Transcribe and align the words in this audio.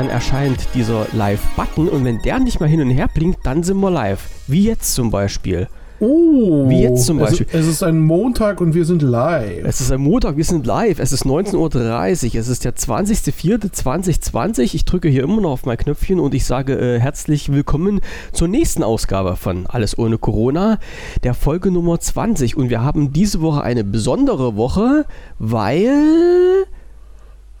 dann 0.00 0.08
erscheint 0.08 0.66
dieser 0.72 1.06
Live-Button 1.12 1.86
und 1.86 2.06
wenn 2.06 2.22
der 2.22 2.38
nicht 2.38 2.58
mal 2.58 2.66
hin 2.66 2.80
und 2.80 2.88
her 2.88 3.06
blinkt, 3.12 3.44
dann 3.44 3.62
sind 3.62 3.78
wir 3.80 3.90
live. 3.90 4.30
Wie 4.46 4.64
jetzt 4.64 4.94
zum 4.94 5.10
Beispiel. 5.10 5.68
Oh, 5.98 6.66
Wie 6.70 6.80
jetzt 6.80 7.04
zum 7.04 7.18
Beispiel. 7.18 7.46
Es, 7.52 7.60
es 7.60 7.66
ist 7.66 7.82
ein 7.82 8.00
Montag 8.00 8.62
und 8.62 8.72
wir 8.72 8.86
sind 8.86 9.02
live. 9.02 9.62
Es 9.62 9.82
ist 9.82 9.92
ein 9.92 10.00
Montag, 10.00 10.38
wir 10.38 10.44
sind 10.44 10.64
live. 10.64 11.00
Es 11.00 11.12
ist 11.12 11.26
19.30 11.26 12.28
Uhr. 12.28 12.40
Es 12.40 12.48
ist 12.48 12.64
der 12.64 12.74
20.04.2020. 12.74 14.74
Ich 14.74 14.86
drücke 14.86 15.10
hier 15.10 15.22
immer 15.22 15.42
noch 15.42 15.50
auf 15.50 15.66
mein 15.66 15.76
Knöpfchen 15.76 16.18
und 16.18 16.32
ich 16.32 16.46
sage 16.46 16.78
äh, 16.78 16.98
herzlich 16.98 17.52
willkommen 17.52 18.00
zur 18.32 18.48
nächsten 18.48 18.82
Ausgabe 18.82 19.36
von 19.36 19.66
Alles 19.66 19.98
ohne 19.98 20.16
Corona, 20.16 20.78
der 21.24 21.34
Folge 21.34 21.70
Nummer 21.70 22.00
20. 22.00 22.56
Und 22.56 22.70
wir 22.70 22.82
haben 22.82 23.12
diese 23.12 23.42
Woche 23.42 23.60
eine 23.60 23.84
besondere 23.84 24.56
Woche, 24.56 25.04
weil. 25.38 26.64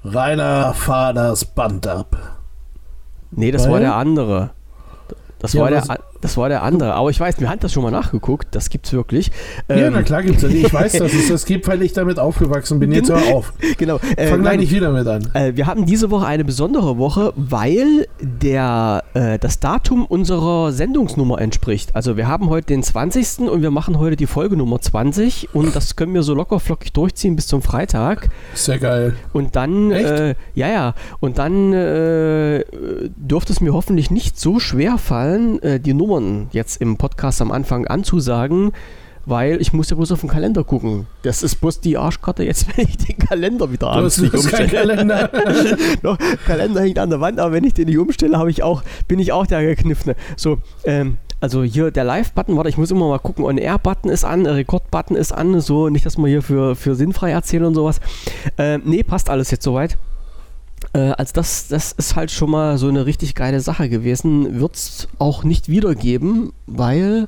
Rainer 0.04 0.72
Faders 0.74 1.44
Band 1.44 1.86
ab. 1.86 2.16
Nee, 3.30 3.50
das 3.52 3.64
Weil? 3.64 3.72
war 3.72 3.80
der 3.80 3.94
andere. 3.96 4.50
Das, 5.38 5.52
Ja, 5.52 5.62
war 5.62 5.70
der, 5.70 5.84
das 6.20 6.36
war 6.36 6.48
der 6.48 6.62
andere. 6.62 6.94
Aber 6.94 7.10
ich 7.10 7.18
weiß, 7.18 7.40
mir 7.40 7.48
hat 7.48 7.64
das 7.64 7.72
schon 7.72 7.82
mal 7.82 7.90
nachgeguckt. 7.90 8.54
Das 8.54 8.70
gibt's 8.70 8.92
wirklich. 8.92 9.30
ja, 9.68 9.76
Ähm, 9.76 9.92
na 9.94 10.02
klar 10.02 10.22
gibt's 10.22 10.42
das. 10.42 10.52
Ich 10.52 10.72
weiß, 10.72 10.92
dass 10.92 11.12
es 11.14 11.28
das 11.30 11.44
gibt, 11.44 11.66
weil 11.68 11.82
ich 11.82 11.92
damit 11.92 12.18
aufgewachsen 12.18 12.78
bin. 12.78 12.92
Jetzt 12.92 13.10
hör 13.10 13.34
auf. 13.34 13.52
Genau. 13.78 13.98
Äh, 14.16 14.26
Fang 14.26 14.42
da 14.42 14.54
nicht 14.54 14.72
wieder 14.72 14.90
mit 14.90 15.06
an. 15.06 15.30
Äh, 15.32 15.52
wir 15.54 15.66
haben 15.66 15.86
diese 15.86 16.10
Woche 16.10 16.26
eine 16.26 16.44
besondere 16.44 16.98
Woche, 16.98 17.32
weil 17.36 18.06
der, 18.20 19.04
äh, 19.14 19.38
das 19.38 19.60
Datum 19.60 20.04
unserer 20.04 20.72
Sendungsnummer 20.72 21.40
entspricht. 21.40 21.94
Also 21.94 22.16
wir 22.16 22.26
haben 22.28 22.50
heute 22.50 22.66
den 22.68 22.82
20. 22.82 23.48
und 23.48 23.62
wir 23.62 23.70
machen 23.70 23.98
heute 23.98 24.16
die 24.16 24.26
Folge 24.26 24.56
Nummer 24.56 24.80
20 24.80 25.54
und 25.54 25.74
das 25.74 25.96
können 25.96 26.12
wir 26.14 26.22
so 26.22 26.34
locker 26.34 26.60
flockig 26.60 26.92
durchziehen 26.92 27.36
bis 27.36 27.46
zum 27.46 27.62
Freitag. 27.62 28.28
Sehr 28.54 28.78
geil. 28.78 29.14
Und 29.32 29.56
dann, 29.56 29.90
äh, 29.92 30.34
ja, 30.54 30.68
ja, 30.68 30.94
und 31.20 31.38
dann 31.38 31.72
äh, 31.72 32.64
dürfte 33.16 33.52
es 33.52 33.60
mir 33.60 33.72
hoffentlich 33.72 34.10
nicht 34.10 34.38
so 34.38 34.58
schwer 34.58 34.98
fallen, 34.98 35.62
äh, 35.62 35.80
die 35.80 35.94
Nummern 36.10 36.48
jetzt 36.50 36.80
im 36.80 36.96
Podcast 36.96 37.40
am 37.40 37.52
Anfang 37.52 37.86
anzusagen, 37.86 38.72
weil 39.26 39.60
ich 39.60 39.72
muss 39.72 39.90
ja 39.90 39.96
bloß 39.96 40.10
auf 40.12 40.20
den 40.20 40.28
Kalender 40.28 40.64
gucken. 40.64 41.06
Das 41.22 41.44
ist 41.44 41.56
bloß 41.56 41.80
die 41.80 41.96
Arschkarte 41.96 42.42
jetzt, 42.42 42.66
wenn 42.76 42.88
ich 42.88 42.96
den 42.96 43.16
Kalender 43.16 43.70
wieder 43.70 43.88
abends 43.90 44.18
nicht 44.18 44.34
umstelle. 44.34 44.68
Kalender. 44.68 45.30
Noch, 46.02 46.18
Kalender 46.46 46.80
hängt 46.80 46.98
an 46.98 47.10
der 47.10 47.20
Wand, 47.20 47.38
aber 47.38 47.52
wenn 47.52 47.64
ich 47.64 47.74
den 47.74 47.86
nicht 47.86 47.98
umstelle, 47.98 48.36
habe 48.36 48.50
ich 48.50 48.64
auch, 48.64 48.82
bin 49.06 49.20
ich 49.20 49.30
auch 49.30 49.46
der 49.46 49.64
Gekniffene. 49.64 50.16
So, 50.36 50.58
ähm, 50.84 51.18
also 51.40 51.62
hier 51.62 51.92
der 51.92 52.04
Live-Button, 52.04 52.56
warte, 52.56 52.68
ich 52.68 52.76
muss 52.76 52.90
immer 52.90 53.08
mal 53.08 53.18
gucken, 53.18 53.44
On-Air-Button 53.44 54.10
ist 54.10 54.24
an, 54.24 54.46
Rekord-Button 54.46 55.16
ist 55.16 55.30
an, 55.30 55.60
so, 55.60 55.88
nicht, 55.88 56.04
dass 56.04 56.18
wir 56.18 56.26
hier 56.26 56.42
für, 56.42 56.74
für 56.74 56.96
sinnfrei 56.96 57.30
erzählen 57.30 57.66
und 57.66 57.74
sowas. 57.74 58.00
Ähm, 58.58 58.82
nee, 58.84 59.04
passt 59.04 59.30
alles 59.30 59.50
jetzt 59.52 59.62
soweit. 59.62 59.96
Äh, 60.92 61.12
also 61.12 61.32
das, 61.34 61.68
das 61.68 61.92
ist 61.92 62.16
halt 62.16 62.30
schon 62.30 62.50
mal 62.50 62.78
so 62.78 62.88
eine 62.88 63.06
richtig 63.06 63.34
geile 63.34 63.60
Sache 63.60 63.88
gewesen. 63.88 64.60
Wird 64.60 64.74
es 64.76 65.08
auch 65.18 65.44
nicht 65.44 65.68
wiedergeben, 65.68 66.52
weil 66.66 67.26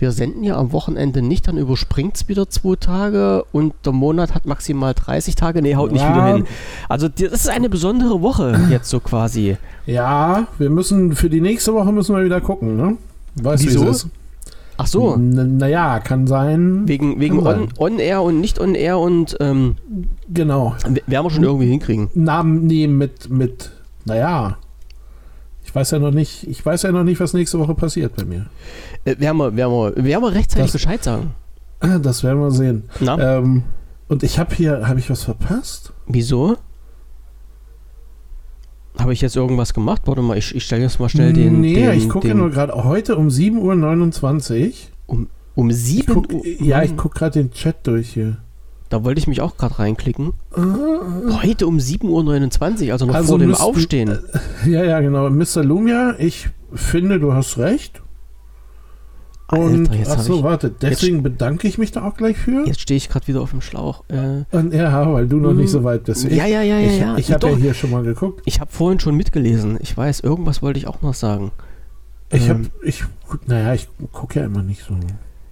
wir 0.00 0.12
senden 0.12 0.44
ja 0.44 0.56
am 0.56 0.70
Wochenende 0.72 1.22
nicht, 1.22 1.48
dann 1.48 1.58
überspringt 1.58 2.14
es 2.16 2.28
wieder 2.28 2.48
zwei 2.48 2.76
Tage 2.76 3.44
und 3.50 3.74
der 3.84 3.92
Monat 3.92 4.32
hat 4.32 4.46
maximal 4.46 4.94
30 4.94 5.34
Tage. 5.34 5.60
Nee, 5.60 5.74
haut 5.74 5.90
nicht 5.90 6.02
Ja. 6.02 6.14
wieder 6.14 6.34
hin. 6.36 6.44
Also 6.88 7.08
das 7.08 7.32
ist 7.32 7.48
eine 7.48 7.68
besondere 7.68 8.20
Woche 8.22 8.60
jetzt 8.70 8.88
so 8.90 9.00
quasi. 9.00 9.56
Ja, 9.86 10.46
wir 10.58 10.70
müssen 10.70 11.16
für 11.16 11.28
die 11.28 11.40
nächste 11.40 11.74
Woche 11.74 11.90
müssen 11.92 12.14
wir 12.14 12.24
wieder 12.24 12.40
gucken, 12.40 12.76
ne? 12.76 12.96
Weißt 13.42 13.64
du, 13.64 13.68
Wieso? 13.68 13.80
wie 13.86 13.88
es 13.88 14.04
ist? 14.04 14.10
Ach 14.80 14.86
so, 14.86 15.14
N 15.14 15.56
naja, 15.58 15.98
kann 16.00 16.26
sein. 16.26 16.86
wegen, 16.86 17.18
wegen 17.20 17.42
Kann 17.42 17.62
on. 17.62 17.68
On-Air 17.78 18.22
und 18.22 18.40
nicht 18.40 18.60
On-Air 18.60 18.98
und 18.98 19.36
ähm, 19.40 19.76
Genau. 20.32 20.74
werden 21.06 21.26
wir 21.26 21.30
schon 21.30 21.42
irgendwie 21.44 21.66
hinkriegen. 21.68 22.08
Namen 22.14 22.66
nehmen 22.66 22.96
mit, 22.96 23.28
mit, 23.28 23.70
naja. 24.04 24.56
Ich 25.64 25.74
weiß 25.74 25.90
ja 25.90 25.98
noch 25.98 26.12
nicht, 26.12 26.46
ich 26.48 26.64
weiß 26.64 26.82
ja 26.84 26.92
noch 26.92 27.04
nicht, 27.04 27.20
was 27.20 27.34
nächste 27.34 27.58
Woche 27.58 27.74
passiert 27.74 28.16
bei 28.16 28.24
mir. 28.24 28.46
Äh, 29.04 29.18
werden, 29.18 29.36
wir, 29.38 29.54
werden, 29.56 29.72
wir, 29.96 30.04
werden 30.04 30.22
wir 30.22 30.32
rechtzeitig 30.34 30.66
Das- 30.66 30.72
Bescheid 30.72 31.02
sagen. 31.04 31.34
Das 31.80 32.24
werden 32.24 32.40
wir 32.40 32.50
sehen. 32.50 32.84
Ähm, 33.00 33.62
und 34.08 34.22
ich 34.22 34.38
habe 34.38 34.54
hier, 34.54 34.88
habe 34.88 34.98
ich 34.98 35.10
was 35.10 35.24
verpasst? 35.24 35.92
wieso? 36.06 36.56
Habe 38.98 39.12
ich 39.12 39.20
jetzt 39.20 39.36
irgendwas 39.36 39.72
gemacht? 39.74 40.02
Warte 40.06 40.22
mal, 40.22 40.36
ich, 40.36 40.54
ich 40.54 40.64
stelle 40.64 40.82
jetzt 40.82 40.98
mal 41.00 41.08
schnell 41.08 41.32
den. 41.32 41.60
nee, 41.60 41.74
den, 41.74 41.92
ich 41.92 42.08
gucke 42.08 42.34
nur 42.34 42.50
gerade 42.50 42.72
heute 42.84 43.16
um 43.16 43.28
7.29 43.28 44.66
Uhr. 44.66 44.72
Um, 45.06 45.28
um 45.54 45.70
Ich 45.70 45.76
7 45.76 46.14
guck, 46.14 46.32
Uhr. 46.32 46.42
ja, 46.46 46.82
ich 46.82 46.96
gucke 46.96 47.18
gerade 47.18 47.38
den 47.42 47.52
Chat 47.52 47.86
durch 47.86 48.10
hier. 48.14 48.38
Da 48.90 49.04
wollte 49.04 49.18
ich 49.20 49.26
mich 49.26 49.40
auch 49.40 49.56
gerade 49.56 49.78
reinklicken. 49.78 50.32
Heute 51.42 51.66
um 51.66 51.76
7.29 51.78 52.86
Uhr, 52.86 52.92
also 52.92 53.06
noch 53.06 53.14
Also 53.14 53.28
vor 53.30 53.38
dem 53.38 53.48
müssten- 53.50 53.62
Aufstehen. 53.64 54.18
Ja, 54.66 54.82
ja, 54.84 55.00
genau. 55.00 55.28
Mr. 55.30 55.62
Lumia, 55.62 56.14
ich 56.18 56.48
finde, 56.72 57.20
du 57.20 57.32
hast 57.34 57.58
recht. 57.58 58.02
Und, 59.50 59.88
Alter, 59.88 59.94
jetzt 59.98 60.10
ach 60.10 60.16
hab 60.18 60.24
so, 60.24 60.36
ich- 60.38 60.42
warte, 60.42 60.70
deswegen 60.70 61.22
bedanke 61.22 61.66
ich 61.68 61.78
mich 61.78 61.90
da 61.90 62.04
auch 62.06 62.14
gleich 62.16 62.36
für. 62.36 62.66
Jetzt 62.66 62.80
stehe 62.80 62.96
ich 62.98 63.08
gerade 63.08 63.26
wieder 63.28 63.40
auf 63.40 63.50
dem 63.50 63.62
Schlauch. 63.62 64.04
Äh, 64.08 64.44
Und, 64.54 64.74
ja, 64.74 65.10
weil 65.12 65.26
du 65.26 65.38
noch 65.38 65.54
nicht 65.54 65.70
so 65.70 65.82
weit 65.84 66.04
bist. 66.04 66.24
ja, 66.24 66.44
ja, 66.46 66.60
ja, 66.62 66.78
ja, 66.78 66.80
ich 66.80 66.98
ja. 67.00 67.16
ich 67.16 67.32
habe 67.32 67.48
ja 67.50 67.56
hier 67.56 67.74
schon 67.74 67.90
mal 67.90 68.02
geguckt. 68.02 68.42
Ich 68.44 68.60
habe 68.60 68.70
vorhin 68.70 69.00
schon 69.00 69.16
mitgelesen. 69.16 69.78
Ich 69.80 69.96
weiß, 69.96 70.20
irgendwas 70.20 70.60
wollte 70.60 70.78
ich 70.78 70.86
auch 70.86 71.00
noch 71.00 71.14
sagen. 71.14 71.50
Ich 72.30 72.50
habe, 72.50 72.60
Ähm. 72.60 72.70
ich, 72.82 73.04
naja, 73.46 73.72
ich 73.72 73.88
gucke 74.12 74.40
ja 74.40 74.44
immer 74.44 74.62
nicht 74.62 74.82
so. 74.84 74.94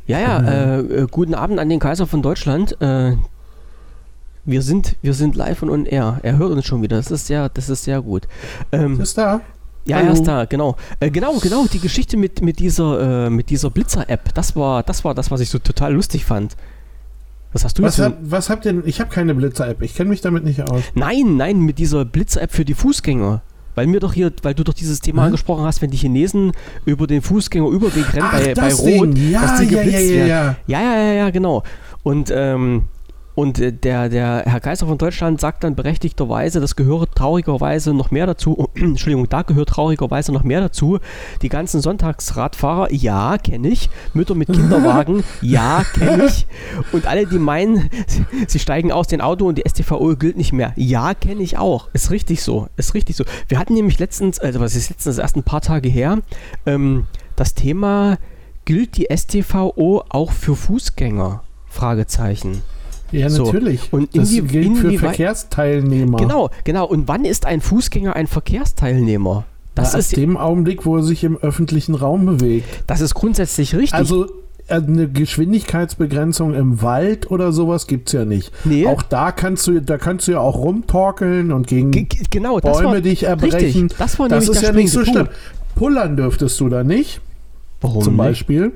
Ja, 0.06 0.20
ja, 0.20 0.40
äh, 0.40 0.78
äh, 0.80 1.06
guten 1.10 1.34
Abend 1.34 1.58
an 1.58 1.68
den 1.70 1.80
Kaiser 1.80 2.06
von 2.06 2.20
Deutschland. 2.20 2.76
Äh, 2.82 3.16
wir 4.44 4.62
sind, 4.62 4.94
wir 5.02 5.14
sind 5.14 5.34
live 5.36 5.62
und 5.62 5.70
on 5.70 5.86
air. 5.86 6.20
Er 6.22 6.36
hört 6.38 6.52
uns 6.52 6.66
schon 6.66 6.82
wieder. 6.82 6.98
Das 6.98 7.10
ist 7.10 7.26
sehr, 7.26 7.48
das 7.48 7.68
ist 7.70 7.84
sehr 7.84 8.02
gut. 8.02 8.28
Ähm, 8.72 9.00
Ist 9.00 9.16
da? 9.18 9.40
Ja, 9.86 9.96
hallo. 9.96 10.08
er 10.08 10.12
ist 10.12 10.24
da, 10.24 10.44
genau. 10.44 10.76
Äh, 11.00 11.10
genau, 11.10 11.38
genau, 11.38 11.66
die 11.72 11.80
Geschichte 11.80 12.16
mit, 12.16 12.42
mit 12.42 12.58
dieser, 12.58 13.26
äh, 13.26 13.30
mit 13.30 13.50
dieser 13.50 13.70
Blitzer-App, 13.70 14.34
das 14.34 14.56
war, 14.56 14.82
das 14.82 15.04
war 15.04 15.14
das, 15.14 15.30
was 15.30 15.40
ich 15.40 15.48
so 15.48 15.58
total 15.58 15.94
lustig 15.94 16.24
fand. 16.24 16.56
Was 17.52 17.64
hast 17.64 17.78
du 17.78 17.82
Was, 17.84 17.98
hab, 17.98 18.18
was 18.20 18.50
habt 18.50 18.66
ihr? 18.66 18.84
Ich 18.84 19.00
habe 19.00 19.08
keine 19.10 19.34
Blitzer-App. 19.34 19.80
Ich 19.82 19.94
kenne 19.94 20.10
mich 20.10 20.20
damit 20.20 20.44
nicht 20.44 20.60
aus. 20.62 20.82
Nein, 20.94 21.36
nein, 21.36 21.60
mit 21.60 21.78
dieser 21.78 22.04
Blitzer-App 22.04 22.52
für 22.52 22.64
die 22.64 22.74
Fußgänger. 22.74 23.42
Weil 23.76 23.86
mir 23.86 24.00
doch 24.00 24.14
hier, 24.14 24.32
weil 24.42 24.54
du 24.54 24.64
doch 24.64 24.74
dieses 24.74 25.00
Thema 25.00 25.22
Hä? 25.22 25.26
angesprochen 25.26 25.64
hast, 25.64 25.82
wenn 25.82 25.90
die 25.90 25.98
Chinesen 25.98 26.52
über 26.84 27.06
den 27.06 27.22
Fußgängerüberweg 27.22 28.14
rennen 28.14 28.28
bei, 28.32 28.54
bei 28.54 28.68
das 28.68 28.80
Rot, 28.80 29.16
Ding. 29.16 29.30
Ja, 29.30 29.42
dass 29.42 29.60
die 29.60 29.66
ja, 29.66 29.70
ja, 29.70 29.82
geblitzt 29.82 30.10
ja, 30.10 30.16
werden. 30.16 30.28
ja. 30.28 30.56
Ja, 30.66 30.80
ja, 30.80 31.02
ja, 31.02 31.12
ja, 31.12 31.30
genau. 31.30 31.62
Und, 32.02 32.32
ähm, 32.34 32.84
und 33.36 33.58
äh, 33.60 33.70
der, 33.70 34.08
der 34.08 34.44
Herr 34.46 34.60
Kaiser 34.60 34.86
von 34.86 34.96
Deutschland 34.96 35.40
sagt 35.42 35.62
dann 35.62 35.76
berechtigterweise, 35.76 36.58
das 36.58 36.74
gehört 36.74 37.14
traurigerweise 37.14 37.92
noch 37.92 38.10
mehr 38.10 38.26
dazu, 38.26 38.70
Entschuldigung, 38.74 39.28
da 39.28 39.42
gehört 39.42 39.68
traurigerweise 39.68 40.32
noch 40.32 40.42
mehr 40.42 40.62
dazu. 40.62 40.98
Die 41.42 41.50
ganzen 41.50 41.82
Sonntagsradfahrer, 41.82 42.92
ja, 42.92 43.36
kenne 43.36 43.68
ich. 43.68 43.90
Mütter 44.14 44.34
mit 44.34 44.48
Kinderwagen, 44.52 45.22
ja, 45.42 45.84
kenne 45.92 46.24
ich. 46.24 46.46
Und 46.92 47.06
alle, 47.06 47.26
die 47.26 47.38
meinen, 47.38 47.90
sie 48.48 48.58
steigen 48.58 48.90
aus 48.90 49.06
dem 49.06 49.20
Auto 49.20 49.46
und 49.46 49.58
die 49.58 49.68
STVO 49.68 50.16
gilt 50.16 50.38
nicht 50.38 50.54
mehr, 50.54 50.72
ja, 50.76 51.12
kenne 51.12 51.42
ich 51.42 51.58
auch. 51.58 51.90
Ist 51.92 52.10
richtig 52.10 52.42
so, 52.42 52.68
ist 52.78 52.94
richtig 52.94 53.16
so. 53.16 53.24
Wir 53.48 53.58
hatten 53.58 53.74
nämlich 53.74 53.98
letztens, 53.98 54.38
also 54.38 54.60
was 54.60 54.74
ist 54.74 54.88
letztens, 54.88 55.18
erst 55.18 55.36
ein 55.36 55.42
paar 55.42 55.60
Tage 55.60 55.90
her, 55.90 56.20
ähm, 56.64 57.06
das 57.36 57.52
Thema, 57.52 58.16
gilt 58.64 58.96
die 58.96 59.08
STVO 59.14 60.04
auch 60.08 60.32
für 60.32 60.56
Fußgänger? 60.56 61.42
Fragezeichen. 61.68 62.62
Ja, 63.20 63.30
So, 63.30 63.44
natürlich. 63.46 63.92
und 63.92 64.16
das 64.16 64.30
inwie- 64.30 64.42
gilt 64.42 64.76
für 64.78 64.92
Verkehrsteilnehmer. 64.98 66.18
Genau, 66.18 66.50
genau. 66.64 66.86
Und 66.86 67.08
wann 67.08 67.24
ist 67.24 67.46
ein 67.46 67.60
Fußgänger 67.60 68.14
ein 68.16 68.26
Verkehrsteilnehmer? 68.26 69.44
Das, 69.74 69.92
Das 69.92 70.06
ist, 70.06 70.16
dem 70.16 70.36
Augenblick, 70.36 70.86
wo 70.86 70.96
er 70.96 71.02
sich 71.02 71.22
im 71.24 71.36
öffentlichen 71.36 71.94
Raum 71.94 72.24
bewegt. 72.26 72.66
das 72.86 73.00
ist 73.00 73.14
grundsätzlich 73.14 73.74
richtig. 73.74 73.92
Also 73.94 74.26
äh, 74.68 74.74
eine 74.76 75.06
Geschwindigkeitsbegrenzung 75.08 76.54
im 76.54 76.80
Wald 76.82 77.30
oder 77.30 77.52
sowas 77.52 77.86
gibt 77.86 78.08
es 78.08 78.12
ja 78.14 78.24
nicht. 78.24 78.52
Nee. 78.64 78.86
Auch 78.86 79.02
da 79.02 79.32
kannst 79.32 79.66
du, 79.66 79.80
da 79.80 79.98
kannst 79.98 80.26
du 80.28 80.32
ja 80.32 80.40
auch 80.40 80.56
rumtorkeln 80.56 81.52
und 81.52 81.66
gegen 81.66 81.90
Ge- 81.90 82.04
ge- 82.04 82.22
genau, 82.30 82.58
das 82.58 82.72
Bäume 82.78 82.88
war, 82.94 83.00
dich 83.00 83.24
erbrechen. 83.24 83.58
Richtig, 83.58 83.98
das 83.98 84.18
war 84.18 84.28
das 84.28 84.48
ist 84.48 84.62
ja 84.62 84.72
nicht 84.72 84.90
so 84.90 85.04
schlimm. 85.04 85.28
Pullern 85.74 86.16
dürftest 86.16 86.58
du 86.60 86.68
da 86.70 86.82
nicht, 86.82 87.20
Warum 87.82 88.02
zum 88.02 88.14
nicht? 88.14 88.18
Beispiel. 88.24 88.72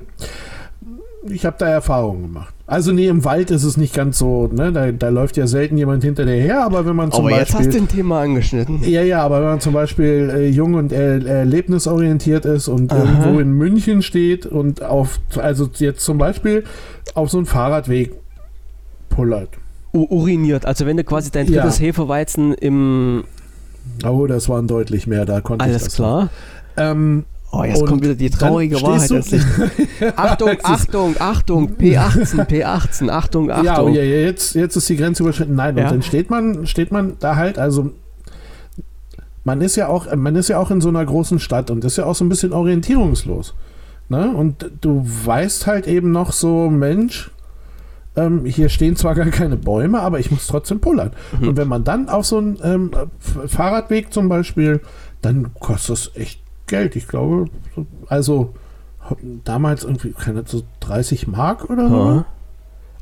Ich 1.29 1.45
habe 1.47 1.57
da 1.59 1.67
Erfahrungen 1.69 2.23
gemacht. 2.23 2.55
Also 2.71 2.93
nee, 2.93 3.09
im 3.09 3.25
Wald 3.25 3.51
ist 3.51 3.65
es 3.65 3.77
nicht 3.77 3.93
ganz 3.93 4.17
so, 4.19 4.47
ne? 4.47 4.71
Da, 4.71 4.93
da 4.93 5.09
läuft 5.09 5.37
ja 5.37 5.49
selten 5.49 5.77
jemand 5.77 6.05
hinter 6.05 6.25
dir 6.25 6.37
her, 6.41 6.65
aber 6.65 6.87
wenn 6.87 6.95
man 6.95 7.11
zum 7.11 7.27
Aber 7.27 7.37
jetzt 7.37 7.49
hast 7.53 7.65
Beispiel. 7.65 7.73
du 7.73 7.79
ein 7.85 7.89
Thema 7.89 8.21
angeschnitten. 8.21 8.85
Ja, 8.89 9.03
ja, 9.03 9.23
aber 9.25 9.41
wenn 9.41 9.49
man 9.49 9.61
zum 9.61 9.73
Beispiel 9.73 10.31
äh, 10.33 10.49
jung 10.49 10.75
und 10.75 10.93
er, 10.93 11.27
erlebnisorientiert 11.27 12.45
ist 12.45 12.69
und 12.69 12.93
Aha. 12.93 13.01
irgendwo 13.01 13.41
in 13.41 13.51
München 13.55 14.03
steht 14.03 14.47
und 14.47 14.85
auf, 14.85 15.19
also 15.37 15.69
jetzt 15.79 16.05
zum 16.05 16.19
Beispiel 16.19 16.63
auf 17.15 17.29
so 17.29 17.39
einen 17.39 17.47
Fahrradweg 17.47 18.13
pullert. 19.09 19.49
U 19.93 20.05
uriniert, 20.09 20.65
also 20.65 20.87
wenn 20.87 20.97
du 20.97 21.03
quasi 21.03 21.33
dein 21.33 21.49
Ja. 21.49 21.63
drittes 21.63 21.81
Hefeweizen 21.81 22.55
im... 22.55 23.25
Oh, 24.07 24.29
das 24.29 24.49
waren 24.49 24.69
deutlich 24.69 25.09
mehr, 25.09 25.25
da 25.25 25.41
konnte 25.41 25.65
ich 25.65 25.71
Alles 25.73 25.85
das 25.87 25.95
klar. 25.97 26.29
Ähm, 26.77 27.25
Oh, 27.53 27.65
jetzt 27.65 27.81
Und 27.83 27.89
kommt 27.89 28.03
wieder 28.05 28.15
die 28.15 28.31
traurige 28.31 28.81
Wahrheit. 28.81 29.11
ans 29.11 29.31
Licht. 29.33 29.47
Achtung, 30.17 30.51
Achtung, 30.63 31.17
Achtung, 31.19 31.73
P18, 31.77 32.47
P18, 32.47 33.11
Achtung, 33.11 33.51
Achtung. 33.51 33.65
Ja, 33.65 33.83
oh, 33.83 33.89
ja, 33.89 34.03
jetzt, 34.03 34.55
jetzt 34.55 34.77
ist 34.77 34.89
die 34.89 34.97
Grenze 34.97 35.25
überschritten. 35.25 35.57
Nein, 35.57 35.77
Ja. 35.77 35.85
und 35.87 35.91
dann 35.91 36.03
steht 36.03 36.31
man, 36.31 36.67
steht 36.67 36.93
man 36.93 37.15
da 37.19 37.35
halt, 37.37 37.59
also 37.59 37.91
man 39.43 39.61
ist 39.63 39.77
ja 39.77 39.89
auch, 39.89 40.15
man 40.15 40.37
ist 40.37 40.49
ja 40.49 40.59
auch 40.59 40.71
in 40.71 40.81
so 40.81 40.89
einer 40.91 41.05
großen 41.05 41.41
Stadt 41.41 41.71
und 41.71 41.85
ist 41.85 41.97
ja 41.97 42.05
auch 42.05 42.15
so 42.15 42.25
ein 42.25 42.29
bisschen 42.29 42.53
orientierungslos. 42.53 43.55
Ne? 44.09 44.31
Und 44.35 44.71
du 44.81 45.05
weißt 45.25 45.67
halt 45.67 45.87
eben 45.87 46.13
noch 46.13 46.33
so, 46.33 46.69
Mensch, 46.71 47.31
ähm, 48.17 48.45
hier 48.45 48.69
stehen 48.69 48.97
zwar 48.97 49.15
gar 49.15 49.27
keine 49.27 49.57
Bäume, 49.57 50.01
aber 50.01 50.19
ich 50.19 50.31
muss 50.31 50.47
trotzdem 50.47 50.81
pullern. 50.81 51.13
Mhm. 51.41 51.49
Und 51.49 51.57
wenn 51.57 51.69
man 51.69 51.85
dann 51.85 52.09
auf 52.09 52.27
so 52.27 52.39
einen 52.39 52.59
ähm, 52.63 52.91
Fahrradweg 53.47 54.13
zum 54.13 54.29
Beispiel, 54.29 54.81
dann 55.23 55.55
kostet 55.59 55.91
das 55.91 56.11
echt 56.15 56.41
Geld. 56.71 56.97
Ich 56.97 57.07
glaube, 57.07 57.51
also 58.09 58.55
damals 59.45 59.85
irgendwie, 59.85 60.13
keine 60.13 60.45
so 60.47 60.63
30 60.81 61.27
Mark 61.27 61.69
oder 61.69 61.89
so. 61.89 61.97
Ja. 61.97 62.25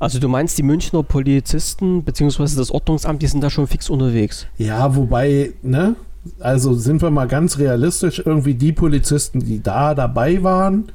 Also 0.01 0.19
du 0.21 0.29
meinst, 0.29 0.57
die 0.59 0.63
Münchner 0.63 1.03
Polizisten 1.03 2.05
bzw. 2.05 2.57
das 2.57 2.71
Ordnungsamt, 2.71 3.21
die 3.23 3.27
sind 3.27 3.43
da 3.43 3.51
schon 3.51 3.67
fix 3.67 3.91
unterwegs? 3.91 4.47
Ja, 4.57 4.95
wobei, 4.95 5.53
ne? 5.63 5.97
Also 6.41 6.75
sind 6.75 7.03
wir 7.03 7.11
mal 7.11 7.27
ganz 7.27 7.59
realistisch, 7.59 8.23
irgendwie 8.25 8.55
die 8.55 8.73
Polizisten, 8.73 9.41
die 9.41 9.63
da 9.63 9.95
dabei 9.95 10.43
waren, 10.43 10.93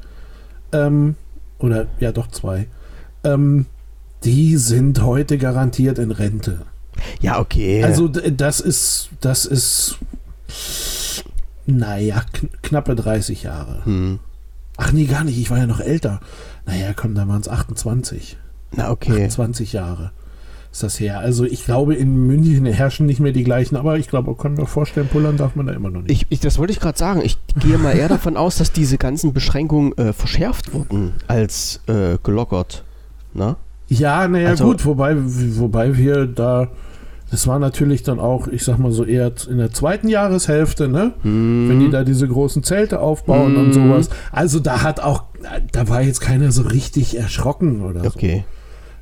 ähm, 0.71 1.15
oder 1.59 1.87
ja 1.99 2.11
doch 2.11 2.27
zwei, 2.27 2.67
ähm, 3.23 3.65
die 4.23 4.57
sind 4.57 5.01
heute 5.01 5.37
garantiert 5.37 5.99
in 5.99 6.11
Rente. 6.11 6.61
Ja, 7.19 7.39
okay. 7.39 7.83
Also 7.83 8.07
das 8.07 8.59
ist, 8.59 9.09
das 9.19 9.45
ist, 9.45 9.97
naja, 11.65 12.21
kn 12.31 12.50
knappe 12.62 12.95
30 12.95 13.44
Jahre. 13.44 13.86
Hm. 13.86 14.19
Ach 14.77 14.92
nee, 14.92 15.06
gar 15.06 15.24
nicht, 15.24 15.38
ich 15.38 15.50
war 15.50 15.60
ja 15.60 15.68
noch 15.68 15.80
älter. 15.80 16.19
Naja, 16.65 16.94
komm, 16.95 17.15
da 17.15 17.27
waren 17.27 17.42
es 17.42 17.50
28. 17.50 18.38
Na, 18.71 18.89
okay. 18.89 19.27
20 19.27 19.74
Jahre 19.74 20.12
ist 20.74 20.81
das 20.81 21.00
her. 21.00 21.19
Also 21.19 21.45
ich 21.45 21.65
glaube, 21.65 21.94
in 21.94 22.25
München 22.25 22.65
herrschen 22.65 23.06
nicht 23.06 23.19
mehr 23.19 23.31
die 23.31 23.44
gleichen, 23.44 23.75
aber 23.75 23.98
ich 23.98 24.10
glaube, 24.10 24.31
man 24.31 24.38
kann 24.38 24.56
mir 24.56 24.65
vorstellen, 24.65 25.07
pullern 25.07 25.38
darf 25.38 25.56
man 25.56 25.68
da 25.68 25.74
immer 25.74 25.92
noch 25.92 26.01
nicht. 26.01 26.12
Ich, 26.12 26.25
ich, 26.30 26.39
das 26.39 26.57
wollte 26.57 26.74
ich 26.74 26.80
gerade 26.80 26.98
sagen. 26.98 27.21
Ich 27.24 27.38
gehe 27.56 27.77
mal 27.77 27.92
eher 27.95 28.10
davon 28.10 28.36
aus, 28.36 28.57
dass 28.57 28.71
diese 28.71 28.98
ganzen 28.98 29.33
Beschränkungen 29.33 29.95
äh, 29.98 30.13
verschärft 30.13 30.74
wurden 30.74 31.13
als 31.27 31.80
äh, 31.88 32.18
gelockert. 32.24 32.83
Na? 33.33 33.57
Ja, 33.88 34.27
naja, 34.27 34.50
also, 34.50 34.65
gut, 34.65 34.83
wobei, 34.86 35.15
wobei 35.15 35.95
wir 35.95 36.25
da, 36.25 36.69
das 37.33 37.47
war 37.47 37.57
natürlich 37.57 38.03
dann 38.03 38.19
auch, 38.19 38.47
ich 38.47 38.63
sag 38.63 38.77
mal 38.77 38.91
so 38.91 39.03
eher 39.03 39.31
in 39.50 39.57
der 39.57 39.71
zweiten 39.71 40.07
Jahreshälfte, 40.07 40.88
ne? 40.88 41.13
Mm. 41.24 41.68
Wenn 41.68 41.80
die 41.80 41.89
da 41.89 42.03
diese 42.03 42.27
großen 42.27 42.62
Zelte 42.62 43.00
aufbauen 43.00 43.56
mm. 43.56 43.57
und 43.57 43.74
sowas. 43.74 44.09
Also 44.31 44.59
da 44.59 44.83
hat 44.83 45.00
auch, 45.00 45.24
da 45.71 45.89
war 45.89 46.03
jetzt 46.03 46.21
keiner 46.21 46.51
so 46.51 46.62
richtig 46.62 47.18
erschrocken 47.18 47.81
oder 47.81 48.01
okay. 48.01 48.06
so. 48.06 48.18
Okay. 48.18 48.44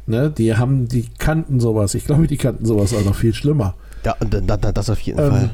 Ne, 0.07 0.31
die 0.31 0.55
haben, 0.55 0.87
die 0.87 1.07
kannten 1.19 1.59
sowas. 1.59 1.93
Ich 1.93 2.05
glaube, 2.05 2.25
die 2.25 2.37
kannten 2.37 2.65
sowas 2.65 2.93
auch 2.93 3.03
noch 3.03 3.15
viel 3.15 3.33
schlimmer. 3.33 3.75
Ja, 4.05 4.15
das 4.21 4.89
auf 4.89 5.01
jeden 5.01 5.19
ähm, 5.19 5.29
Fall. 5.29 5.49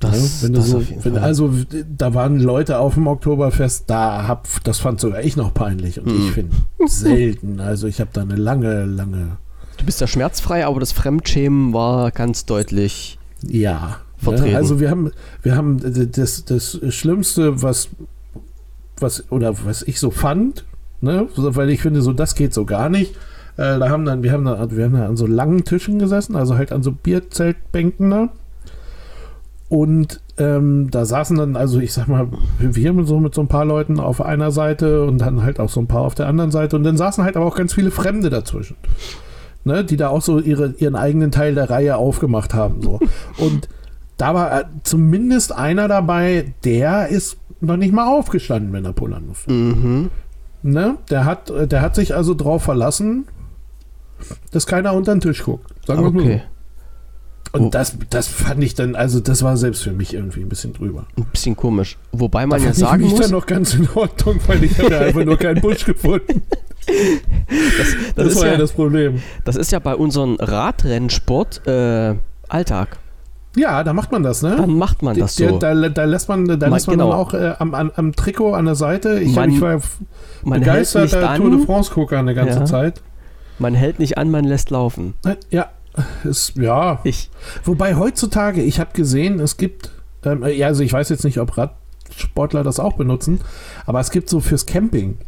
Das, 0.00 0.40
ja, 0.40 0.46
wenn 0.46 0.54
das 0.54 0.68
so, 0.70 0.82
wenn, 1.02 1.18
also 1.18 1.52
da 1.94 2.14
waren 2.14 2.40
Leute 2.40 2.78
auf 2.78 2.94
dem 2.94 3.06
Oktoberfest, 3.06 3.84
da 3.88 4.26
hab, 4.26 4.48
das 4.64 4.78
fand 4.78 4.98
sogar 4.98 5.22
ich 5.22 5.36
noch 5.36 5.52
peinlich 5.52 6.00
und 6.00 6.06
hm. 6.06 6.16
ich 6.16 6.32
finde 6.32 6.56
selten. 6.86 7.60
Also 7.60 7.86
ich 7.86 8.00
habe 8.00 8.10
da 8.14 8.22
eine 8.22 8.36
lange, 8.36 8.86
lange. 8.86 9.36
Du 9.84 9.86
bist 9.86 10.00
ja 10.00 10.06
schmerzfrei, 10.06 10.64
aber 10.64 10.80
das 10.80 10.92
Fremdschämen 10.92 11.74
war 11.74 12.10
ganz 12.10 12.46
deutlich. 12.46 13.18
Ja. 13.46 13.98
Ne, 14.20 14.24
vertreten. 14.24 14.52
Ja, 14.52 14.56
also 14.56 14.80
wir 14.80 14.88
haben, 14.88 15.10
wir 15.42 15.56
haben 15.56 15.78
das, 16.10 16.46
das 16.46 16.80
Schlimmste, 16.88 17.62
was, 17.62 17.90
was 18.98 19.30
oder 19.30 19.54
was 19.66 19.82
ich 19.82 20.00
so 20.00 20.10
fand, 20.10 20.64
ne, 21.02 21.28
weil 21.36 21.68
ich 21.68 21.82
finde, 21.82 22.00
so 22.00 22.14
das 22.14 22.34
geht 22.34 22.54
so 22.54 22.64
gar 22.64 22.88
nicht 22.88 23.14
äh, 23.56 23.78
da 23.78 23.88
haben 23.88 24.04
dann, 24.04 24.22
wir 24.22 24.32
haben 24.32 24.44
da, 24.44 24.70
wir 24.70 24.84
haben 24.84 24.94
da 24.94 25.06
an 25.06 25.16
so 25.16 25.26
langen 25.26 25.64
Tischen 25.64 25.98
gesessen, 25.98 26.34
also 26.34 26.56
halt 26.56 26.72
an 26.72 26.82
so 26.82 26.90
Bierzeltbänken 26.90 28.10
da. 28.10 28.28
Und 29.68 30.20
ähm, 30.38 30.90
da 30.90 31.04
saßen 31.04 31.36
dann, 31.36 31.56
also 31.56 31.78
ich 31.78 31.92
sag 31.92 32.08
mal, 32.08 32.28
wir 32.58 32.92
mit 32.92 33.06
so, 33.06 33.18
mit 33.20 33.34
so 33.34 33.40
ein 33.40 33.48
paar 33.48 33.64
Leuten 33.64 34.00
auf 34.00 34.20
einer 34.20 34.50
Seite 34.50 35.04
und 35.04 35.18
dann 35.18 35.42
halt 35.42 35.60
auch 35.60 35.68
so 35.68 35.80
ein 35.80 35.86
paar 35.86 36.02
auf 36.02 36.14
der 36.14 36.26
anderen 36.26 36.50
Seite. 36.50 36.76
Und 36.76 36.84
dann 36.84 36.96
saßen 36.96 37.24
halt 37.24 37.36
aber 37.36 37.46
auch 37.46 37.56
ganz 37.56 37.74
viele 37.74 37.90
Fremde 37.90 38.30
dazwischen. 38.30 38.76
Ne, 39.66 39.82
die 39.82 39.96
da 39.96 40.08
auch 40.08 40.20
so 40.20 40.40
ihre, 40.40 40.74
ihren 40.76 40.94
eigenen 40.94 41.30
Teil 41.30 41.54
der 41.54 41.70
Reihe 41.70 41.96
aufgemacht 41.96 42.52
haben. 42.52 42.82
So. 42.82 43.00
Und 43.38 43.68
da 44.18 44.34
war 44.34 44.60
äh, 44.60 44.64
zumindest 44.82 45.52
einer 45.52 45.88
dabei, 45.88 46.52
der 46.64 47.08
ist 47.08 47.38
noch 47.60 47.76
nicht 47.76 47.92
mal 47.92 48.06
aufgestanden, 48.06 48.72
wenn 48.72 48.84
er 48.84 48.92
pullern 48.92 49.26
musste. 49.26 49.50
Mhm. 49.50 50.10
Ne? 50.62 50.98
Der, 51.10 51.24
hat, 51.24 51.50
der 51.50 51.82
hat 51.82 51.94
sich 51.94 52.14
also 52.14 52.34
drauf 52.34 52.62
verlassen, 52.62 53.26
dass 54.50 54.66
keiner 54.66 54.94
unter 54.94 55.14
den 55.14 55.20
Tisch 55.20 55.42
guckt. 55.42 55.74
Sagen 55.86 56.02
wir 56.02 56.08
okay. 56.08 56.42
mal 57.52 57.60
Und 57.60 57.66
oh. 57.66 57.70
das, 57.70 57.96
das 58.10 58.28
fand 58.28 58.62
ich 58.62 58.74
dann, 58.74 58.94
also 58.94 59.20
das 59.20 59.42
war 59.42 59.56
selbst 59.56 59.82
für 59.82 59.92
mich 59.92 60.14
irgendwie 60.14 60.40
ein 60.40 60.48
bisschen 60.48 60.72
drüber. 60.72 61.06
Ein 61.16 61.24
bisschen 61.26 61.56
komisch. 61.56 61.98
Wobei 62.12 62.46
man 62.46 62.60
da 62.60 62.66
ja 62.66 62.74
sagen 62.74 63.02
ich 63.02 63.10
mich 63.10 63.18
muss... 63.18 63.20
dann 63.22 63.30
noch 63.32 63.46
ganz 63.46 63.74
in 63.74 63.88
Ordnung, 63.94 64.40
weil 64.46 64.64
ich 64.64 64.78
habe 64.78 64.90
ja 64.90 65.00
einfach 65.00 65.24
nur 65.24 65.36
keinen 65.36 65.60
Busch 65.60 65.84
gefunden. 65.84 66.42
Das, 66.86 67.96
das, 68.14 68.26
das 68.26 68.36
war 68.36 68.46
ja, 68.46 68.52
ja, 68.52 68.58
das 68.58 68.72
Problem. 68.72 69.22
Das 69.44 69.56
ist 69.56 69.72
ja 69.72 69.78
bei 69.78 69.94
unserem 69.94 70.36
Radrennsport 70.36 71.66
äh, 71.66 72.14
Alltag. 72.48 72.98
Ja, 73.56 73.84
da 73.84 73.92
macht 73.92 74.10
man 74.10 74.22
das, 74.22 74.42
ne? 74.42 74.56
Dann 74.56 74.76
macht 74.76 75.02
man 75.02 75.16
das 75.16 75.36
so. 75.36 75.58
Da, 75.58 75.74
da 75.74 76.04
lässt 76.04 76.28
man, 76.28 76.46
da 76.46 76.66
lässt 76.68 76.86
man 76.88 76.98
genau. 76.98 77.10
dann 77.10 77.18
auch 77.18 77.34
äh, 77.34 77.54
am, 77.58 77.74
am, 77.74 77.92
am, 77.94 78.12
Trikot 78.12 78.54
an 78.54 78.64
der 78.64 78.74
Seite. 78.74 79.20
Ich, 79.20 79.34
man, 79.34 79.50
ich 79.50 79.60
war 79.60 79.80
begeisterter 80.44 81.36
Tour 81.36 81.50
de 81.50 81.64
France-Gucker 81.64 82.18
eine 82.18 82.34
ganze 82.34 82.60
ja. 82.60 82.64
Zeit. 82.64 83.02
Man 83.58 83.74
hält 83.74 84.00
nicht 84.00 84.18
an, 84.18 84.30
man 84.30 84.44
lässt 84.44 84.70
laufen. 84.70 85.14
Ja, 85.50 85.68
ist, 86.24 86.56
ja. 86.56 87.00
Ich. 87.04 87.30
Wobei 87.64 87.94
heutzutage, 87.94 88.62
ich 88.62 88.80
habe 88.80 88.90
gesehen, 88.92 89.38
es 89.38 89.56
gibt, 89.56 89.90
ähm, 90.24 90.44
ja, 90.44 90.66
also 90.66 90.82
ich 90.82 90.92
weiß 90.92 91.08
jetzt 91.10 91.24
nicht, 91.24 91.38
ob 91.38 91.56
Radsportler 91.56 92.64
das 92.64 92.80
auch 92.80 92.94
benutzen, 92.94 93.40
aber 93.86 94.00
es 94.00 94.10
gibt 94.10 94.28
so 94.28 94.40
fürs 94.40 94.66
Camping, 94.66 95.18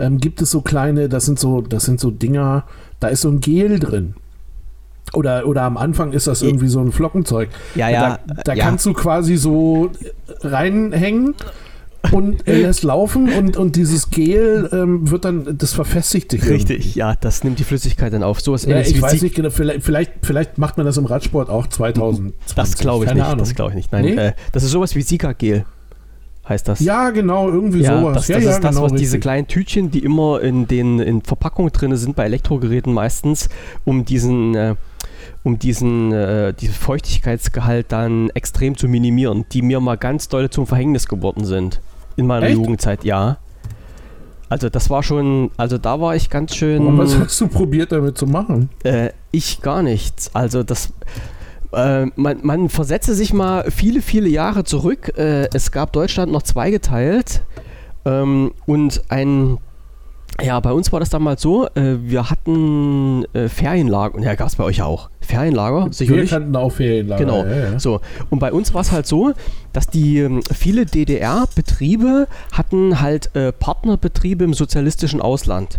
ähm, 0.00 0.18
gibt 0.18 0.42
es 0.42 0.50
so 0.50 0.62
kleine, 0.62 1.08
das 1.08 1.26
sind 1.26 1.38
so, 1.38 1.60
das 1.60 1.84
sind 1.84 2.00
so 2.00 2.10
Dinger, 2.10 2.64
da 2.98 3.08
ist 3.08 3.20
so 3.20 3.28
ein 3.28 3.40
Gel 3.40 3.78
drin. 3.78 4.14
Oder, 5.12 5.46
oder 5.46 5.62
am 5.62 5.76
Anfang 5.76 6.12
ist 6.12 6.26
das 6.26 6.42
irgendwie 6.42 6.68
so 6.68 6.80
ein 6.80 6.92
Flockenzeug. 6.92 7.48
Ja, 7.74 7.88
ja. 7.88 8.18
Da, 8.26 8.34
da 8.44 8.54
ja. 8.54 8.64
kannst 8.64 8.86
du 8.86 8.92
quasi 8.92 9.36
so 9.36 9.90
reinhängen 10.42 11.34
und 12.12 12.46
er 12.46 12.58
lässt 12.58 12.82
laufen 12.82 13.32
und, 13.32 13.56
und 13.56 13.76
dieses 13.76 14.10
Gel 14.10 14.68
ähm, 14.72 15.10
wird 15.10 15.24
dann, 15.24 15.58
das 15.58 15.72
verfestigt 15.72 16.30
sich. 16.30 16.48
Richtig, 16.48 16.78
irgendwie. 16.78 16.98
ja, 16.98 17.14
das 17.20 17.44
nimmt 17.44 17.58
die 17.58 17.64
Flüssigkeit 17.64 18.12
dann 18.12 18.22
auf. 18.22 18.40
So 18.40 18.54
ja, 18.56 18.80
ich 18.80 19.00
weiß 19.00 19.22
nicht 19.22 19.34
genau, 19.34 19.50
vielleicht, 19.50 19.82
vielleicht, 19.82 20.12
vielleicht, 20.22 20.58
macht 20.58 20.76
man 20.76 20.86
das 20.86 20.96
im 20.96 21.06
Radsport 21.06 21.50
auch 21.50 21.66
2020. 21.66 22.54
Das 22.54 22.76
glaube 22.76 23.04
ich 23.04 23.08
Keine 23.08 23.20
nicht, 23.20 23.28
Ahnung. 23.28 23.38
das 23.38 23.54
glaube 23.54 23.70
ich 23.72 23.76
nicht. 23.76 23.92
Nein, 23.92 24.04
nee? 24.04 24.14
äh, 24.14 24.32
das 24.52 24.62
ist 24.62 24.70
sowas 24.70 24.94
wie 24.94 25.02
Sika-Gel. 25.02 25.64
Heißt 26.48 26.66
das? 26.68 26.80
Ja, 26.80 27.10
genau, 27.10 27.48
irgendwie 27.48 27.82
ja, 27.82 28.00
sowas. 28.00 28.14
Das, 28.14 28.28
ja, 28.28 28.36
das 28.36 28.44
ja, 28.44 28.50
ist 28.50 28.64
das, 28.64 28.70
genau, 28.70 28.82
was 28.82 28.92
richtig. 28.92 29.06
diese 29.06 29.20
kleinen 29.20 29.46
Tütchen, 29.46 29.90
die 29.90 30.00
immer 30.00 30.40
in 30.40 30.66
den 30.66 30.98
in 30.98 31.22
Verpackungen 31.22 31.70
drin 31.70 31.96
sind, 31.96 32.16
bei 32.16 32.24
Elektrogeräten 32.24 32.92
meistens, 32.92 33.48
um 33.84 34.04
diesen 34.04 34.54
äh, 34.54 34.74
um 35.42 35.58
diesen, 35.58 36.12
äh, 36.12 36.52
diesen 36.52 36.74
Feuchtigkeitsgehalt 36.74 37.86
dann 37.90 38.30
extrem 38.30 38.76
zu 38.76 38.88
minimieren, 38.88 39.46
die 39.52 39.62
mir 39.62 39.80
mal 39.80 39.96
ganz 39.96 40.28
doll 40.28 40.50
zum 40.50 40.66
Verhängnis 40.66 41.08
geworden 41.08 41.44
sind. 41.44 41.80
In 42.16 42.26
meiner 42.26 42.46
Echt? 42.46 42.56
Jugendzeit, 42.56 43.04
ja. 43.04 43.38
Also 44.48 44.68
das 44.68 44.90
war 44.90 45.02
schon, 45.02 45.50
also 45.56 45.78
da 45.78 46.00
war 46.00 46.16
ich 46.16 46.28
ganz 46.28 46.56
schön. 46.56 46.84
Und 46.84 46.98
was 46.98 47.16
hast 47.16 47.40
du 47.40 47.46
probiert 47.48 47.92
damit 47.92 48.18
zu 48.18 48.26
machen? 48.26 48.68
Äh, 48.82 49.10
ich 49.30 49.62
gar 49.62 49.82
nichts. 49.82 50.34
Also 50.34 50.62
das, 50.62 50.92
äh, 51.72 52.06
man, 52.16 52.38
man 52.42 52.68
versetze 52.68 53.14
sich 53.14 53.32
mal 53.32 53.70
viele, 53.70 54.02
viele 54.02 54.28
Jahre 54.28 54.64
zurück. 54.64 55.16
Äh, 55.16 55.48
es 55.54 55.72
gab 55.72 55.92
Deutschland 55.92 56.32
noch 56.32 56.42
zweigeteilt 56.42 57.42
ähm, 58.04 58.52
und 58.66 59.02
ein 59.08 59.58
ja, 60.42 60.58
bei 60.60 60.72
uns 60.72 60.92
war 60.92 61.00
das 61.00 61.10
damals 61.10 61.42
so, 61.42 61.66
äh, 61.74 61.96
wir 62.02 62.30
hatten 62.30 63.24
äh, 63.34 63.48
Ferienlager, 63.48 64.14
und 64.14 64.22
ja, 64.22 64.34
gab 64.34 64.48
es 64.48 64.56
bei 64.56 64.64
euch 64.64 64.80
auch. 64.80 65.10
Ferienlager, 65.20 65.88
sicherlich. 65.90 66.30
Wir 66.30 66.38
kannten 66.38 66.56
auch 66.56 66.72
Ferienlager. 66.72 67.24
Genau. 67.24 67.44
Ja, 67.44 67.72
ja. 67.72 67.78
So. 67.78 68.00
Und 68.30 68.38
bei 68.38 68.52
uns 68.52 68.72
war 68.72 68.80
es 68.80 68.90
halt 68.90 69.06
so, 69.06 69.32
dass 69.72 69.88
die 69.88 70.18
ähm, 70.18 70.40
viele 70.52 70.86
DDR-Betriebe 70.86 72.26
hatten 72.52 73.00
halt 73.00 73.34
äh, 73.36 73.52
Partnerbetriebe 73.52 74.44
im 74.44 74.54
sozialistischen 74.54 75.20
Ausland. 75.20 75.78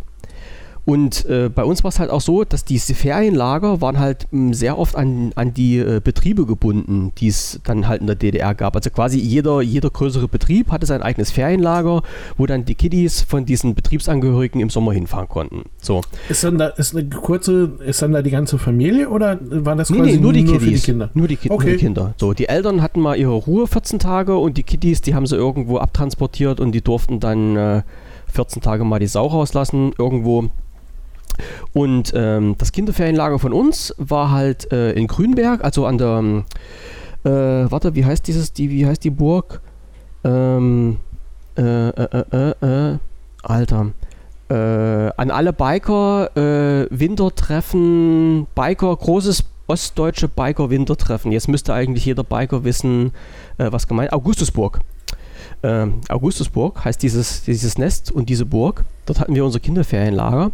Und 0.84 1.26
äh, 1.26 1.50
bei 1.54 1.64
uns 1.64 1.84
war 1.84 1.90
es 1.90 2.00
halt 2.00 2.10
auch 2.10 2.22
so, 2.22 2.44
dass 2.44 2.66
diese 2.66 2.96
Ferienlager 2.96 3.82
waren 3.82 4.00
halt 4.00 4.28
m, 4.32 4.48
hm, 4.48 4.54
sehr 4.54 4.80
oft 4.80 4.96
an, 4.96 5.32
an 5.36 5.54
die 5.54 5.78
äh, 5.78 6.02
Betriebe 6.04 6.46
gebunden, 6.46 7.12
die 7.18 7.28
es 7.28 7.60
dann 7.64 7.88
halt 7.88 8.02
in 8.02 8.08
der 8.08 8.16
DDR 8.16 8.56
gab. 8.56 8.76
Also 8.76 8.90
quasi 8.90 9.20
jeder, 9.20 9.62
jeder 9.62 9.90
größere 9.90 10.28
Betrieb 10.28 10.72
hatte 10.72 10.86
sein 10.86 11.04
eigenes 11.04 11.32
Ferienlager, 11.32 12.02
wo 12.38 12.46
dann 12.48 12.66
die 12.66 12.76
Kiddies 12.76 13.22
von 13.22 13.46
diesen 13.46 13.76
Betriebsangehörigen 13.76 14.60
im 14.60 14.70
Sommer 14.70 14.94
hinfahren 14.94 15.30
konnten. 15.30 15.64
So. 15.80 16.02
Ist 16.30 16.44
dann 16.44 16.58
da 16.58 16.68
ist 16.68 16.96
eine 16.96 17.08
kurze, 17.10 17.74
ist 17.86 18.02
dann 18.02 18.14
da 18.14 18.22
die 18.22 18.32
ganze 18.32 18.58
Familie 18.58 19.10
oder 19.10 19.40
war 19.42 19.76
das 19.76 19.90
quasi 19.90 20.02
nee, 20.02 20.12
nee, 20.14 20.18
nur, 20.18 20.34
die 20.34 20.44
nur 20.44 20.60
die 20.60 20.80
Kinder? 20.80 21.10
Nur 21.14 21.28
die, 21.28 21.36
Ki 21.36 21.50
okay. 21.52 21.66
nur 21.66 21.74
die 21.74 21.80
Kinder. 21.80 22.14
So, 22.18 22.34
die 22.34 22.48
Eltern 22.48 22.82
hatten 22.82 23.02
mal 23.02 23.16
ihre 23.18 23.34
Ruhe 23.34 23.68
14 23.68 24.00
Tage 24.00 24.36
und 24.38 24.58
die 24.58 24.64
Kiddies, 24.64 25.02
die 25.02 25.14
haben 25.14 25.28
sie 25.28 25.36
irgendwo 25.36 25.78
abtransportiert 25.78 26.60
und 26.60 26.72
die 26.72 26.82
durften 26.82 27.20
dann 27.20 27.56
äh, 27.56 27.82
14 28.32 28.62
Tage 28.62 28.84
mal 28.84 29.00
die 29.00 29.08
Sau 29.08 29.28
rauslassen 29.28 29.94
irgendwo 29.98 30.50
und 31.74 32.12
ähm, 32.16 32.56
das 32.58 32.72
Kinderferienlager 32.72 33.40
von 33.40 33.54
uns 33.54 33.94
war 33.98 34.32
halt 34.32 34.72
äh, 34.72 34.92
in 34.94 35.08
Grünberg, 35.08 35.64
also 35.64 35.86
an 35.86 35.98
der, 35.98 36.44
Äh, 37.24 37.30
warte, 37.70 37.94
wie 37.94 38.04
heißt 38.04 38.26
dieses, 38.26 38.52
die, 38.52 38.72
wie 38.72 38.88
heißt 38.88 39.04
die 39.04 39.12
Burg? 39.12 39.62
Ähm, 40.24 40.98
äh, 41.56 41.90
äh, 41.90 42.24
äh, 42.32 42.94
äh, 42.94 42.98
Alter. 43.44 43.92
Äh, 44.50 44.54
an 45.18 45.30
alle 45.30 45.54
Biker, 45.54 46.32
Wintertreffen, 46.90 48.48
Biker, 48.56 48.96
großes 48.96 49.44
ostdeutsche 49.68 50.28
Biker-Wintertreffen. 50.28 51.32
Jetzt 51.32 51.48
müsste 51.48 51.74
eigentlich 51.74 52.06
jeder 52.06 52.24
Biker 52.24 52.64
wissen, 52.64 53.14
was 53.58 53.88
gemeint 53.88 54.12
Augustusburg. 54.12 54.80
Äh, 55.62 55.88
Augustusburg 56.10 56.84
heißt 56.84 57.02
dieses, 57.04 57.44
dieses 57.44 57.78
Nest 57.78 58.12
und 58.12 58.30
diese 58.30 58.46
Burg. 58.46 58.84
Dort 59.06 59.20
hatten 59.20 59.36
wir 59.36 59.46
unser 59.46 59.60
Kinderferienlager. 59.60 60.52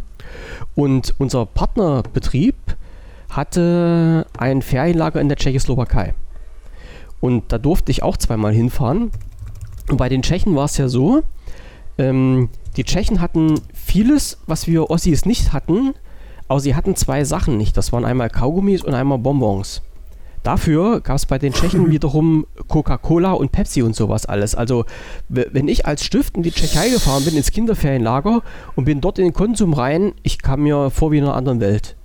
Und 0.74 1.14
unser 1.18 1.46
Partnerbetrieb 1.46 2.56
hatte 3.30 4.26
ein 4.36 4.62
Ferienlager 4.62 5.20
in 5.20 5.28
der 5.28 5.36
Tschechoslowakei. 5.36 6.14
Und 7.20 7.52
da 7.52 7.58
durfte 7.58 7.90
ich 7.90 8.02
auch 8.02 8.16
zweimal 8.16 8.52
hinfahren. 8.52 9.10
Und 9.88 9.96
bei 9.96 10.08
den 10.08 10.22
Tschechen 10.22 10.54
war 10.54 10.66
es 10.66 10.76
ja 10.76 10.88
so, 10.88 11.22
ähm, 11.96 12.50
die 12.76 12.84
Tschechen 12.84 13.20
hatten 13.20 13.60
vieles, 13.74 14.38
was 14.46 14.66
wir 14.66 14.90
Ossis 14.90 15.24
nicht 15.24 15.52
hatten, 15.52 15.94
aber 16.46 16.60
sie 16.60 16.74
hatten 16.74 16.94
zwei 16.94 17.24
Sachen 17.24 17.56
nicht. 17.56 17.76
Das 17.76 17.92
waren 17.92 18.04
einmal 18.04 18.30
Kaugummis 18.30 18.84
und 18.84 18.94
einmal 18.94 19.18
Bonbons. 19.18 19.82
Dafür 20.42 21.00
gab 21.00 21.16
es 21.16 21.26
bei 21.26 21.38
den 21.38 21.52
Tschechen 21.52 21.90
wiederum 21.90 22.46
Coca-Cola 22.68 23.32
und 23.32 23.52
Pepsi 23.52 23.82
und 23.82 23.94
sowas 23.94 24.26
alles. 24.26 24.54
Also, 24.54 24.84
wenn 25.28 25.68
ich 25.68 25.86
als 25.86 26.04
Stift 26.04 26.36
in 26.36 26.42
die 26.42 26.52
Tschechei 26.52 26.90
gefahren 26.90 27.24
bin, 27.24 27.36
ins 27.36 27.50
Kinderferienlager 27.50 28.42
und 28.76 28.84
bin 28.84 29.00
dort 29.00 29.18
in 29.18 29.24
den 29.24 29.32
Konsum 29.34 29.72
rein, 29.72 30.12
ich 30.22 30.40
kam 30.40 30.62
mir 30.62 30.90
vor 30.90 31.12
wie 31.12 31.18
in 31.18 31.24
einer 31.24 31.34
anderen 31.34 31.60
Welt. 31.60 31.96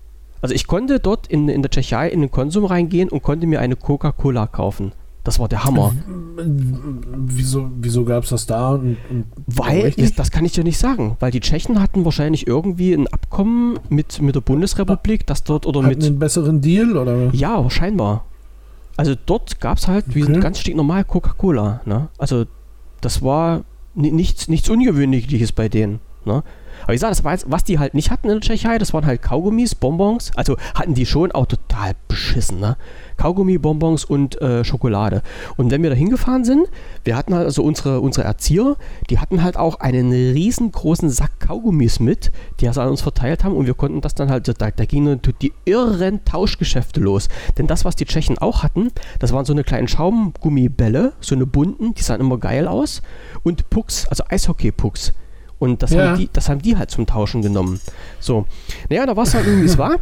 Also, 0.41 0.53
ich 0.55 0.67
konnte 0.67 0.99
dort 0.99 1.27
in, 1.27 1.49
in 1.49 1.61
der 1.61 1.71
Tschechei 1.71 2.09
in 2.09 2.21
den 2.21 2.31
Konsum 2.31 2.65
reingehen 2.65 3.09
und 3.09 3.23
konnte 3.23 3.47
mir 3.47 3.59
eine 3.59 3.75
Coca-Cola 3.75 4.47
kaufen. 4.47 4.93
Das 5.23 5.39
war 5.39 5.47
der 5.47 5.63
Hammer. 5.63 5.93
Wieso, 6.35 7.71
wieso 7.79 8.03
gab 8.03 8.23
es 8.23 8.31
das 8.31 8.45
da? 8.45 8.71
Und, 8.71 8.97
und 9.09 9.25
weil, 9.47 9.91
das, 9.91 10.13
das 10.13 10.31
kann 10.31 10.43
ich 10.43 10.51
dir 10.51 10.65
nicht 10.65 10.77
sagen, 10.77 11.15
weil 11.19 11.31
die 11.31 11.39
Tschechen 11.39 11.79
hatten 11.81 12.03
wahrscheinlich 12.03 12.45
irgendwie 12.45 12.93
ein 12.93 13.07
Abkommen 13.07 13.79
mit, 13.89 14.21
mit 14.21 14.35
der 14.35 14.41
Bundesrepublik, 14.41 15.25
dass 15.25 15.43
dort 15.43 15.65
oder 15.65 15.83
hatten 15.83 15.95
mit. 15.95 16.03
einen 16.03 16.19
besseren 16.19 16.59
Deal 16.59 16.97
oder? 16.97 17.33
Ja, 17.33 17.69
scheinbar. 17.69 18.25
Also 18.97 19.15
dort 19.25 19.61
gab 19.61 19.77
es 19.77 19.87
halt, 19.87 20.05
okay. 20.09 20.27
wie 20.27 20.39
ganz 20.39 20.59
stinknormal 20.59 21.05
Coca-Cola. 21.05 21.81
Ne? 21.85 22.09
Also 22.17 22.45
das 23.01 23.21
war 23.21 23.63
nichts, 23.95 24.49
nichts 24.49 24.69
Ungewöhnliches 24.69 25.51
bei 25.51 25.69
denen. 25.69 25.99
Ne? 26.25 26.43
Aber 26.83 26.93
ich 26.93 26.99
sage, 26.99 27.11
das 27.11 27.23
war 27.23 27.33
jetzt, 27.33 27.49
was 27.49 27.63
die 27.63 27.79
halt 27.79 27.93
nicht 27.93 28.11
hatten 28.11 28.29
in 28.29 28.39
der 28.39 28.41
Tschechei, 28.41 28.77
das 28.77 28.93
waren 28.93 29.05
halt 29.05 29.21
Kaugummis, 29.21 29.75
Bonbons. 29.75 30.31
Also 30.35 30.57
hatten 30.75 30.93
die 30.93 31.05
schon 31.05 31.31
auch 31.31 31.45
total 31.45 31.93
beschissen, 32.07 32.59
ne? 32.59 32.77
Kaugummi, 33.17 33.57
Bonbons 33.57 34.05
und 34.05 34.41
äh, 34.41 34.63
Schokolade. 34.63 35.21
Und 35.55 35.71
wenn 35.71 35.83
wir 35.83 35.89
da 35.89 35.95
hingefahren 35.95 36.43
sind, 36.43 36.67
wir 37.03 37.15
hatten 37.15 37.35
halt 37.35 37.45
also 37.45 37.63
unsere, 37.63 38.01
unsere 38.01 38.25
Erzieher, 38.25 38.75
die 39.09 39.19
hatten 39.19 39.43
halt 39.43 39.57
auch 39.57 39.79
einen 39.79 40.11
riesengroßen 40.11 41.09
Sack 41.09 41.39
Kaugummis 41.39 41.99
mit, 41.99 42.31
die 42.59 42.67
also 42.67 42.81
an 42.81 42.89
uns 42.89 43.01
verteilt 43.01 43.43
haben 43.43 43.55
und 43.55 43.65
wir 43.65 43.73
konnten 43.73 44.01
das 44.01 44.15
dann 44.15 44.29
halt, 44.29 44.47
da, 44.47 44.71
da 44.71 44.85
gingen 44.85 45.19
die 45.41 45.53
irren 45.65 46.25
Tauschgeschäfte 46.25 46.99
los. 46.99 47.29
Denn 47.57 47.67
das, 47.67 47.85
was 47.85 47.95
die 47.95 48.05
Tschechen 48.05 48.37
auch 48.37 48.63
hatten, 48.63 48.91
das 49.19 49.31
waren 49.31 49.45
so 49.45 49.53
eine 49.53 49.63
kleinen 49.63 49.87
Schaumgummibälle, 49.87 51.13
so 51.19 51.35
eine 51.35 51.45
bunten, 51.45 51.93
die 51.93 52.03
sahen 52.03 52.21
immer 52.21 52.37
geil 52.37 52.67
aus 52.67 53.01
und 53.43 53.69
Pucks, 53.69 54.07
also 54.07 54.23
Eishockey-Pucks. 54.27 55.13
Und 55.63 55.81
das, 55.81 55.91
ja. 55.91 56.09
haben 56.09 56.17
die, 56.17 56.29
das 56.33 56.49
haben 56.49 56.61
die 56.61 56.75
halt 56.75 56.91
zum 56.91 57.05
Tauschen 57.05 57.41
genommen. 57.41 57.79
So. 58.19 58.45
Naja, 58.89 59.05
da 59.05 59.15
war 59.15 59.23
es 59.23 59.33
halt 59.33 59.45
irgendwie, 59.45 59.63
wie 59.63 59.69
es 59.69 59.77
war. 59.77 59.95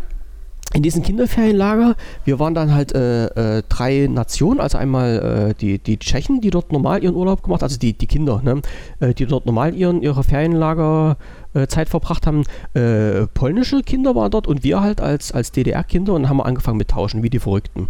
In 0.74 0.82
diesem 0.82 1.04
Kinderferienlager, 1.04 1.96
wir 2.26 2.40
waren 2.40 2.56
dann 2.56 2.74
halt 2.74 2.96
äh, 2.96 3.58
äh, 3.58 3.62
drei 3.70 4.08
Nationen, 4.10 4.60
also 4.60 4.80
einmal 4.80 5.52
äh, 5.52 5.54
die, 5.54 5.78
die 5.78 6.00
Tschechen, 6.00 6.42
die 6.42 6.50
dort 6.50 6.72
normal 6.72 7.04
ihren 7.04 7.14
Urlaub 7.14 7.44
gemacht, 7.44 7.62
also 7.62 7.78
die, 7.78 7.94
die 7.94 8.08
Kinder, 8.08 8.42
ne, 8.44 8.62
äh, 9.02 9.14
die 9.14 9.28
dort 9.28 9.46
normal 9.46 9.76
ihren, 9.76 10.02
ihre 10.02 10.24
Ferienlagerzeit 10.24 11.88
äh, 11.88 11.90
verbracht 11.90 12.26
haben. 12.26 12.44
Äh, 12.74 13.28
polnische 13.28 13.84
Kinder 13.84 14.16
waren 14.16 14.32
dort 14.32 14.48
und 14.48 14.64
wir 14.64 14.82
halt 14.82 15.00
als, 15.00 15.32
als 15.32 15.52
DDR-Kinder 15.52 16.14
und 16.14 16.28
haben 16.28 16.42
angefangen 16.42 16.78
mit 16.80 16.88
Tauschen, 16.88 17.22
wie 17.22 17.30
die 17.30 17.38
Verrückten. 17.38 17.88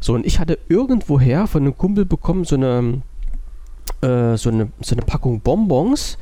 So, 0.00 0.14
und 0.14 0.26
ich 0.26 0.40
hatte 0.40 0.58
irgendwoher 0.68 1.46
von 1.46 1.62
einem 1.62 1.78
Kumpel 1.78 2.04
bekommen 2.04 2.44
so 2.44 2.56
eine, 2.56 3.02
so 4.02 4.08
eine, 4.08 4.36
so 4.80 4.94
eine 4.94 5.02
Packung 5.02 5.40
Bonbons, 5.40 6.18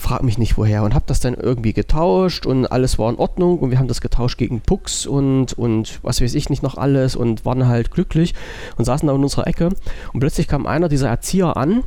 frag 0.00 0.22
mich 0.22 0.38
nicht 0.38 0.56
woher 0.56 0.82
und 0.82 0.94
habe 0.94 1.04
das 1.06 1.20
dann 1.20 1.34
irgendwie 1.34 1.72
getauscht 1.72 2.46
und 2.46 2.66
alles 2.66 2.98
war 2.98 3.10
in 3.10 3.16
Ordnung 3.16 3.58
und 3.58 3.70
wir 3.70 3.78
haben 3.78 3.88
das 3.88 4.00
getauscht 4.00 4.38
gegen 4.38 4.60
Pucks 4.60 5.06
und, 5.06 5.52
und 5.52 6.00
was 6.02 6.20
weiß 6.20 6.34
ich 6.34 6.48
nicht 6.48 6.62
noch 6.62 6.76
alles 6.78 7.16
und 7.16 7.44
waren 7.44 7.68
halt 7.68 7.90
glücklich 7.90 8.34
und 8.76 8.84
saßen 8.84 9.06
da 9.06 9.14
in 9.14 9.22
unserer 9.22 9.46
Ecke 9.46 9.68
und 10.12 10.20
plötzlich 10.20 10.48
kam 10.48 10.66
einer 10.66 10.88
dieser 10.88 11.08
Erzieher 11.08 11.56
an 11.56 11.84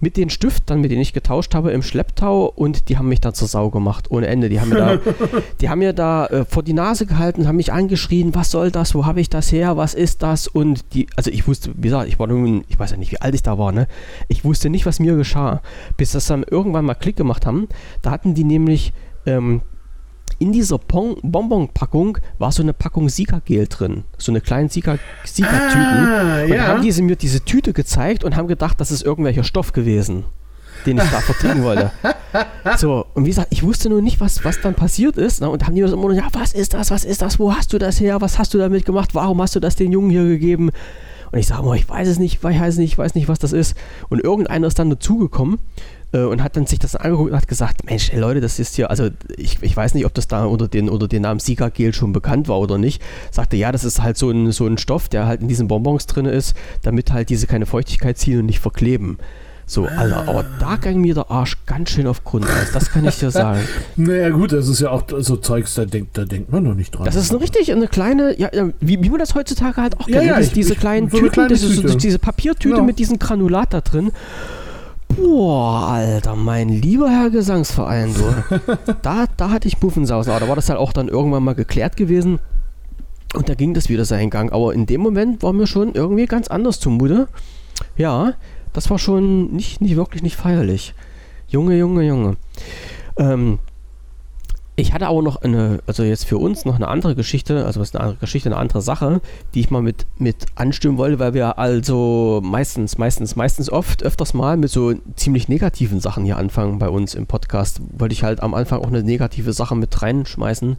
mit 0.00 0.16
den 0.16 0.30
Stiftern, 0.30 0.80
mit 0.80 0.90
denen 0.90 1.02
ich 1.02 1.12
getauscht 1.12 1.54
habe, 1.54 1.72
im 1.72 1.82
Schlepptau 1.82 2.46
und 2.46 2.88
die 2.88 2.98
haben 2.98 3.08
mich 3.08 3.20
dann 3.20 3.34
zur 3.34 3.48
Sau 3.48 3.70
gemacht, 3.70 4.10
ohne 4.10 4.26
Ende. 4.26 4.48
Die 4.48 4.60
haben 4.60 4.70
mir 4.70 4.76
da, 4.76 4.98
die 5.60 5.68
haben 5.68 5.78
mir 5.78 5.92
da 5.92 6.26
äh, 6.26 6.44
vor 6.44 6.62
die 6.62 6.72
Nase 6.72 7.06
gehalten, 7.06 7.46
haben 7.46 7.56
mich 7.56 7.72
angeschrien, 7.72 8.34
was 8.34 8.50
soll 8.50 8.70
das, 8.70 8.94
wo 8.94 9.04
habe 9.06 9.20
ich 9.20 9.28
das 9.28 9.52
her, 9.52 9.76
was 9.76 9.94
ist 9.94 10.22
das? 10.22 10.48
Und 10.48 10.94
die, 10.94 11.06
also 11.16 11.30
ich 11.30 11.46
wusste, 11.46 11.72
wie 11.76 11.82
gesagt, 11.82 12.08
ich 12.08 12.18
war 12.18 12.26
nun, 12.26 12.64
ich 12.68 12.78
weiß 12.78 12.92
ja 12.92 12.96
nicht, 12.96 13.12
wie 13.12 13.20
alt 13.20 13.34
ich 13.34 13.42
da 13.42 13.58
war, 13.58 13.72
ne? 13.72 13.86
Ich 14.28 14.44
wusste 14.44 14.70
nicht, 14.70 14.86
was 14.86 15.00
mir 15.00 15.16
geschah, 15.16 15.60
bis 15.96 16.12
das 16.12 16.26
dann 16.26 16.42
irgendwann 16.42 16.84
mal 16.84 16.94
Klick 16.94 17.16
gemacht 17.16 17.46
haben. 17.46 17.68
Da 18.02 18.10
hatten 18.10 18.34
die 18.34 18.44
nämlich 18.44 18.92
ähm, 19.26 19.60
in 20.40 20.52
dieser 20.52 20.78
Bonbon-Packung 20.78 22.18
war 22.38 22.50
so 22.50 22.62
eine 22.62 22.72
Packung 22.72 23.10
Sika-Gel 23.10 23.66
drin. 23.68 24.04
So 24.16 24.32
eine 24.32 24.40
kleine 24.40 24.70
Sika-Tüten. 24.70 25.44
Ah, 25.44 26.42
und 26.44 26.48
ja. 26.48 26.66
haben 26.66 26.80
diese 26.82 27.02
mir 27.02 27.16
diese 27.16 27.44
Tüte 27.44 27.74
gezeigt 27.74 28.24
und 28.24 28.36
haben 28.36 28.48
gedacht, 28.48 28.80
das 28.80 28.90
ist 28.90 29.02
irgendwelcher 29.02 29.44
Stoff 29.44 29.72
gewesen, 29.72 30.24
den 30.86 30.96
ich 30.96 31.10
da 31.10 31.20
vertrinken 31.20 31.62
wollte. 31.62 31.92
So, 32.78 33.04
und 33.12 33.26
wie 33.26 33.28
gesagt, 33.28 33.48
ich 33.50 33.62
wusste 33.62 33.90
nur 33.90 34.00
nicht, 34.00 34.18
was, 34.18 34.42
was 34.42 34.62
dann 34.62 34.74
passiert 34.74 35.18
ist. 35.18 35.42
Ne? 35.42 35.50
Und 35.50 35.66
haben 35.66 35.74
die 35.74 35.82
immer 35.82 35.94
nur, 35.94 36.14
ja, 36.14 36.28
was 36.32 36.54
ist 36.54 36.72
das, 36.72 36.90
was 36.90 37.04
ist 37.04 37.20
das, 37.20 37.38
wo 37.38 37.54
hast 37.54 37.74
du 37.74 37.78
das 37.78 38.00
her, 38.00 38.22
was 38.22 38.38
hast 38.38 38.54
du 38.54 38.58
damit 38.58 38.86
gemacht, 38.86 39.14
warum 39.14 39.42
hast 39.42 39.54
du 39.56 39.60
das 39.60 39.76
den 39.76 39.92
Jungen 39.92 40.08
hier 40.08 40.24
gegeben? 40.24 40.70
Und 41.32 41.38
ich 41.38 41.48
sage, 41.48 41.76
ich 41.76 41.86
weiß 41.86 42.08
es 42.08 42.18
nicht, 42.18 42.36
ich 42.36 42.42
weiß 42.42 42.78
nicht, 42.78 42.92
ich 42.92 42.98
weiß 42.98 43.14
nicht, 43.14 43.28
was 43.28 43.38
das 43.38 43.52
ist. 43.52 43.76
Und 44.08 44.24
irgendeiner 44.24 44.66
ist 44.66 44.78
dann 44.78 44.88
dazugekommen 44.88 45.58
und 46.18 46.42
hat 46.42 46.56
dann 46.56 46.66
sich 46.66 46.78
das 46.78 46.96
angeguckt 46.96 47.30
und 47.30 47.36
hat 47.36 47.48
gesagt, 47.48 47.84
Mensch, 47.84 48.10
ey 48.12 48.18
Leute, 48.18 48.40
das 48.40 48.58
ist 48.58 48.74
hier, 48.74 48.90
also 48.90 49.08
ich, 49.36 49.62
ich 49.62 49.76
weiß 49.76 49.94
nicht, 49.94 50.06
ob 50.06 50.14
das 50.14 50.28
da 50.28 50.44
unter 50.44 50.68
den, 50.68 50.88
unter 50.88 51.08
den 51.08 51.22
Namen 51.22 51.40
Sika-Gel 51.40 51.94
schon 51.94 52.12
bekannt 52.12 52.48
war 52.48 52.58
oder 52.58 52.78
nicht. 52.78 53.02
Sagte, 53.30 53.56
ja, 53.56 53.72
das 53.72 53.84
ist 53.84 54.02
halt 54.02 54.16
so 54.16 54.30
ein, 54.30 54.52
so 54.52 54.66
ein 54.66 54.78
Stoff, 54.78 55.08
der 55.08 55.26
halt 55.26 55.40
in 55.40 55.48
diesen 55.48 55.68
Bonbons 55.68 56.06
drin 56.06 56.26
ist, 56.26 56.56
damit 56.82 57.12
halt 57.12 57.30
diese 57.30 57.46
keine 57.46 57.66
Feuchtigkeit 57.66 58.18
ziehen 58.18 58.40
und 58.40 58.46
nicht 58.46 58.60
verkleben. 58.60 59.18
So, 59.70 59.86
also, 59.86 60.16
aber 60.16 60.44
da 60.58 60.74
ging 60.74 61.00
mir 61.00 61.14
der 61.14 61.30
Arsch 61.30 61.56
ganz 61.64 61.90
schön 61.90 62.08
auf 62.08 62.24
Grundeis, 62.24 62.72
das 62.72 62.90
kann 62.90 63.04
ich 63.04 63.20
dir 63.20 63.30
sagen. 63.30 63.60
naja, 63.96 64.30
gut, 64.30 64.50
das 64.50 64.66
ist 64.66 64.80
ja 64.80 64.90
auch 64.90 65.04
so 65.20 65.36
Zeugs, 65.36 65.74
da 65.74 65.84
denkt, 65.84 66.18
da 66.18 66.24
denkt 66.24 66.50
man 66.50 66.64
noch 66.64 66.74
nicht 66.74 66.90
dran. 66.90 67.04
Das 67.04 67.14
ist 67.14 67.30
eine 67.30 67.40
richtig 67.40 67.70
eine 67.70 67.86
kleine, 67.86 68.36
ja, 68.36 68.50
wie, 68.80 69.00
wie 69.00 69.10
man 69.10 69.20
das 69.20 69.36
heutzutage 69.36 69.80
halt 69.80 70.00
auch 70.00 70.06
kennt, 70.06 70.24
ja, 70.24 70.32
ja, 70.32 70.40
ich, 70.40 70.50
diese 70.50 70.74
kleinen 70.74 71.08
so 71.08 71.18
Tüten, 71.18 71.48
das 71.48 71.62
ist 71.62 71.86
so, 71.86 71.96
diese 71.96 72.18
Papiertüte 72.18 72.74
genau. 72.74 72.84
mit 72.84 72.98
diesem 72.98 73.20
Granulat 73.20 73.72
da 73.72 73.80
drin. 73.80 74.10
Boah, 75.22 75.88
Alter, 75.88 76.34
mein 76.34 76.68
lieber 76.70 77.10
Herr 77.10 77.28
Gesangsverein, 77.30 78.14
du. 78.14 78.58
da, 79.02 79.26
da 79.36 79.50
hatte 79.50 79.68
ich 79.68 79.80
Muffensausen, 79.82 80.30
aber 80.30 80.40
da 80.40 80.48
war 80.48 80.56
das 80.56 80.70
halt 80.70 80.78
auch 80.78 80.92
dann 80.92 81.08
irgendwann 81.08 81.44
mal 81.44 81.54
geklärt 81.54 81.96
gewesen. 81.96 82.38
Und 83.34 83.48
da 83.48 83.54
ging 83.54 83.74
das 83.74 83.88
wieder 83.88 84.04
seinen 84.04 84.30
Gang. 84.30 84.52
Aber 84.52 84.72
in 84.72 84.86
dem 84.86 85.02
Moment 85.02 85.42
war 85.42 85.52
mir 85.52 85.66
schon 85.66 85.94
irgendwie 85.94 86.26
ganz 86.26 86.48
anders 86.48 86.80
zumute. 86.80 87.28
Ja, 87.96 88.32
das 88.72 88.88
war 88.90 88.98
schon 88.98 89.52
nicht, 89.52 89.80
nicht 89.80 89.96
wirklich 89.96 90.22
nicht 90.22 90.36
feierlich. 90.36 90.94
Junge, 91.48 91.76
Junge, 91.76 92.02
Junge. 92.02 92.36
Ähm, 93.16 93.58
ich 94.80 94.92
hatte 94.92 95.06
aber 95.06 95.22
noch 95.22 95.42
eine, 95.42 95.80
also 95.86 96.02
jetzt 96.02 96.24
für 96.24 96.38
uns 96.38 96.64
noch 96.64 96.76
eine 96.76 96.88
andere 96.88 97.14
Geschichte, 97.14 97.64
also 97.66 97.80
was 97.80 97.94
eine 97.94 98.02
andere 98.02 98.18
Geschichte, 98.18 98.48
eine 98.48 98.56
andere 98.56 98.82
Sache, 98.82 99.20
die 99.54 99.60
ich 99.60 99.70
mal 99.70 99.82
mit, 99.82 100.06
mit 100.18 100.46
anstimmen 100.54 100.98
wollte, 100.98 101.18
weil 101.18 101.34
wir 101.34 101.58
also 101.58 102.40
meistens, 102.42 102.98
meistens, 102.98 103.36
meistens 103.36 103.70
oft, 103.70 104.02
öfters 104.02 104.34
mal 104.34 104.56
mit 104.56 104.70
so 104.70 104.94
ziemlich 105.16 105.48
negativen 105.48 106.00
Sachen 106.00 106.24
hier 106.24 106.36
anfangen 106.36 106.78
bei 106.78 106.88
uns 106.88 107.14
im 107.14 107.26
Podcast. 107.26 107.80
Wollte 107.96 108.12
ich 108.12 108.22
halt 108.22 108.42
am 108.42 108.54
Anfang 108.54 108.80
auch 108.80 108.88
eine 108.88 109.02
negative 109.02 109.52
Sache 109.52 109.76
mit 109.76 110.02
reinschmeißen. 110.02 110.76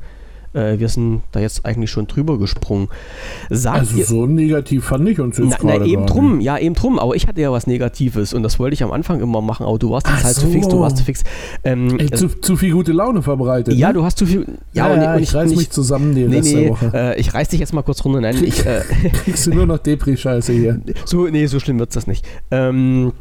Äh, 0.53 0.79
wir 0.79 0.89
sind 0.89 1.22
da 1.31 1.39
jetzt 1.39 1.65
eigentlich 1.65 1.89
schon 1.89 2.08
drüber 2.08 2.38
gesprungen. 2.38 2.89
Sagt 3.50 3.79
also 3.79 3.98
ihr, 3.98 4.05
so 4.05 4.25
negativ 4.25 4.86
fand 4.86 5.08
ich 5.08 5.20
uns 5.20 5.38
jetzt 5.38 5.63
na, 5.63 5.77
na, 5.77 5.86
eben 5.86 6.05
drum, 6.05 6.41
ja, 6.41 6.58
eben 6.58 6.75
drum, 6.75 7.00
aber 7.00 7.15
ich 7.15 7.27
hatte 7.27 7.41
ja 7.41 7.51
was 7.51 7.67
Negatives 7.67 8.34
und 8.34 8.43
das 8.43 8.60
wollte 8.60 8.74
ich 8.74 8.84
am 8.84 8.91
Anfang 8.91 9.22
immer 9.22 9.41
machen, 9.41 9.65
aber 9.65 9.79
du 9.79 9.91
warst 9.91 10.08
jetzt 10.08 10.24
halt 10.24 10.36
so. 10.36 10.41
zu 10.41 10.48
fix, 10.50 10.67
du 10.67 10.79
warst 10.79 10.98
zu 10.98 11.03
fix. 11.03 11.24
Ähm, 11.63 11.98
Ey, 12.00 12.12
zu, 12.12 12.27
zu, 12.27 12.58
viel 12.58 12.74
gute 12.74 12.91
Laune 12.91 13.22
verbreitet. 13.22 13.75
Ja, 13.75 13.89
ne? 13.89 13.93
du 13.96 14.03
hast 14.03 14.17
zu 14.17 14.25
viel. 14.25 14.46
Ja, 14.74 14.88
ja, 14.88 14.93
und, 14.93 15.01
ja 15.01 15.13
und 15.13 15.24
ich, 15.24 15.29
ich 15.29 15.36
reiß 15.36 15.55
mich 15.55 15.70
zusammen 15.70 16.15
die 16.15 16.25
nee, 16.25 16.36
letzte 16.38 16.58
nee, 16.58 16.70
Woche. 16.70 16.91
Äh, 16.93 17.20
ich 17.20 17.34
reiß 17.34 17.50
dich 17.50 17.60
jetzt 17.60 17.74
mal 17.74 17.84
kurz 17.84 18.03
runter. 18.03 18.22
Nein, 18.22 18.43
ich. 18.43 18.65
Äh, 18.65 18.81
Kriegst 19.24 19.48
du 19.48 19.53
nur 19.53 19.65
noch 19.65 19.77
Depri-Scheiße 19.77 20.53
hier. 20.53 20.81
So, 21.05 21.27
nee, 21.27 21.46
so 21.48 21.60
schlimm 21.60 21.79
wird's 21.79 21.96
das 21.96 22.08
nicht. 22.08 22.25
Ähm, 22.51 23.12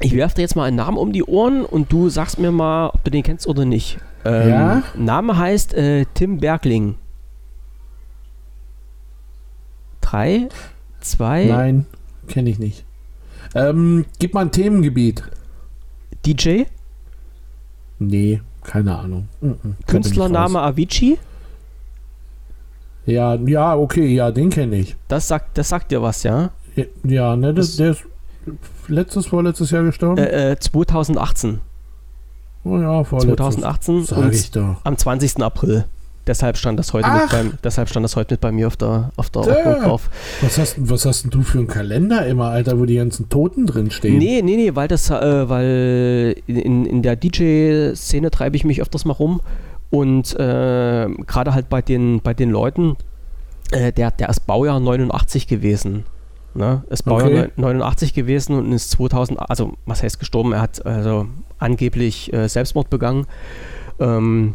ich 0.00 0.16
werfe 0.16 0.36
dir 0.36 0.42
jetzt 0.42 0.56
mal 0.56 0.64
einen 0.64 0.76
Namen 0.76 0.96
um 0.96 1.12
die 1.12 1.24
Ohren 1.24 1.64
und 1.64 1.92
du 1.92 2.08
sagst 2.08 2.38
mir 2.38 2.50
mal, 2.52 2.88
ob 2.88 3.04
du 3.04 3.10
den 3.10 3.22
kennst 3.22 3.46
oder 3.46 3.64
nicht. 3.64 3.98
Ähm, 4.24 4.48
ja? 4.48 4.82
Name 4.96 5.36
heißt 5.36 5.74
äh, 5.74 6.06
Tim 6.14 6.38
Bergling. 6.38 6.96
3, 10.00 10.48
2, 11.00 11.44
Nein. 11.46 11.86
kenne 12.28 12.50
ich 12.50 12.58
nicht. 12.58 12.84
Ähm, 13.54 14.04
gib 14.18 14.34
mal 14.34 14.42
ein 14.42 14.52
Themengebiet. 14.52 15.22
DJ? 16.24 16.64
Nee, 17.98 18.40
keine 18.62 18.98
Ahnung. 18.98 19.28
Mhm, 19.40 19.76
Künstlername 19.86 20.60
Avicii? 20.60 21.18
Ja, 23.06 23.34
ja, 23.34 23.76
okay, 23.76 24.14
ja, 24.14 24.30
den 24.30 24.50
kenne 24.50 24.76
ich. 24.76 24.96
Das 25.08 25.28
sagt, 25.28 25.58
das 25.58 25.68
sagt 25.68 25.90
dir 25.90 26.02
was, 26.02 26.22
ja? 26.22 26.50
Ja, 27.02 27.36
ne, 27.36 27.52
das, 27.52 27.76
der 27.76 27.92
ist 27.92 28.04
letztes, 28.88 29.26
vorletztes 29.26 29.70
Jahr 29.70 29.84
gestorben? 29.84 30.18
Äh, 30.18 30.52
äh, 30.52 30.58
2018. 30.58 31.60
Oh 32.64 32.78
ja, 32.78 33.04
vorletztes. 33.04 33.36
2018 33.36 34.04
Sag 34.04 34.32
ich 34.32 34.50
doch. 34.50 34.76
am 34.84 34.96
20. 34.96 35.42
April. 35.42 35.84
Deshalb 36.26 36.56
stand 36.56 36.78
das 36.78 36.92
heute 36.92 37.10
mit 37.10 37.30
beim, 37.30 37.52
deshalb 37.64 37.88
stand 37.88 38.04
das 38.04 38.14
heute 38.14 38.34
mit 38.34 38.40
bei 38.40 38.52
mir 38.52 38.68
auf 38.68 38.76
der, 38.76 39.10
auf 39.16 39.30
der 39.30 39.42
Ordnung 39.42 39.80
drauf. 39.80 40.08
Was 40.40 40.56
hast, 40.56 40.76
was 40.78 41.04
hast 41.04 41.24
denn 41.24 41.32
du 41.32 41.42
für 41.42 41.58
einen 41.58 41.66
Kalender 41.66 42.24
immer, 42.26 42.50
Alter, 42.50 42.78
wo 42.78 42.84
die 42.84 42.94
ganzen 42.94 43.28
Toten 43.28 43.66
drin 43.66 43.90
stehen? 43.90 44.18
Nee, 44.18 44.40
nee, 44.40 44.54
nee, 44.54 44.76
weil 44.76 44.86
das, 44.86 45.10
äh, 45.10 45.48
weil 45.48 46.36
in, 46.46 46.86
in 46.86 47.02
der 47.02 47.16
DJ-Szene 47.16 48.30
treibe 48.30 48.54
ich 48.54 48.64
mich 48.64 48.80
öfters 48.80 49.04
mal 49.04 49.14
rum 49.14 49.40
und 49.90 50.32
äh, 50.38 51.08
gerade 51.26 51.54
halt 51.54 51.68
bei 51.68 51.82
den, 51.82 52.20
bei 52.20 52.34
den 52.34 52.50
Leuten, 52.50 52.96
äh, 53.72 53.92
der, 53.92 54.12
der 54.12 54.28
ist 54.28 54.46
Baujahr 54.46 54.78
89 54.78 55.48
gewesen. 55.48 56.04
Ne? 56.54 56.84
Ist 56.90 57.04
Baujahr 57.04 57.28
okay. 57.28 57.50
89 57.56 58.14
gewesen 58.14 58.56
und 58.56 58.72
ist 58.72 58.90
2000, 58.90 59.38
also 59.38 59.74
was 59.86 60.02
heißt 60.02 60.18
gestorben? 60.18 60.52
Er 60.52 60.62
hat 60.62 60.84
also 60.84 61.26
angeblich 61.58 62.32
äh, 62.32 62.48
Selbstmord 62.48 62.90
begangen. 62.90 63.26
Ähm, 63.98 64.54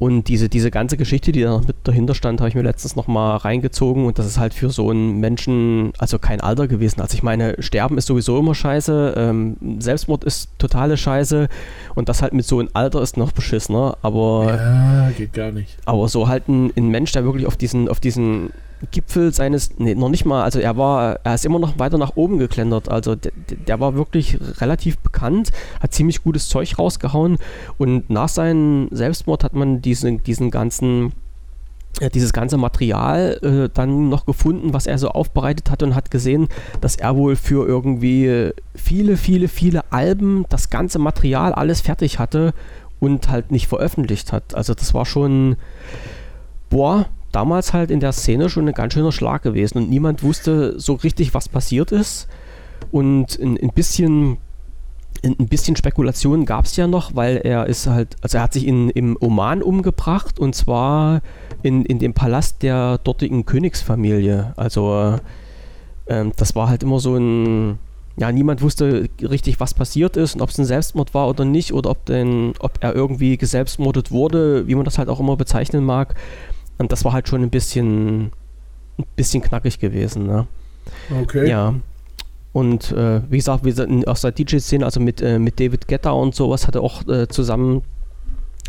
und 0.00 0.28
diese, 0.28 0.48
diese 0.48 0.70
ganze 0.70 0.96
Geschichte, 0.96 1.30
die 1.30 1.42
da 1.42 1.50
noch 1.50 1.66
mit 1.66 1.76
dahinter 1.84 2.14
stand, 2.14 2.40
habe 2.40 2.48
ich 2.48 2.54
mir 2.54 2.62
letztens 2.62 2.96
nochmal 2.96 3.36
reingezogen 3.36 4.06
und 4.06 4.18
das 4.18 4.24
ist 4.24 4.38
halt 4.38 4.54
für 4.54 4.70
so 4.70 4.88
einen 4.88 5.20
Menschen, 5.20 5.92
also 5.98 6.18
kein 6.18 6.40
Alter 6.40 6.68
gewesen. 6.68 7.02
Also 7.02 7.14
ich 7.14 7.22
meine, 7.22 7.62
Sterben 7.62 7.98
ist 7.98 8.06
sowieso 8.06 8.38
immer 8.38 8.54
scheiße, 8.54 9.12
ähm, 9.14 9.58
Selbstmord 9.78 10.24
ist 10.24 10.48
totale 10.56 10.96
Scheiße 10.96 11.48
und 11.94 12.08
das 12.08 12.22
halt 12.22 12.32
mit 12.32 12.46
so 12.46 12.60
einem 12.60 12.70
Alter 12.72 13.02
ist 13.02 13.18
noch 13.18 13.32
beschissener, 13.32 13.98
aber... 14.00 14.46
Ja, 14.46 15.10
geht 15.10 15.34
gar 15.34 15.52
nicht. 15.52 15.76
Aber 15.84 16.08
so 16.08 16.28
halt 16.28 16.48
ein, 16.48 16.72
ein 16.78 16.88
Mensch, 16.88 17.12
der 17.12 17.24
wirklich 17.24 17.46
auf 17.46 17.58
diesen, 17.58 17.86
auf 17.86 18.00
diesen 18.00 18.52
Gipfel 18.90 19.32
seines, 19.32 19.78
nee, 19.78 19.94
noch 19.94 20.08
nicht 20.08 20.24
mal, 20.24 20.42
also 20.42 20.58
er 20.58 20.76
war, 20.76 21.20
er 21.22 21.34
ist 21.34 21.44
immer 21.44 21.58
noch 21.58 21.78
weiter 21.78 21.98
nach 21.98 22.16
oben 22.16 22.38
geklendert, 22.38 22.88
also 22.88 23.14
der, 23.14 23.32
der 23.66 23.80
war 23.80 23.94
wirklich 23.94 24.38
relativ 24.60 24.98
bekannt, 24.98 25.50
hat 25.80 25.92
ziemlich 25.92 26.22
gutes 26.22 26.48
Zeug 26.48 26.78
rausgehauen 26.78 27.38
und 27.78 28.08
nach 28.10 28.28
seinem 28.28 28.88
Selbstmord 28.90 29.44
hat 29.44 29.54
man 29.54 29.82
diesen, 29.82 30.22
diesen 30.22 30.50
ganzen, 30.50 31.12
äh, 32.00 32.08
dieses 32.08 32.32
ganze 32.32 32.56
Material 32.56 33.38
äh, 33.42 33.68
dann 33.72 34.08
noch 34.08 34.24
gefunden, 34.24 34.72
was 34.72 34.86
er 34.86 34.98
so 34.98 35.08
aufbereitet 35.08 35.70
hat 35.70 35.82
und 35.82 35.94
hat 35.94 36.10
gesehen, 36.10 36.48
dass 36.80 36.96
er 36.96 37.16
wohl 37.16 37.36
für 37.36 37.66
irgendwie 37.66 38.50
viele, 38.74 39.16
viele, 39.16 39.48
viele 39.48 39.92
Alben 39.92 40.46
das 40.48 40.70
ganze 40.70 40.98
Material 40.98 41.52
alles 41.52 41.82
fertig 41.82 42.18
hatte 42.18 42.54
und 42.98 43.28
halt 43.28 43.50
nicht 43.50 43.66
veröffentlicht 43.66 44.32
hat. 44.32 44.54
Also 44.54 44.74
das 44.74 44.94
war 44.94 45.06
schon, 45.06 45.56
boah, 46.68 47.06
damals 47.32 47.72
halt 47.72 47.90
in 47.90 48.00
der 48.00 48.12
Szene 48.12 48.48
schon 48.48 48.68
ein 48.68 48.74
ganz 48.74 48.94
schöner 48.94 49.12
Schlag 49.12 49.42
gewesen 49.42 49.78
und 49.78 49.90
niemand 49.90 50.22
wusste 50.22 50.78
so 50.78 50.94
richtig, 50.94 51.34
was 51.34 51.48
passiert 51.48 51.92
ist. 51.92 52.28
Und 52.90 53.38
ein, 53.38 53.58
ein 53.58 53.70
bisschen 53.70 54.38
ein 55.22 55.48
bisschen 55.48 55.76
Spekulation 55.76 56.46
gab 56.46 56.64
es 56.64 56.76
ja 56.76 56.86
noch, 56.86 57.14
weil 57.14 57.38
er 57.38 57.66
ist 57.66 57.86
halt, 57.86 58.16
also 58.22 58.38
er 58.38 58.44
hat 58.44 58.54
sich 58.54 58.66
in, 58.66 58.90
im 58.90 59.18
Oman 59.20 59.62
umgebracht 59.62 60.38
und 60.38 60.54
zwar 60.54 61.20
in, 61.62 61.84
in 61.84 61.98
dem 61.98 62.14
Palast 62.14 62.62
der 62.62 62.98
dortigen 62.98 63.44
Königsfamilie. 63.44 64.54
Also 64.56 65.18
ähm, 66.06 66.32
das 66.36 66.54
war 66.54 66.68
halt 66.68 66.82
immer 66.82 67.00
so 67.00 67.16
ein, 67.16 67.78
ja, 68.16 68.32
niemand 68.32 68.62
wusste 68.62 69.08
richtig, 69.20 69.60
was 69.60 69.74
passiert 69.74 70.16
ist 70.16 70.34
und 70.34 70.40
ob 70.40 70.50
es 70.50 70.58
ein 70.58 70.64
Selbstmord 70.64 71.12
war 71.12 71.28
oder 71.28 71.44
nicht 71.44 71.74
oder 71.74 71.90
ob, 71.90 72.06
denn, 72.06 72.54
ob 72.60 72.78
er 72.80 72.94
irgendwie 72.94 73.36
geselbstmordet 73.36 74.10
wurde, 74.10 74.66
wie 74.66 74.74
man 74.74 74.84
das 74.84 74.98
halt 74.98 75.08
auch 75.08 75.20
immer 75.20 75.36
bezeichnen 75.36 75.84
mag. 75.84 76.14
Und 76.80 76.90
das 76.92 77.04
war 77.04 77.12
halt 77.12 77.28
schon 77.28 77.42
ein 77.42 77.50
bisschen, 77.50 78.32
ein 78.98 79.04
bisschen 79.14 79.42
knackig 79.42 79.78
gewesen. 79.78 80.26
Ne? 80.26 80.46
Okay. 81.22 81.48
Ja. 81.48 81.74
Und 82.52 82.90
äh, 82.92 83.20
wie 83.30 83.36
gesagt, 83.36 83.64
wie 83.64 84.06
aus 84.06 84.22
der 84.22 84.32
DJ-Szene, 84.32 84.86
also 84.86 84.98
mit, 84.98 85.20
äh, 85.20 85.38
mit 85.38 85.60
David 85.60 85.86
Guetta 85.86 86.10
und 86.10 86.34
sowas, 86.34 86.66
hat 86.66 86.74
er 86.74 86.82
auch 86.82 87.06
äh, 87.06 87.28
zusammen 87.28 87.82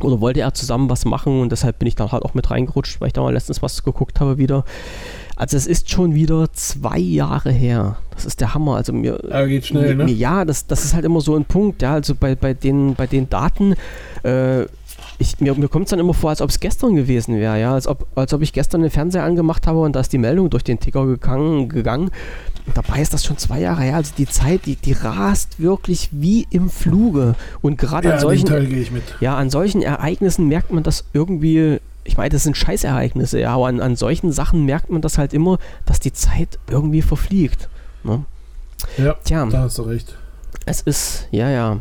oder 0.02 0.19
wollte 0.19 0.41
er 0.41 0.54
zusammen 0.54 0.89
was 0.89 1.06
machen 1.06 1.41
und 1.41 1.52
deshalb 1.52 1.80
bin 1.80 1.88
ich 1.88 1.95
dann 1.95 2.12
halt 2.12 2.24
auch 2.24 2.34
mit 2.34 2.50
reingerutscht, 2.50 3.00
weil 3.00 3.08
ich 3.08 3.13
da 3.13 3.21
mal 3.21 3.34
letztens 3.34 3.62
was 3.62 3.84
geguckt 3.84 4.19
habe 4.19 4.38
wieder. 4.38 4.65
Also 5.36 5.56
es 5.58 5.65
ist 5.65 5.89
schon 5.89 6.13
wieder 6.13 6.52
zwei 6.54 7.00
Jahre 7.00 7.52
her. 7.52 7.97
Das 8.12 8.26
ist 8.26 8.41
der 8.41 8.54
Hammer. 8.54 8.76
Also 8.76 8.93
mir, 8.93 9.19
ja, 9.28 9.45
geht 9.45 9.65
schnell, 9.65 9.95
mir, 9.95 10.06
ne? 10.06 10.12
Ja, 10.12 10.43
das, 10.43 10.67
das 10.67 10.84
ist 10.84 10.93
halt 10.93 11.06
immer 11.06 11.21
so 11.21 11.36
ein 11.36 11.45
Punkt. 11.45 11.82
Ja, 11.82 11.93
also 11.93 12.13
bei, 12.13 12.36
bei, 12.36 12.54
den, 12.54 12.93
bei 12.95 13.08
den 13.08 13.30
Daten 13.30 13.76
äh, 14.24 14.65
ich, 15.21 15.39
mir, 15.39 15.53
mir 15.53 15.67
kommt 15.67 15.86
es 15.86 15.91
dann 15.91 15.99
immer 15.99 16.13
vor, 16.13 16.31
als 16.31 16.41
ob 16.41 16.49
es 16.49 16.60
gestern 16.60 16.95
gewesen 16.95 17.39
wäre, 17.39 17.60
ja, 17.60 17.73
als 17.73 17.88
ob, 17.88 18.07
als 18.15 18.34
ob 18.34 18.41
ich 18.41 18.53
gestern 18.53 18.81
den 18.81 18.89
Fernseher 18.89 19.23
angemacht 19.23 19.67
habe 19.67 19.79
und 19.79 19.95
da 19.95 19.99
ist 19.99 20.12
die 20.12 20.17
Meldung 20.17 20.49
durch 20.49 20.63
den 20.63 20.79
Ticker 20.79 21.05
gegangen. 21.05 21.69
gegangen. 21.69 22.10
Dabei 22.73 23.01
ist 23.01 23.13
das 23.13 23.23
schon 23.23 23.38
zwei 23.38 23.60
Jahre 23.60 23.84
her. 23.84 23.95
Also 23.95 24.13
die 24.17 24.27
Zeit, 24.27 24.65
die, 24.65 24.75
die 24.75 24.93
rast 24.93 25.60
wirklich 25.60 26.10
wie 26.12 26.47
im 26.49 26.69
Fluge. 26.69 27.36
Und 27.62 27.77
gerade 27.77 28.10
ja, 28.10 28.15
an 28.15 28.19
solchen, 28.19 29.01
ja, 29.19 29.36
an 29.36 29.49
solchen 29.49 29.81
Ereignissen 29.81 30.47
merkt 30.47 30.71
man 30.71 30.84
das 30.84 31.05
irgendwie. 31.13 31.79
Ich 32.03 32.17
meine, 32.17 32.29
das 32.29 32.43
sind 32.43 32.57
Scheißereignisse, 32.57 33.39
ja, 33.39 33.53
aber 33.53 33.67
an, 33.67 33.79
an 33.79 33.95
solchen 33.95 34.31
Sachen 34.31 34.65
merkt 34.65 34.89
man 34.89 35.01
das 35.01 35.19
halt 35.19 35.34
immer, 35.34 35.60
dass 35.86 35.99
die 35.99 36.13
Zeit 36.13 36.57
irgendwie 36.67 37.03
verfliegt. 37.03 37.69
Ne? 38.03 38.25
Ja, 38.97 39.15
Tja, 39.23 39.45
da 39.45 39.62
hast 39.62 39.77
du 39.77 39.84
recht. 39.84 40.17
Es 40.65 40.81
ist, 40.81 41.27
ja, 41.31 41.49
ja. 41.49 41.79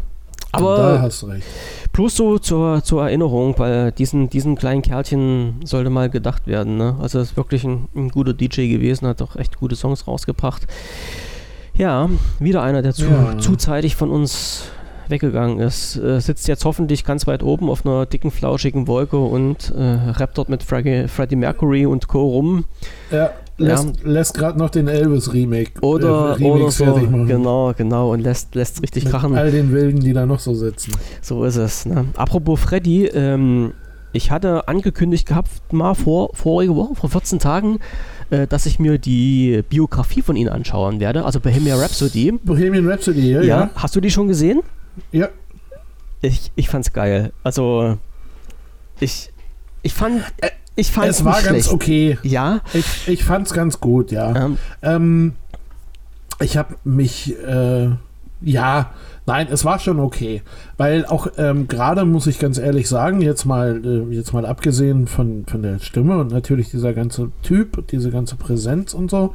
Aber 0.53 0.77
da 0.77 1.03
hast 1.03 1.23
du 1.23 1.27
recht. 1.27 1.47
Plus 1.93 2.17
so 2.17 2.39
zur, 2.39 2.83
zur 2.83 3.03
Erinnerung, 3.03 3.59
weil 3.59 3.93
diesen, 3.93 4.31
diesen 4.31 4.57
kleinen 4.57 4.83
Kerlchen 4.83 5.57
sollte 5.65 5.91
mal 5.91 6.09
gedacht 6.09 6.47
werden. 6.47 6.77
Ne? 6.77 6.97
Also 7.01 7.19
er 7.19 7.23
ist 7.23 7.37
wirklich 7.37 7.65
ein, 7.65 7.89
ein, 7.95 8.09
guter 8.11 8.33
DJ 8.33 8.69
gewesen, 8.69 9.07
hat 9.07 9.23
auch 9.23 9.37
echt 9.37 9.59
gute 9.59 9.77
Songs 9.77 10.07
rausgebracht. 10.07 10.67
Ja, 11.75 12.09
wieder 12.39 12.63
einer, 12.63 12.83
der 12.83 12.95
zu, 12.95 13.07
ja. 13.07 13.39
zuzeitig 13.39 13.97
von 13.97 14.11
uns 14.11 14.65
weggegangen 15.11 15.59
ist. 15.59 15.97
Äh, 15.97 16.21
sitzt 16.21 16.49
jetzt 16.49 16.65
hoffentlich 16.65 17.05
ganz 17.05 17.27
weit 17.27 17.43
oben 17.43 17.69
auf 17.69 17.85
einer 17.85 18.07
dicken, 18.07 18.31
flauschigen 18.31 18.87
Wolke 18.87 19.19
und 19.19 19.73
äh, 19.77 19.83
rappt 19.83 20.39
dort 20.39 20.49
mit 20.49 20.63
Freddie, 20.63 21.09
Freddie 21.09 21.37
Mercury 21.37 21.87
und 21.87 22.09
Co. 22.09 22.23
rum. 22.29 22.65
Ja, 23.11 23.31
lässt, 23.61 23.85
ja. 23.85 24.11
lässt 24.11 24.35
gerade 24.35 24.59
noch 24.59 24.71
den 24.71 24.89
Elvis-Remake 24.89 25.81
oder, 25.83 26.37
äh, 26.39 26.45
oder 26.45 26.71
so, 26.71 26.85
Genau, 27.27 27.73
genau, 27.77 28.13
und 28.13 28.21
lässt 28.21 28.57
es 28.57 28.83
richtig 28.83 29.05
mit 29.05 29.13
krachen. 29.13 29.37
all 29.37 29.51
den 29.51 29.73
Wilden, 29.73 30.01
die 30.01 30.13
da 30.13 30.27
noch 30.27 30.41
so 30.41 30.55
sitzen. 30.55 30.93
So 31.21 31.45
ist 31.45 31.57
es. 31.57 31.87
Ne? 31.87 32.07
Apropos 32.17 32.61
Freddy, 32.61 33.07
ähm, 33.07 33.73
ich 34.13 34.31
hatte 34.31 34.67
angekündigt 34.69 35.27
gehabt, 35.27 35.51
mal 35.73 35.95
vor 35.95 36.31
vorige 36.35 36.75
Woche, 36.75 36.95
vor 36.95 37.11
14 37.11 37.39
Tagen, 37.39 37.79
äh, 38.31 38.47
dass 38.47 38.67
ich 38.67 38.79
mir 38.79 38.99
die 38.99 39.63
Biografie 39.69 40.23
von 40.23 40.37
ihnen 40.37 40.49
anschauen 40.49 41.01
werde, 41.01 41.25
also 41.25 41.41
Bohemian 41.41 41.79
Rhapsody. 41.79 42.33
Bohemian 42.33 42.89
Rhapsody, 42.89 43.31
ja, 43.33 43.41
ja. 43.41 43.61
ja. 43.61 43.71
Hast 43.75 43.95
du 43.95 44.01
die 44.01 44.11
schon 44.11 44.29
gesehen? 44.29 44.63
Ja. 45.13 45.29
Ich, 46.23 46.53
ich 46.55 46.69
fand's 46.69 46.93
geil. 46.93 47.33
Also, 47.43 47.97
ich, 48.99 49.33
ich 49.83 49.95
fand. 49.95 50.23
Äh, 50.39 50.51
ich 50.81 50.91
fand 50.91 51.09
es 51.09 51.25
war 51.25 51.35
ganz 51.35 51.47
schlecht. 51.47 51.73
okay. 51.73 52.19
Ja. 52.23 52.61
Ich, 52.73 53.09
ich 53.09 53.25
fand's 53.25 53.53
ganz 53.53 53.81
gut, 53.81 54.11
ja. 54.11 54.35
Ähm, 54.35 54.59
ähm 54.83 55.33
ich 56.43 56.57
habe 56.57 56.77
mich, 56.85 57.37
äh, 57.47 57.91
ja, 58.41 58.91
nein, 59.27 59.49
es 59.51 59.67
war 59.67 59.79
schon 59.79 60.01
okay, 60.01 60.43
weil 60.79 61.05
auch 61.05 61.29
ähm, 61.37 61.69
gerade 61.69 62.07
muss 62.07 62.27
ich 62.27 62.39
ganz 62.39 62.57
ehrlich 62.57 62.89
sagen, 62.89 63.21
jetzt 63.21 63.45
mal, 63.45 63.83
äh, 63.85 64.15
jetzt 64.15 64.33
mal 64.33 64.47
abgesehen 64.47 65.07
von 65.07 65.45
von 65.47 65.63
der 65.63 65.81
Stimme 65.81 66.17
und 66.17 66.33
natürlich 66.33 66.71
dieser 66.71 66.95
ganze 66.95 67.31
Typ, 67.43 67.87
diese 67.89 68.11
ganze 68.11 68.37
Präsenz 68.37 68.95
und 68.95 69.11
so, 69.11 69.35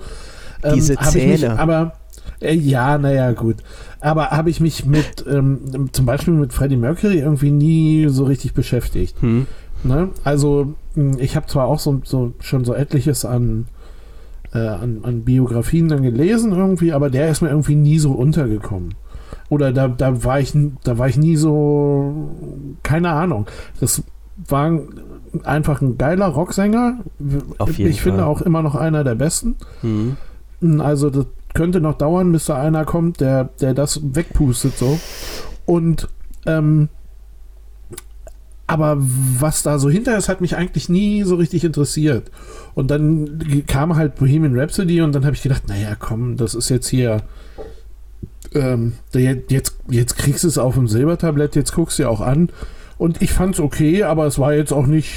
ähm, 0.63 0.73
diese 0.73 0.95
Zähne, 0.95 1.31
mich, 1.31 1.49
aber 1.49 1.93
äh, 2.41 2.53
ja, 2.55 2.97
naja, 2.97 3.31
gut. 3.31 3.57
Aber 3.99 4.31
habe 4.31 4.49
ich 4.49 4.59
mich 4.59 4.85
mit, 4.85 5.25
ähm, 5.27 5.89
zum 5.91 6.05
Beispiel 6.05 6.33
mit 6.33 6.53
Freddie 6.53 6.77
Mercury 6.77 7.19
irgendwie 7.19 7.51
nie 7.51 8.07
so 8.09 8.25
richtig 8.25 8.53
beschäftigt. 8.53 9.21
Hm. 9.21 9.47
Ne? 9.83 10.09
Also, 10.23 10.73
hm, 10.93 11.17
ich 11.19 11.35
habe 11.35 11.47
zwar 11.47 11.67
auch 11.67 11.79
so, 11.79 12.01
so, 12.03 12.33
schon 12.39 12.65
so 12.65 12.73
etliches 12.73 13.25
an, 13.25 13.67
äh, 14.53 14.59
an, 14.59 14.99
an, 15.03 15.23
Biografien 15.23 15.87
dann 15.87 16.03
gelesen 16.03 16.51
irgendwie, 16.51 16.93
aber 16.93 17.09
der 17.09 17.29
ist 17.29 17.41
mir 17.41 17.49
irgendwie 17.49 17.75
nie 17.75 17.99
so 17.99 18.11
untergekommen. 18.11 18.95
Oder 19.49 19.71
da, 19.71 19.87
da, 19.87 20.23
war 20.23 20.39
ich, 20.39 20.53
da 20.83 20.97
war 20.97 21.07
ich 21.07 21.17
nie 21.17 21.35
so, 21.35 22.31
keine 22.81 23.11
Ahnung. 23.11 23.45
Das 23.79 24.03
war 24.47 24.71
einfach 25.43 25.81
ein 25.81 25.97
geiler 25.97 26.27
Rocksänger. 26.27 26.99
Ich 27.67 28.01
Fall. 28.01 28.11
finde 28.11 28.25
auch 28.25 28.41
immer 28.41 28.61
noch 28.61 28.75
einer 28.75 29.03
der 29.03 29.15
besten. 29.15 29.55
Mhm. 29.83 30.17
Also 30.81 31.09
das 31.09 31.25
könnte 31.53 31.79
noch 31.79 31.97
dauern, 31.97 32.31
bis 32.31 32.45
da 32.45 32.61
einer 32.61 32.85
kommt, 32.85 33.21
der, 33.21 33.45
der 33.61 33.73
das 33.73 34.01
wegpustet 34.15 34.77
so. 34.77 34.99
Und 35.65 36.07
ähm, 36.45 36.89
aber 38.67 38.97
was 38.99 39.61
da 39.63 39.77
so 39.77 39.89
hinter 39.89 40.17
ist, 40.17 40.27
hat 40.27 40.41
mich 40.41 40.55
eigentlich 40.55 40.89
nie 40.89 41.23
so 41.23 41.35
richtig 41.35 41.63
interessiert. 41.63 42.31
Und 42.73 42.89
dann 42.89 43.63
kam 43.67 43.95
halt 43.95 44.15
Bohemian 44.15 44.57
Rhapsody 44.57 45.01
und 45.01 45.13
dann 45.13 45.23
habe 45.25 45.35
ich 45.35 45.43
gedacht, 45.43 45.67
naja, 45.67 45.95
komm, 45.97 46.35
das 46.37 46.55
ist 46.55 46.69
jetzt 46.69 46.87
hier. 46.87 47.21
Ähm, 48.53 48.93
jetzt, 49.13 49.75
jetzt 49.89 50.17
kriegst 50.17 50.43
du 50.43 50.47
es 50.47 50.57
auf 50.57 50.75
dem 50.75 50.87
Silbertablett, 50.87 51.55
jetzt 51.55 51.73
guckst 51.73 51.99
du 51.99 52.03
ja 52.03 52.09
auch 52.09 52.21
an. 52.21 52.49
Und 52.97 53.21
ich 53.21 53.31
fand 53.31 53.55
es 53.55 53.61
okay, 53.61 54.03
aber 54.03 54.25
es 54.25 54.39
war 54.39 54.53
jetzt 54.53 54.71
auch 54.71 54.87
nicht. 54.87 55.13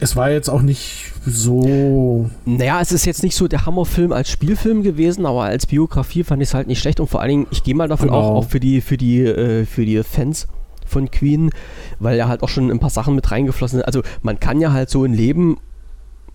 Es 0.00 0.16
war 0.16 0.30
jetzt 0.30 0.48
auch 0.50 0.62
nicht 0.62 1.12
so. 1.24 2.28
Naja, 2.46 2.80
es 2.80 2.90
ist 2.90 3.04
jetzt 3.04 3.22
nicht 3.22 3.36
so 3.36 3.46
der 3.46 3.64
Hammerfilm 3.64 4.12
als 4.12 4.28
Spielfilm 4.28 4.82
gewesen, 4.82 5.24
aber 5.24 5.44
als 5.44 5.66
Biografie 5.66 6.24
fand 6.24 6.42
ich 6.42 6.48
es 6.48 6.54
halt 6.54 6.66
nicht 6.66 6.80
schlecht 6.80 6.98
und 6.98 7.06
vor 7.06 7.20
allen 7.20 7.30
Dingen, 7.30 7.46
ich 7.52 7.62
gehe 7.62 7.76
mal 7.76 7.88
davon 7.88 8.08
genau. 8.08 8.20
auch, 8.20 8.34
auch 8.38 8.48
für 8.48 8.58
die, 8.58 8.80
für 8.80 8.96
die, 8.96 9.20
äh, 9.20 9.64
für 9.66 9.86
die 9.86 10.02
Fans 10.02 10.48
von 10.94 11.10
Queen, 11.10 11.50
weil 11.98 12.16
ja 12.16 12.28
halt 12.28 12.42
auch 12.42 12.48
schon 12.48 12.70
ein 12.70 12.78
paar 12.78 12.90
Sachen 12.90 13.14
mit 13.14 13.30
reingeflossen 13.30 13.78
sind. 13.78 13.86
Also 13.86 14.02
man 14.22 14.40
kann 14.40 14.60
ja 14.60 14.72
halt 14.72 14.88
so 14.88 15.04
ein 15.04 15.12
Leben 15.12 15.58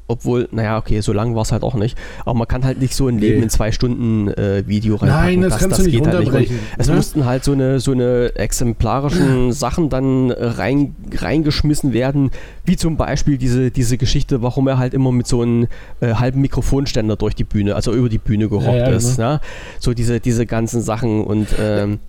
obwohl, 0.10 0.50
naja, 0.52 0.80
okay, 0.80 1.02
so 1.02 1.14
lang 1.14 1.36
war 1.36 1.44
es 1.44 1.52
halt 1.52 1.62
auch 1.62 1.76
nicht. 1.76 1.96
Aber 2.26 2.34
man 2.34 2.48
kann 2.48 2.66
halt 2.66 2.82
nicht 2.82 2.96
so 2.96 3.08
ein 3.08 3.20
Leben 3.20 3.38
nee. 3.38 3.44
in 3.44 3.50
zwei 3.50 3.72
Stunden 3.72 4.28
äh, 4.30 4.64
Video 4.68 4.96
reinpacken. 4.96 5.26
Nein, 5.26 5.42
das, 5.42 5.54
das 5.54 5.62
kannst 5.62 5.78
das 5.78 5.86
du 5.86 5.92
nicht 5.92 6.04
geht 6.04 6.14
halt 6.14 6.34
nicht. 6.34 6.52
es 6.80 6.88
ne? 6.88 6.96
mussten 6.96 7.26
halt 7.26 7.44
so 7.44 7.52
eine, 7.52 7.80
so 7.80 7.92
eine 7.92 8.36
exemplarischen 8.36 9.52
Sachen 9.52 9.90
dann 9.90 10.32
rein, 10.32 10.96
reingeschmissen 11.16 11.94
werden, 11.94 12.32
wie 12.66 12.76
zum 12.76 12.98
Beispiel 12.98 13.38
diese, 13.38 13.70
diese 13.70 14.00
Geschichte, 14.00 14.42
warum 14.42 14.68
er 14.68 14.80
halt 14.80 14.96
immer 14.96 15.12
mit 15.12 15.28
so 15.28 15.44
einem 15.44 15.68
äh, 16.00 16.16
halben 16.16 16.42
Mikrofonständer 16.42 17.16
durch 17.16 17.36
die 17.36 17.44
Bühne, 17.44 17.76
also 17.76 17.94
über 17.94 18.10
die 18.10 18.18
Bühne 18.18 18.50
gerockt 18.50 18.66
ja, 18.66 18.90
ja, 18.90 18.96
ist. 18.96 19.18
Genau. 19.18 19.34
Ne? 19.34 19.42
So 19.78 19.94
diese, 19.94 20.20
diese 20.20 20.48
ganzen 20.48 20.82
Sachen 20.82 21.24
und 21.24 21.50
ähm, 21.62 22.00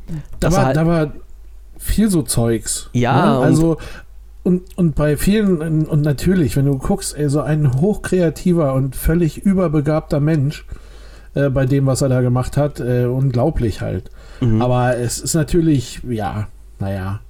da, 0.40 0.50
war, 0.50 0.64
halt, 0.64 0.76
da 0.76 0.86
war 0.86 1.12
viel 1.80 2.10
so 2.10 2.22
Zeugs. 2.22 2.90
Ja, 2.92 3.38
ne? 3.38 3.44
also 3.44 3.78
und, 4.42 4.62
und 4.76 4.94
bei 4.94 5.16
vielen, 5.16 5.86
und 5.86 6.02
natürlich, 6.02 6.56
wenn 6.56 6.64
du 6.64 6.78
guckst, 6.78 7.16
ey, 7.16 7.28
so 7.28 7.40
ein 7.40 7.80
hochkreativer 7.80 8.72
und 8.74 8.96
völlig 8.96 9.38
überbegabter 9.38 10.20
Mensch 10.20 10.64
äh, 11.34 11.50
bei 11.50 11.66
dem, 11.66 11.86
was 11.86 12.00
er 12.00 12.08
da 12.08 12.22
gemacht 12.22 12.56
hat, 12.56 12.80
äh, 12.80 13.04
unglaublich 13.04 13.80
halt. 13.80 14.10
Mhm. 14.40 14.62
Aber 14.62 14.96
es 14.96 15.18
ist 15.18 15.34
natürlich, 15.34 16.00
ja, 16.08 16.48
naja, 16.78 17.20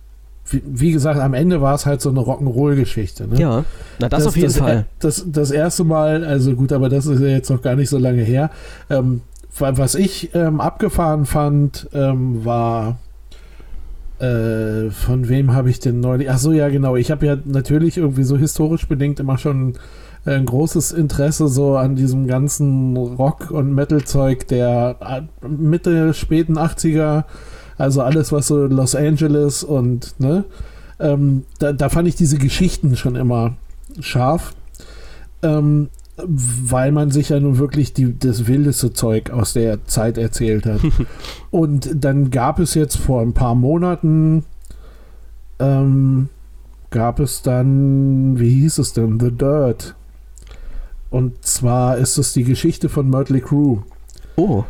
wie, 0.48 0.62
wie, 0.64 0.92
gesagt, 0.92 1.18
am 1.18 1.34
Ende 1.34 1.60
war 1.60 1.74
es 1.74 1.84
halt 1.84 2.00
so 2.00 2.10
eine 2.10 2.20
Rock'n'Roll-Geschichte. 2.20 3.26
Ne? 3.26 3.40
Ja, 3.40 3.64
na 3.98 4.08
das, 4.08 4.20
das 4.20 4.26
auf 4.28 4.36
jeden 4.36 4.48
das, 4.48 4.58
Fall. 4.58 4.86
Das, 5.00 5.24
das 5.26 5.50
erste 5.50 5.82
Mal, 5.84 6.24
also 6.24 6.54
gut, 6.54 6.72
aber 6.72 6.88
das 6.88 7.06
ist 7.06 7.20
ja 7.20 7.28
jetzt 7.28 7.50
noch 7.50 7.62
gar 7.62 7.74
nicht 7.74 7.88
so 7.88 7.98
lange 7.98 8.22
her. 8.22 8.50
Ähm, 8.88 9.22
was 9.58 9.96
ich 9.96 10.32
ähm, 10.34 10.60
abgefahren 10.60 11.26
fand, 11.26 11.88
ähm, 11.92 12.44
war 12.44 12.98
äh, 14.20 14.90
von 14.90 15.28
wem 15.28 15.54
habe 15.54 15.70
ich 15.70 15.80
denn 15.80 16.00
neulich? 16.00 16.30
Ach 16.30 16.38
so, 16.38 16.52
ja, 16.52 16.68
genau. 16.68 16.96
Ich 16.96 17.10
habe 17.10 17.26
ja 17.26 17.36
natürlich 17.44 17.96
irgendwie 17.96 18.24
so 18.24 18.36
historisch 18.36 18.86
bedingt 18.86 19.18
immer 19.18 19.38
schon 19.38 19.74
äh, 20.26 20.34
ein 20.34 20.46
großes 20.46 20.92
Interesse 20.92 21.48
so 21.48 21.76
an 21.76 21.96
diesem 21.96 22.26
ganzen 22.26 22.96
Rock- 22.96 23.50
und 23.50 23.74
Metal-Zeug 23.74 24.46
der 24.48 24.96
äh, 25.00 25.46
Mitte, 25.48 26.12
späten 26.12 26.58
80er. 26.58 27.24
Also 27.78 28.02
alles, 28.02 28.30
was 28.30 28.48
so 28.48 28.66
Los 28.66 28.94
Angeles 28.94 29.64
und, 29.64 30.20
ne? 30.20 30.44
Ähm, 30.98 31.44
da, 31.58 31.72
da 31.72 31.88
fand 31.88 32.06
ich 32.06 32.14
diese 32.14 32.36
Geschichten 32.36 32.94
schon 32.96 33.16
immer 33.16 33.56
scharf. 34.00 34.52
Ähm, 35.42 35.88
weil 36.16 36.92
man 36.92 37.10
sich 37.10 37.30
ja 37.30 37.40
nun 37.40 37.58
wirklich 37.58 37.92
die, 37.92 38.18
das 38.18 38.46
wildeste 38.46 38.92
Zeug 38.92 39.30
aus 39.30 39.52
der 39.52 39.84
Zeit 39.86 40.18
erzählt 40.18 40.66
hat. 40.66 40.80
und 41.50 41.90
dann 41.94 42.30
gab 42.30 42.58
es 42.58 42.74
jetzt 42.74 42.96
vor 42.96 43.22
ein 43.22 43.32
paar 43.32 43.54
Monaten, 43.54 44.44
ähm, 45.58 46.28
gab 46.90 47.20
es 47.20 47.42
dann, 47.42 48.38
wie 48.38 48.50
hieß 48.50 48.78
es 48.78 48.92
denn, 48.92 49.18
The 49.20 49.30
Dirt. 49.30 49.94
Und 51.10 51.44
zwar 51.44 51.98
ist 51.98 52.18
es 52.18 52.32
die 52.32 52.44
Geschichte 52.44 52.88
von 52.88 53.08
Mötley 53.08 53.40
Crew. 53.40 53.78
Oh. 54.36 54.64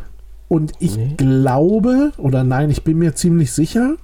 Und 0.47 0.73
ich 0.79 0.97
nee. 0.97 1.13
glaube, 1.17 2.11
oder 2.17 2.43
nein, 2.43 2.69
ich 2.69 2.83
bin 2.83 2.97
mir 2.97 3.15
ziemlich 3.15 3.53
sicher, 3.53 3.95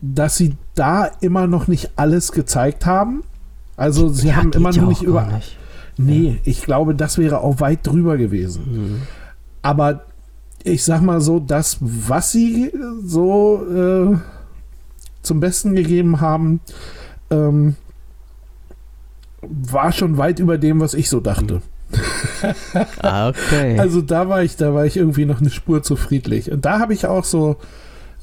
dass 0.00 0.36
sie 0.36 0.56
da 0.74 1.06
immer 1.20 1.46
noch 1.46 1.68
nicht 1.68 1.92
alles 1.96 2.32
gezeigt 2.32 2.86
haben. 2.86 3.22
Also 3.76 4.08
sie 4.08 4.28
ja, 4.28 4.36
haben 4.36 4.52
immer 4.52 4.72
noch 4.72 4.88
nicht 4.88 5.02
über. 5.02 5.24
Nicht. 5.26 5.56
Nee, 5.98 6.40
ich 6.44 6.62
glaube, 6.62 6.94
das 6.94 7.18
wäre 7.18 7.40
auch 7.40 7.60
weit 7.60 7.86
drüber 7.86 8.16
gewesen. 8.16 8.64
Mhm. 8.70 9.02
Aber 9.62 10.04
ich 10.62 10.84
sag 10.84 11.00
mal 11.00 11.20
so, 11.20 11.38
das, 11.38 11.78
was 11.80 12.32
sie 12.32 12.72
so 13.04 13.64
äh, 13.66 14.16
zum 15.22 15.40
Besten 15.40 15.74
gegeben 15.74 16.20
haben, 16.20 16.60
ähm, 17.30 17.76
war 19.42 19.92
schon 19.92 20.18
weit 20.18 20.38
über 20.38 20.58
dem, 20.58 20.80
was 20.80 20.94
ich 20.94 21.08
so 21.08 21.20
dachte. 21.20 21.62
ah, 23.02 23.28
okay. 23.48 23.78
Also 23.78 24.02
da 24.02 24.28
war 24.28 24.42
ich, 24.42 24.56
da 24.56 24.74
war 24.74 24.86
ich 24.86 24.96
irgendwie 24.96 25.24
noch 25.24 25.40
eine 25.40 25.50
Spur 25.50 25.82
zu 25.82 25.96
friedlich. 25.96 26.50
Und 26.50 26.64
da 26.64 26.78
habe 26.78 26.94
ich 26.94 27.06
auch 27.06 27.24
so, 27.24 27.56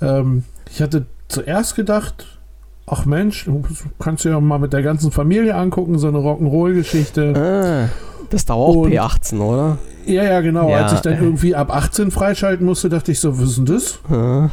ähm, 0.02 0.44
ich 0.70 0.82
hatte 0.82 1.06
zuerst 1.28 1.76
gedacht, 1.76 2.40
ach 2.86 3.06
Mensch, 3.06 3.46
du 3.46 3.63
kannst 4.00 4.26
dir 4.26 4.32
ja 4.32 4.39
mal 4.39 4.60
mit 4.60 4.74
der 4.74 4.82
ganzen 4.82 5.12
Familie 5.12 5.56
angucken, 5.56 5.98
so 5.98 6.08
eine 6.08 6.17
Rock'n'Roll-Geschichte. 6.17 7.34
Ah, 7.36 7.89
das 8.30 8.46
dauert 8.46 8.78
auch 8.78 8.88
P18, 8.88 9.39
oder? 9.39 9.78
Ja, 10.06 10.24
ja, 10.24 10.41
genau. 10.41 10.69
Ja. 10.69 10.84
Als 10.84 10.93
ich 10.93 11.00
dann 11.00 11.22
irgendwie 11.22 11.56
ab 11.56 11.74
18 11.74 12.12
freischalten 12.12 12.65
musste, 12.65 12.89
dachte 12.89 13.12
ich 13.12 13.19
so, 13.19 13.39
was 13.39 13.50
ist 13.50 13.58
denn 13.58 13.65
das? 13.65 14.00
Ah. 14.10 14.50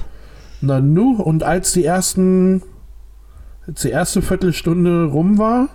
Na 0.60 0.80
nu, 0.80 1.20
und 1.20 1.42
als 1.42 1.72
die 1.72 1.84
ersten, 1.84 2.62
als 3.66 3.82
die 3.82 3.90
erste 3.90 4.22
Viertelstunde 4.22 5.06
rum 5.06 5.38
war, 5.38 5.68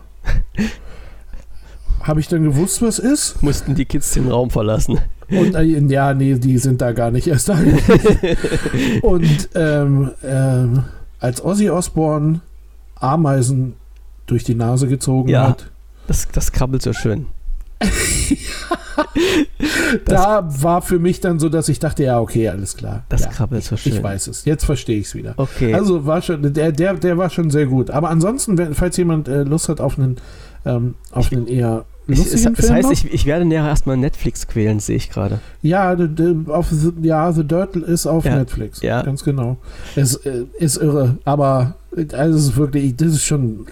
habe 2.03 2.19
ich 2.19 2.27
dann 2.27 2.43
gewusst, 2.43 2.81
was 2.81 2.99
ist. 2.99 3.41
Mussten 3.41 3.75
die 3.75 3.85
Kids 3.85 4.11
den 4.11 4.29
Raum 4.29 4.51
verlassen. 4.51 4.99
Und 5.29 5.55
äh, 5.55 5.63
ja, 5.63 6.13
nee, 6.13 6.35
die 6.35 6.59
sind 6.59 6.81
da 6.81 6.91
gar 6.91 7.09
nicht 7.09 7.27
erst 7.27 7.49
da. 7.49 7.57
und 9.01 9.49
ähm, 9.55 10.11
ähm, 10.23 10.83
als 11.19 11.43
Ozzy 11.43 11.71
Osbourne 11.71 12.41
Ameisen 13.05 13.73
durch 14.25 14.43
die 14.43 14.55
Nase 14.55 14.87
gezogen 14.87 15.29
ja, 15.29 15.49
hat. 15.49 15.71
Das, 16.07 16.27
das 16.31 16.51
krabbelt 16.51 16.81
so 16.81 16.93
schön. 16.93 17.27
da 20.05 20.47
war 20.61 20.81
für 20.81 20.99
mich 20.99 21.19
dann 21.19 21.39
so, 21.39 21.49
dass 21.49 21.69
ich 21.69 21.79
dachte, 21.79 22.03
ja, 22.03 22.19
okay, 22.19 22.49
alles 22.49 22.77
klar. 22.77 23.03
Das 23.09 23.21
ja, 23.21 23.27
krabbelt 23.29 23.63
so 23.63 23.77
schön. 23.77 23.93
Ich 23.93 24.03
weiß 24.03 24.27
es. 24.27 24.45
Jetzt 24.45 24.65
verstehe 24.65 24.99
ich 24.99 25.07
es 25.07 25.15
wieder. 25.15 25.33
Okay. 25.37 25.73
Also 25.73 26.05
war 26.05 26.21
schon, 26.21 26.53
der, 26.53 26.71
der, 26.71 26.93
der 26.95 27.17
war 27.17 27.29
schon 27.29 27.49
sehr 27.51 27.65
gut. 27.65 27.91
Aber 27.91 28.09
ansonsten, 28.09 28.73
falls 28.73 28.97
jemand 28.97 29.27
äh, 29.27 29.43
Lust 29.43 29.69
hat 29.69 29.81
auf 29.81 29.97
einen, 29.97 30.17
ähm, 30.65 30.95
auf 31.11 31.31
einen 31.31 31.47
eher 31.47 31.85
ich, 32.07 32.19
es, 32.19 32.43
das 32.43 32.69
heißt, 32.69 32.91
ich, 32.91 33.11
ich, 33.11 33.25
werde 33.25 33.45
näher 33.45 33.65
erstmal 33.65 33.97
Netflix 33.97 34.47
quälen, 34.47 34.79
sehe 34.79 34.95
ich 34.95 35.09
gerade. 35.09 35.39
Ja, 35.61 35.95
auf, 36.47 36.67
ja, 37.01 37.31
The 37.31 37.43
Dirt 37.43 37.75
ist 37.75 38.05
auf 38.05 38.25
ja, 38.25 38.35
Netflix. 38.35 38.81
Ja. 38.81 39.01
Ganz 39.01 39.23
genau. 39.23 39.57
Es 39.95 40.15
äh, 40.17 40.45
ist 40.59 40.77
irre, 40.77 41.17
aber 41.25 41.75
also 42.13 42.37
es 42.37 42.45
ist 42.45 42.57
wirklich, 42.57 42.95
das 42.95 43.09
ist 43.09 43.23
schon 43.23 43.65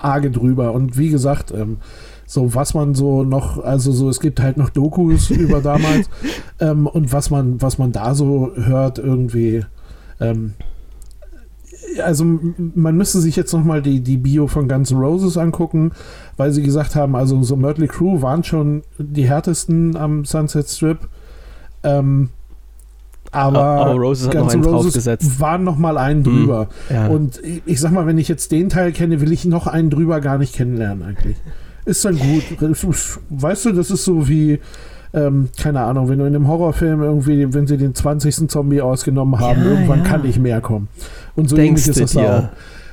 arge 0.00 0.30
drüber. 0.30 0.72
Und 0.72 0.98
wie 0.98 1.10
gesagt, 1.10 1.52
ähm, 1.52 1.78
so 2.26 2.54
was 2.54 2.74
man 2.74 2.94
so 2.94 3.22
noch, 3.22 3.62
also 3.62 3.92
so, 3.92 4.08
es 4.08 4.20
gibt 4.20 4.40
halt 4.40 4.56
noch 4.56 4.70
Dokus 4.70 5.30
über 5.30 5.60
damals 5.60 6.10
ähm, 6.60 6.86
und 6.86 7.12
was 7.12 7.30
man, 7.30 7.62
was 7.62 7.78
man 7.78 7.92
da 7.92 8.14
so 8.14 8.52
hört, 8.56 8.98
irgendwie. 8.98 9.64
Ähm, 10.20 10.54
also 12.02 12.24
man 12.74 12.96
müsste 12.96 13.20
sich 13.20 13.36
jetzt 13.36 13.52
nochmal 13.52 13.82
die, 13.82 14.00
die 14.00 14.16
Bio 14.16 14.46
von 14.46 14.68
Guns 14.68 14.90
N' 14.90 14.98
Roses 14.98 15.36
angucken, 15.36 15.92
weil 16.36 16.52
sie 16.52 16.62
gesagt 16.62 16.94
haben, 16.94 17.16
also 17.16 17.42
so 17.42 17.56
Mötley 17.56 17.88
Crew 17.88 18.22
waren 18.22 18.44
schon 18.44 18.82
die 18.98 19.28
härtesten 19.28 19.96
am 19.96 20.24
Sunset 20.24 20.68
Strip. 20.68 20.98
Ähm, 21.82 22.30
aber, 23.32 23.60
aber 23.60 23.94
Roses 23.94 24.30
Guns 24.30 24.54
N' 24.54 24.64
Roses 24.64 25.06
waren 25.40 25.64
noch 25.64 25.76
mal 25.76 25.98
einen 25.98 26.20
mhm. 26.20 26.24
drüber. 26.24 26.68
Mhm, 26.88 26.94
ja. 26.94 27.06
Und 27.08 27.42
ich, 27.42 27.62
ich, 27.66 27.80
sag 27.80 27.92
mal, 27.92 28.06
wenn 28.06 28.18
ich 28.18 28.28
jetzt 28.28 28.52
den 28.52 28.68
Teil 28.68 28.92
kenne, 28.92 29.20
will 29.20 29.32
ich 29.32 29.44
noch 29.44 29.66
einen 29.66 29.90
drüber 29.90 30.20
gar 30.20 30.38
nicht 30.38 30.54
kennenlernen 30.54 31.02
eigentlich. 31.02 31.36
Ist 31.84 32.04
dann 32.04 32.18
gut. 32.18 32.42
Weißt 33.30 33.64
du, 33.64 33.72
das 33.72 33.90
ist 33.90 34.04
so 34.04 34.28
wie 34.28 34.58
ähm, 35.16 35.48
keine 35.60 35.80
Ahnung, 35.80 36.08
wenn 36.08 36.18
du 36.18 36.26
in 36.26 36.36
einem 36.36 36.46
Horrorfilm 36.46 37.02
irgendwie, 37.02 37.52
wenn 37.52 37.66
sie 37.66 37.78
den 37.78 37.94
20. 37.94 38.48
Zombie 38.48 38.82
ausgenommen 38.82 39.40
haben, 39.40 39.62
ja, 39.62 39.70
irgendwann 39.70 40.04
ja. 40.04 40.04
kann 40.04 40.22
nicht 40.22 40.38
mehr 40.38 40.60
kommen. 40.60 40.88
Und 41.34 41.48
so 41.48 41.56
Denkst 41.56 41.88
ähnlich 41.88 42.02
ist 42.02 42.14
das 42.14 42.16
auch. 42.16 42.48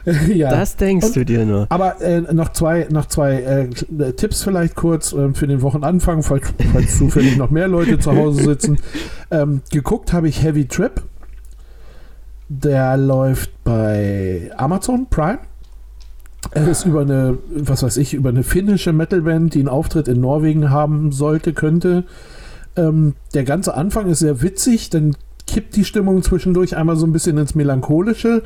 ja. 0.33 0.49
Das 0.49 0.75
denkst 0.75 1.07
und, 1.07 1.15
du 1.15 1.25
dir 1.25 1.45
nur. 1.45 1.67
Aber 1.69 2.01
äh, 2.01 2.21
noch 2.21 2.51
zwei, 2.53 2.87
noch 2.89 3.07
zwei 3.07 3.41
äh, 3.41 4.13
Tipps 4.13 4.43
vielleicht 4.43 4.75
kurz 4.75 5.13
äh, 5.13 5.33
für 5.33 5.47
den 5.47 5.61
Wochenanfang, 5.61 6.23
falls, 6.23 6.53
falls 6.71 6.97
zufällig 6.97 7.37
noch 7.37 7.49
mehr 7.49 7.67
Leute 7.67 7.99
zu 7.99 8.15
Hause 8.15 8.43
sitzen. 8.43 8.79
Ähm, 9.31 9.61
geguckt 9.71 10.13
habe 10.13 10.27
ich 10.27 10.43
Heavy 10.43 10.67
Trip. 10.67 11.01
Der 12.49 12.97
läuft 12.97 13.49
bei 13.63 14.51
Amazon 14.57 15.07
Prime. 15.09 15.39
Er 16.55 16.67
ist 16.67 16.85
über 16.85 17.01
eine, 17.01 17.37
was 17.49 17.83
weiß 17.83 17.97
ich, 17.97 18.13
über 18.13 18.29
eine 18.29 18.43
finnische 18.43 18.93
Metalband, 18.93 19.53
die 19.53 19.59
einen 19.59 19.69
Auftritt 19.69 20.07
in 20.07 20.21
Norwegen 20.21 20.69
haben 20.69 21.11
sollte, 21.11 21.53
könnte. 21.53 22.03
Ähm, 22.75 23.15
der 23.33 23.43
ganze 23.43 23.75
Anfang 23.75 24.07
ist 24.07 24.19
sehr 24.19 24.41
witzig, 24.41 24.89
dann 24.89 25.15
kippt 25.47 25.75
die 25.75 25.85
Stimmung 25.85 26.21
zwischendurch 26.23 26.75
einmal 26.75 26.95
so 26.95 27.05
ein 27.05 27.11
bisschen 27.11 27.37
ins 27.37 27.55
Melancholische 27.55 28.43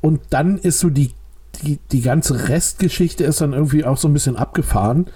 und 0.00 0.20
dann 0.30 0.58
ist 0.58 0.80
so 0.80 0.90
die, 0.90 1.12
die, 1.62 1.78
die 1.92 2.02
ganze 2.02 2.48
Restgeschichte 2.48 3.24
ist 3.24 3.40
dann 3.40 3.52
irgendwie 3.52 3.84
auch 3.84 3.96
so 3.96 4.08
ein 4.08 4.12
bisschen 4.12 4.36
abgefahren. 4.36 5.06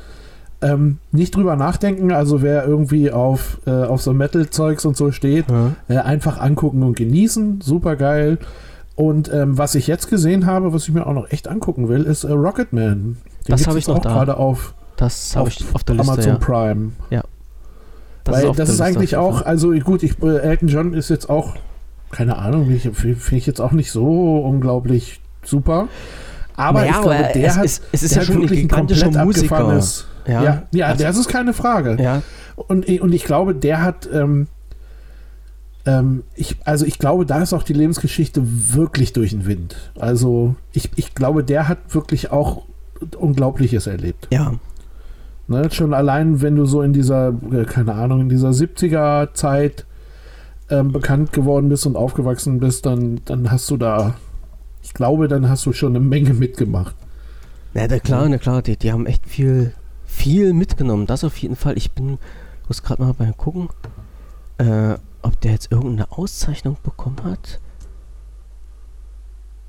Ähm, 0.62 0.98
nicht 1.12 1.34
drüber 1.34 1.56
nachdenken, 1.56 2.12
also 2.12 2.40
wer 2.40 2.66
irgendwie 2.66 3.10
auf, 3.10 3.60
äh, 3.66 3.70
auf 3.70 4.00
so 4.00 4.14
Metal-Zeugs 4.14 4.86
und 4.86 4.96
so 4.96 5.12
steht, 5.12 5.46
ja. 5.50 5.72
äh, 5.88 5.98
einfach 5.98 6.40
angucken 6.40 6.82
und 6.82 6.96
genießen. 6.96 7.60
Super 7.60 7.96
geil. 7.96 8.38
Und 8.96 9.32
ähm, 9.32 9.58
was 9.58 9.74
ich 9.74 9.86
jetzt 9.86 10.08
gesehen 10.08 10.46
habe, 10.46 10.72
was 10.72 10.84
ich 10.84 10.94
mir 10.94 11.06
auch 11.06 11.12
noch 11.12 11.30
echt 11.30 11.48
angucken 11.48 11.88
will, 11.88 12.04
ist 12.04 12.24
äh, 12.24 12.32
Rocketman. 12.32 13.16
Den 13.16 13.16
das 13.48 13.66
habe 13.66 13.78
ich 13.78 13.88
noch 13.88 14.00
gerade 14.00 14.36
auf, 14.36 14.74
das 14.96 15.36
auf, 15.36 15.48
ich 15.48 15.64
auf 15.74 15.82
der 15.82 15.96
Liste, 15.96 16.12
Amazon 16.12 16.32
ja. 16.32 16.38
Prime. 16.38 16.92
Ja. 17.10 17.24
Das 18.22 18.36
Weil 18.36 18.50
ist 18.50 18.58
das 18.58 18.68
ist 18.70 18.80
eigentlich 18.80 19.16
auch, 19.16 19.42
also 19.42 19.70
gut, 19.72 20.02
ich, 20.02 20.22
äh, 20.22 20.38
Elton 20.38 20.68
John 20.68 20.94
ist 20.94 21.10
jetzt 21.10 21.28
auch, 21.28 21.56
keine 22.10 22.38
Ahnung, 22.38 22.66
finde 22.78 23.16
ich 23.32 23.46
jetzt 23.46 23.60
auch 23.60 23.72
nicht 23.72 23.90
so 23.90 24.38
unglaublich 24.38 25.20
super. 25.42 25.88
Aber 26.56 26.80
naja, 26.80 26.90
ich 26.90 27.00
glaube, 27.00 27.16
aber 27.16 27.32
der 27.32 27.48
es 27.48 27.56
hat, 27.56 27.64
ist, 27.64 27.82
es 27.92 28.02
ist 28.04 28.14
ja 28.14 28.22
schon 28.22 28.36
wirklich 28.36 28.60
ein 28.60 28.68
gigantischer 28.68 29.24
Musiker. 29.24 29.80
Ja, 30.26 30.42
ja, 30.42 30.62
ja 30.72 30.86
also, 30.86 31.04
das 31.04 31.18
ist 31.18 31.28
keine 31.28 31.52
Frage. 31.52 32.00
Ja. 32.00 32.22
Und, 32.56 32.88
und 32.88 33.12
ich 33.12 33.24
glaube, 33.24 33.54
der 33.54 33.82
hat, 33.82 34.08
ähm, 34.12 34.46
ähm, 35.86 36.24
ich, 36.34 36.56
also 36.64 36.86
ich 36.86 36.98
glaube, 36.98 37.26
da 37.26 37.42
ist 37.42 37.52
auch 37.52 37.62
die 37.62 37.72
Lebensgeschichte 37.72 38.42
wirklich 38.74 39.12
durch 39.12 39.30
den 39.30 39.46
Wind. 39.46 39.76
Also 39.98 40.56
ich, 40.72 40.90
ich 40.96 41.14
glaube, 41.14 41.44
der 41.44 41.68
hat 41.68 41.94
wirklich 41.94 42.30
auch 42.30 42.62
Unglaubliches 43.18 43.86
erlebt. 43.86 44.28
Ja. 44.32 44.54
Ne, 45.46 45.70
schon 45.70 45.92
allein, 45.92 46.40
wenn 46.40 46.56
du 46.56 46.64
so 46.64 46.80
in 46.80 46.94
dieser, 46.94 47.34
äh, 47.52 47.64
keine 47.64 47.94
Ahnung, 47.94 48.22
in 48.22 48.28
dieser 48.30 48.50
70er 48.50 49.34
Zeit 49.34 49.84
ähm, 50.70 50.90
bekannt 50.90 51.32
geworden 51.32 51.68
bist 51.68 51.84
und 51.86 51.96
aufgewachsen 51.96 52.60
bist, 52.60 52.86
dann, 52.86 53.20
dann 53.26 53.50
hast 53.50 53.70
du 53.70 53.76
da, 53.76 54.14
ich 54.82 54.94
glaube, 54.94 55.28
dann 55.28 55.50
hast 55.50 55.66
du 55.66 55.74
schon 55.74 55.94
eine 55.94 56.00
Menge 56.04 56.32
mitgemacht. 56.32 56.94
Ja, 57.74 57.86
na 57.88 57.98
klar, 57.98 58.26
na 58.28 58.38
klar, 58.38 58.62
die, 58.62 58.78
die 58.78 58.90
haben 58.90 59.04
echt 59.04 59.26
viel, 59.26 59.74
viel 60.06 60.54
mitgenommen. 60.54 61.06
Das 61.06 61.24
auf 61.24 61.36
jeden 61.36 61.56
Fall. 61.56 61.76
Ich 61.76 61.90
bin, 61.92 62.18
muss 62.68 62.82
gerade 62.82 63.02
mal 63.02 63.12
beim 63.12 63.36
Gucken, 63.36 63.68
äh, 64.56 64.94
ob 65.24 65.40
der 65.40 65.52
jetzt 65.52 65.72
irgendeine 65.72 66.10
Auszeichnung 66.12 66.76
bekommen 66.82 67.22
hat. 67.24 67.60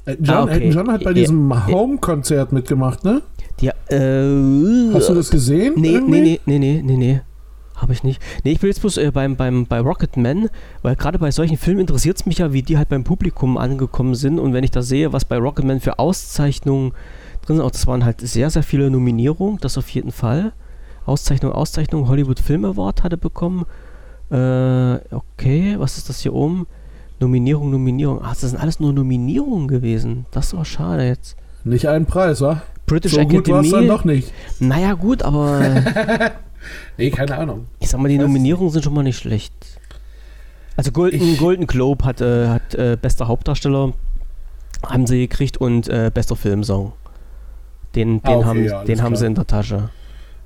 Elton 0.06 0.26
John, 0.26 0.36
ah, 0.36 0.44
okay. 0.44 0.54
Elton 0.54 0.72
John 0.72 0.92
hat 0.92 1.04
bei 1.04 1.14
diesem 1.14 1.68
Home-Konzert 1.68 2.52
mitgemacht, 2.52 3.04
ne? 3.04 3.22
Ja, 3.60 3.74
äh, 3.88 4.94
Hast 4.94 5.10
du 5.10 5.16
das 5.16 5.30
gesehen? 5.30 5.74
Nee, 5.78 6.00
nee, 6.00 6.22
nee, 6.22 6.40
nee, 6.46 6.60
nee, 6.60 6.82
nee, 6.84 6.98
nee. 6.98 7.22
Habe 7.76 7.92
ich 7.92 8.04
nicht. 8.04 8.22
Nee, 8.44 8.54
ich 8.54 8.62
will 8.62 8.70
jetzt 8.70 8.82
bloß 8.82 8.98
äh, 8.98 9.12
beim, 9.12 9.36
beim, 9.36 9.66
bei 9.66 9.80
Rocketman, 9.80 10.50
weil 10.82 10.96
gerade 10.96 11.20
bei 11.20 11.32
solchen 11.32 11.58
Filmen 11.58 11.82
interessiert 11.82 12.18
es 12.18 12.26
mich 12.26 12.38
ja, 12.38 12.54
wie 12.54 12.62
die 12.62 12.78
halt 12.78 12.90
beim 12.90 13.04
Publikum 13.04 13.58
angekommen 13.58 14.16
sind. 14.16 14.40
Und 14.40 14.54
wenn 14.54 14.64
ich 14.64 14.72
da 14.72 14.82
sehe, 14.82 15.12
was 15.12 15.26
bei 15.26 15.38
Rocketman 15.38 15.82
für 15.82 16.00
Auszeichnungen 16.00 16.92
drin 17.46 17.58
sind, 17.58 17.66
auch 17.66 17.72
das 17.72 17.88
waren 17.88 18.06
halt 18.06 18.22
sehr, 18.22 18.50
sehr 18.50 18.64
viele 18.64 18.90
Nominierungen, 18.90 19.58
das 19.60 19.78
auf 19.78 19.90
jeden 19.90 20.12
Fall. 20.12 20.54
Auszeichnung, 21.06 21.52
Auszeichnung, 21.52 22.08
Hollywood 22.08 22.40
Film 22.40 22.64
Award 22.66 23.04
hatte 23.04 23.18
bekommen. 23.18 23.66
Äh, 24.32 24.96
okay, 25.14 25.76
was 25.78 25.98
ist 25.98 26.10
das 26.10 26.22
hier 26.22 26.34
oben? 26.34 26.68
Nominierung, 27.20 27.72
Nominierung. 27.72 28.20
Ach, 28.24 28.32
das 28.32 28.50
sind 28.52 28.60
alles 28.60 28.80
nur 28.80 28.92
Nominierungen 28.94 29.68
gewesen. 29.68 30.26
Das 30.32 30.56
war 30.56 30.66
schade 30.66 31.08
jetzt. 31.08 31.38
Nicht 31.64 31.88
einen 31.88 32.06
Preis, 32.06 32.42
wa? 32.42 32.62
British 32.86 33.14
so 33.14 33.20
Academy. 33.20 33.44
Gut 33.44 33.50
war 33.50 33.62
es 33.62 33.72
dann 33.72 33.88
doch 33.88 34.04
nicht. 34.04 34.32
Naja, 34.60 34.94
gut, 34.94 35.24
aber. 35.24 35.62
nee, 36.98 37.10
keine 37.10 37.38
Ahnung. 37.38 37.68
Ich 37.80 37.90
sag 37.90 38.00
mal, 38.00 38.10
die 38.10 38.18
Nominierungen 38.18 38.72
sind 38.72 38.84
schon 38.84 38.94
mal 38.94 39.04
nicht 39.04 39.18
schlecht. 39.18 39.54
Also 40.78 40.92
Golden, 40.92 41.22
ich, 41.22 41.40
Golden 41.40 41.68
Globe 41.68 42.04
hat, 42.04 42.22
äh, 42.22 42.50
hat 42.50 42.76
äh, 42.76 42.98
bester 43.02 43.28
Hauptdarsteller 43.28 43.94
haben 44.86 45.08
sie 45.08 45.28
gekriegt 45.28 45.58
und 45.58 45.88
äh, 45.88 46.12
bester 46.14 46.36
Filmsong. 46.36 46.94
Den, 47.96 48.22
den, 48.22 48.22
ah, 48.24 48.38
okay, 48.38 48.46
haben, 48.46 48.66
ja, 48.66 48.84
den 48.84 49.02
haben 49.02 49.16
sie 49.16 49.26
in 49.26 49.36
der 49.36 49.48
Tasche. 49.48 49.90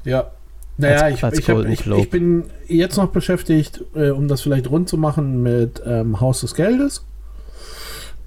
Ja, 0.06 0.32
naja, 0.80 1.02
als, 1.02 1.16
ich, 1.16 1.24
als 1.24 1.40
ich, 1.40 1.50
hab, 1.50 1.66
ich, 1.66 1.86
ich, 1.86 2.10
bin 2.10 2.46
jetzt 2.68 2.96
noch 2.96 3.10
beschäftigt, 3.10 3.84
äh, 3.96 4.12
um 4.12 4.28
das 4.28 4.42
vielleicht 4.42 4.70
rund 4.70 4.88
zu 4.88 4.98
machen, 4.98 5.44
mit 5.44 5.82
ähm, 5.86 6.22
Haus 6.22 6.42
des 6.42 6.56
Geldes. 6.56 7.06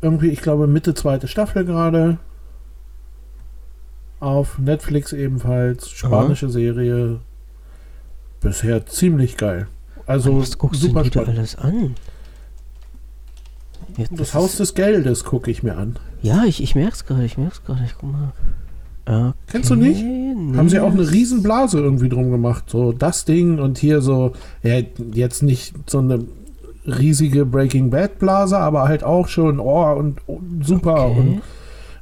Irgendwie, 0.03 0.29
ich 0.29 0.43
glaube, 0.43 0.67
Mitte 0.67 0.93
zweite 0.95 1.29
Staffel 1.29 1.65
gerade. 1.65 2.19
Auf 4.21 4.59
Netflix 4.59 5.13
ebenfalls. 5.13 5.89
Spanische 5.91 6.47
Aha. 6.47 6.53
Serie. 6.53 7.21
Bisher 8.41 8.85
ziemlich 8.85 9.37
geil. 9.37 9.67
Also 10.07 10.39
was 10.39 10.59
guckst 10.59 10.83
super 10.83 11.05
du 11.05 11.21
alles 11.21 11.57
an? 11.57 11.95
Jetzt, 13.97 14.13
das, 14.13 14.19
das 14.19 14.35
Haus 14.35 14.57
des 14.57 14.75
Geldes 14.75 15.25
gucke 15.25 15.51
ich 15.51 15.63
mir 15.63 15.77
an. 15.77 15.99
Ja, 16.21 16.45
ich, 16.45 16.63
ich 16.63 16.75
merke 16.75 16.93
es 16.93 17.07
gerade, 17.07 17.25
ich 17.25 17.39
merke 17.39 17.55
es 17.55 17.65
gerade. 17.65 17.83
Ich 17.85 17.95
guck 17.99 18.13
mal. 18.13 18.33
Okay, 19.05 19.33
Kennst 19.49 19.71
du 19.71 19.75
nicht? 19.75 20.03
Nee. 20.03 20.57
Haben 20.57 20.69
sie 20.69 20.81
auch 20.81 20.93
eine 20.93 21.11
Riesenblase 21.11 21.81
irgendwie 21.81 22.09
drum 22.09 22.31
gemacht. 22.31 22.65
So 22.69 22.93
das 22.93 23.25
Ding 23.25 23.59
und 23.59 23.79
hier 23.79 24.01
so, 24.01 24.33
ja, 24.63 24.81
jetzt 25.13 25.43
nicht 25.43 25.75
so 25.87 25.99
eine 25.99 26.25
riesige 26.87 27.45
Breaking 27.45 27.91
Bad 27.91 28.19
Blase, 28.19 28.59
aber 28.59 28.89
halt 28.89 29.05
auch 29.05 29.29
schon, 29.29 29.61
oh, 29.61 29.93
und, 29.93 30.27
und 30.29 30.65
super. 30.65 31.07
Okay. 31.07 31.19
Und 31.19 31.43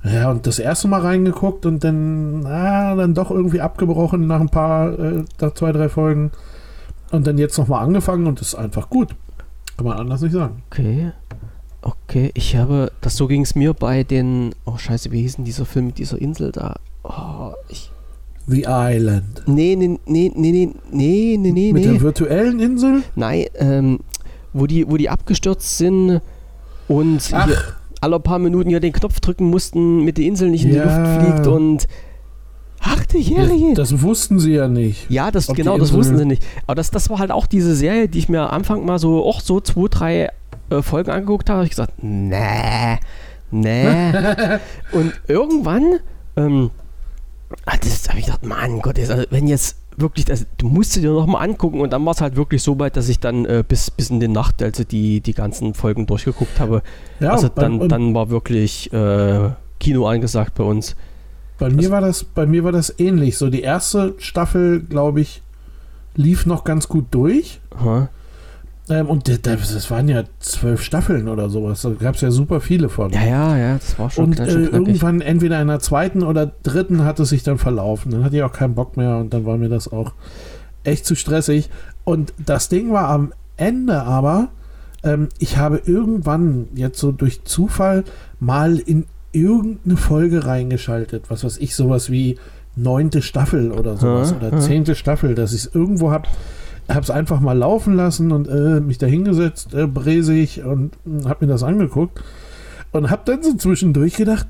ja, 0.02 0.30
und 0.30 0.46
das 0.46 0.58
erste 0.58 0.88
Mal 0.88 1.02
reingeguckt 1.02 1.66
und 1.66 1.84
dann, 1.84 2.46
ah, 2.46 2.94
dann 2.94 3.12
doch 3.12 3.30
irgendwie 3.30 3.60
abgebrochen 3.60 4.26
nach 4.26 4.40
ein 4.40 4.48
paar, 4.48 4.98
äh, 4.98 5.24
nach 5.40 5.52
zwei, 5.52 5.72
drei 5.72 5.88
Folgen. 5.88 6.30
Und 7.10 7.26
dann 7.26 7.38
jetzt 7.38 7.58
nochmal 7.58 7.84
angefangen 7.84 8.26
und 8.26 8.40
ist 8.40 8.54
einfach 8.54 8.88
gut. 8.88 9.14
Kann 9.76 9.86
man 9.86 9.98
anders 9.98 10.22
nicht 10.22 10.32
sagen. 10.32 10.62
Okay. 10.70 11.12
Okay, 11.82 12.30
ich 12.34 12.56
habe, 12.56 12.92
das 13.00 13.16
so 13.16 13.26
ging 13.26 13.42
es 13.42 13.54
mir 13.54 13.72
bei 13.72 14.04
den, 14.04 14.54
oh 14.64 14.76
scheiße, 14.76 15.12
wie 15.12 15.22
hieß 15.22 15.36
denn 15.36 15.44
dieser 15.44 15.64
Film 15.64 15.86
mit 15.86 15.98
dieser 15.98 16.20
Insel 16.20 16.52
da? 16.52 16.76
Oh, 17.02 17.52
ich. 17.68 17.90
The 18.46 18.64
Island. 18.66 19.42
Nee, 19.46 19.76
nee, 19.76 19.98
nee, 20.06 20.32
nee, 20.34 20.50
nee, 20.52 20.72
nee, 20.90 21.36
nee, 21.38 21.52
nee. 21.52 21.72
Mit 21.72 21.84
der 21.84 22.00
virtuellen 22.00 22.58
Insel? 22.58 23.02
Nein, 23.14 23.46
ähm, 23.54 24.00
wo 24.52 24.66
die, 24.66 24.90
wo 24.90 24.96
die 24.96 25.08
abgestürzt 25.08 25.78
sind 25.78 26.20
und 26.88 27.32
alle 28.00 28.18
paar 28.18 28.38
Minuten 28.38 28.70
ja 28.70 28.80
den 28.80 28.92
Knopf 28.92 29.20
drücken 29.20 29.44
mussten, 29.50 30.04
mit 30.04 30.18
der 30.18 30.24
Insel 30.24 30.50
nicht 30.50 30.64
in 30.64 30.74
ja. 30.74 30.82
die 30.82 30.88
Luft 30.88 31.24
fliegt 31.24 31.46
und. 31.46 31.86
Ach, 32.82 33.04
der 33.04 33.20
Jährige. 33.20 33.74
Das 33.74 34.00
wussten 34.00 34.40
sie 34.40 34.54
ja 34.54 34.66
nicht. 34.66 35.10
Ja, 35.10 35.30
das, 35.30 35.48
genau, 35.48 35.76
das 35.76 35.92
wussten 35.92 36.16
sie 36.16 36.24
nicht. 36.24 36.42
Aber 36.66 36.74
das, 36.74 36.90
das 36.90 37.10
war 37.10 37.18
halt 37.18 37.30
auch 37.30 37.46
diese 37.46 37.76
Serie, 37.76 38.08
die 38.08 38.18
ich 38.18 38.30
mir 38.30 38.40
am 38.40 38.50
Anfang 38.50 38.86
mal 38.86 38.98
so, 38.98 39.22
auch 39.22 39.40
so 39.42 39.60
zwei, 39.60 39.86
drei 39.90 40.30
äh, 40.70 40.80
Folgen 40.80 41.10
angeguckt 41.10 41.50
habe. 41.50 41.58
habe 41.58 41.64
ich 41.66 41.70
gesagt, 41.70 42.02
nee, 42.02 42.98
nee. 43.50 44.12
und 44.92 45.12
irgendwann 45.28 46.00
ähm, 46.36 46.70
ah, 47.66 47.76
das 47.80 48.08
habe 48.08 48.18
ich 48.18 48.26
gedacht, 48.26 48.44
Mann 48.44 48.80
Gott, 48.80 48.98
also 48.98 49.24
wenn 49.30 49.46
jetzt 49.46 49.76
wirklich, 49.96 50.24
das, 50.24 50.46
du 50.58 50.68
musst 50.68 50.96
dir 50.96 51.10
noch 51.10 51.26
mal 51.26 51.40
angucken 51.40 51.80
und 51.80 51.92
dann 51.92 52.04
war 52.04 52.12
es 52.12 52.20
halt 52.20 52.36
wirklich 52.36 52.62
so 52.62 52.78
weit, 52.78 52.96
dass 52.96 53.08
ich 53.08 53.20
dann 53.20 53.44
äh, 53.44 53.64
bis, 53.66 53.90
bis 53.90 54.10
in 54.10 54.20
die 54.20 54.28
Nacht, 54.28 54.62
also 54.62 54.84
die, 54.84 55.20
die 55.20 55.34
ganzen 55.34 55.74
Folgen 55.74 56.06
durchgeguckt 56.06 56.60
habe. 56.60 56.82
Ja, 57.18 57.32
also 57.32 57.48
dann, 57.48 57.88
dann 57.88 58.14
war 58.14 58.30
wirklich 58.30 58.92
äh, 58.92 59.50
Kino 59.78 60.06
angesagt 60.06 60.54
bei 60.54 60.64
uns. 60.64 60.96
Bei 61.58 61.68
mir 61.68 61.82
das, 61.82 61.90
war 61.90 62.00
das, 62.00 62.24
bei 62.24 62.46
mir 62.46 62.64
war 62.64 62.72
das 62.72 62.98
ähnlich. 62.98 63.36
So 63.36 63.50
die 63.50 63.60
erste 63.60 64.14
Staffel, 64.18 64.80
glaube 64.80 65.20
ich, 65.20 65.42
lief 66.14 66.46
noch 66.46 66.64
ganz 66.64 66.88
gut 66.88 67.06
durch. 67.10 67.60
Aha. 67.78 68.08
Ähm, 68.90 69.06
und 69.06 69.46
das 69.46 69.90
waren 69.90 70.08
ja 70.08 70.24
zwölf 70.40 70.82
Staffeln 70.82 71.28
oder 71.28 71.48
sowas. 71.48 71.82
Da 71.82 71.90
gab 71.90 72.16
es 72.16 72.22
ja 72.22 72.32
super 72.32 72.60
viele 72.60 72.88
von. 72.88 73.12
Ja, 73.12 73.24
ja, 73.24 73.56
ja, 73.56 73.74
das 73.74 73.98
war 73.98 74.10
schon 74.10 74.24
Und 74.24 74.40
äh, 74.40 74.50
irgendwann, 74.50 75.20
entweder 75.20 75.62
in 75.62 75.68
der 75.68 75.78
zweiten 75.78 76.24
oder 76.24 76.52
dritten, 76.64 77.04
hat 77.04 77.20
es 77.20 77.28
sich 77.28 77.44
dann 77.44 77.56
verlaufen. 77.56 78.10
Dann 78.10 78.24
hatte 78.24 78.36
ich 78.36 78.42
auch 78.42 78.52
keinen 78.52 78.74
Bock 78.74 78.96
mehr 78.96 79.18
und 79.18 79.32
dann 79.32 79.46
war 79.46 79.56
mir 79.58 79.68
das 79.68 79.90
auch 79.92 80.12
echt 80.82 81.06
zu 81.06 81.14
stressig. 81.14 81.70
Und 82.02 82.34
das 82.44 82.68
Ding 82.68 82.92
war 82.92 83.08
am 83.08 83.32
Ende 83.56 84.02
aber, 84.02 84.48
ähm, 85.04 85.28
ich 85.38 85.56
habe 85.56 85.80
irgendwann 85.84 86.66
jetzt 86.74 86.98
so 86.98 87.12
durch 87.12 87.44
Zufall 87.44 88.02
mal 88.40 88.76
in 88.78 89.06
irgendeine 89.30 89.98
Folge 89.98 90.46
reingeschaltet. 90.46 91.24
Was 91.28 91.44
weiß 91.44 91.58
ich, 91.58 91.76
sowas 91.76 92.10
wie 92.10 92.38
neunte 92.74 93.22
Staffel 93.22 93.70
oder 93.70 93.96
sowas. 93.96 94.34
oder 94.34 94.58
zehnte 94.58 94.96
Staffel, 94.96 95.36
dass 95.36 95.52
ich 95.52 95.66
es 95.66 95.74
irgendwo 95.74 96.10
habe 96.10 96.28
habe 96.90 97.00
es 97.00 97.10
einfach 97.10 97.40
mal 97.40 97.56
laufen 97.56 97.94
lassen 97.94 98.32
und 98.32 98.48
äh, 98.48 98.80
mich 98.80 98.98
da 98.98 99.06
hingesetzt, 99.06 99.74
äh, 99.74 99.86
bräsig 99.86 100.62
und 100.64 100.92
äh, 101.06 101.26
habe 101.26 101.46
mir 101.46 101.52
das 101.52 101.62
angeguckt 101.62 102.22
und 102.92 103.10
habe 103.10 103.22
dann 103.24 103.42
so 103.42 103.54
zwischendurch 103.54 104.14
gedacht, 104.14 104.46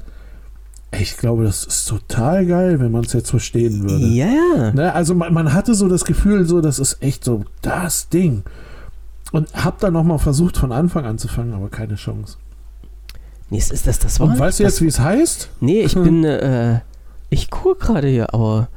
ich 0.92 1.16
glaube, 1.16 1.44
das 1.44 1.64
ist 1.64 1.86
total 1.86 2.46
geil, 2.46 2.80
wenn 2.80 2.90
man 2.90 3.04
es 3.04 3.12
jetzt 3.12 3.30
verstehen 3.30 3.82
würde. 3.88 4.04
Ja. 4.06 4.26
Yeah. 4.26 4.72
Ne, 4.72 4.92
also 4.92 5.14
man, 5.14 5.32
man, 5.32 5.52
hatte 5.52 5.74
so 5.74 5.88
das 5.88 6.04
Gefühl, 6.04 6.46
so 6.46 6.60
das 6.60 6.78
ist 6.78 7.02
echt 7.02 7.24
so 7.24 7.44
das 7.62 8.08
Ding. 8.08 8.42
Und 9.32 9.52
habe 9.54 9.76
dann 9.78 9.92
noch 9.92 10.02
mal 10.02 10.18
versucht, 10.18 10.56
von 10.56 10.72
Anfang 10.72 11.04
anzufangen, 11.04 11.54
aber 11.54 11.68
keine 11.68 11.94
Chance. 11.94 12.38
Nee, 13.48 13.58
ist 13.58 13.86
das 13.86 13.98
das 14.00 14.18
war? 14.18 14.28
Und 14.28 14.38
weißt 14.38 14.58
du 14.58 14.64
jetzt, 14.64 14.82
wie 14.82 14.88
es 14.88 14.98
heißt? 14.98 15.50
Nee, 15.60 15.82
ich 15.82 15.94
hm. 15.94 16.02
bin, 16.02 16.24
äh, 16.24 16.80
ich 17.28 17.50
gucke 17.50 17.86
gerade 17.86 18.08
hier, 18.08 18.34
aber 18.34 18.68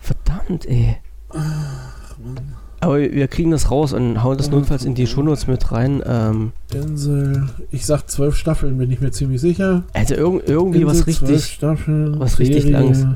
verdammt, 0.00 0.64
ey. 0.64 0.96
Ach, 1.30 2.16
Mann. 2.18 2.54
Aber 2.84 3.00
wir 3.00 3.28
kriegen 3.28 3.50
das 3.50 3.70
raus 3.70 3.94
und 3.94 4.22
hauen 4.22 4.36
das 4.36 4.50
notfalls 4.50 4.84
in 4.84 4.94
die 4.94 5.06
Shownotes 5.06 5.46
mit 5.46 5.72
rein. 5.72 6.02
Ähm, 6.06 6.52
Insel, 6.74 7.48
ich 7.70 7.86
sag 7.86 8.10
zwölf 8.10 8.36
Staffeln, 8.36 8.76
bin 8.76 8.90
ich 8.90 9.00
mir 9.00 9.10
ziemlich 9.10 9.40
sicher. 9.40 9.84
Also 9.94 10.14
irg 10.14 10.46
irgendwie 10.46 10.82
Insel, 10.82 10.98
was 10.98 11.06
richtig, 11.06 11.44
Staffeln, 11.46 12.20
was 12.20 12.38
richtig 12.38 12.68
langes. 12.68 13.06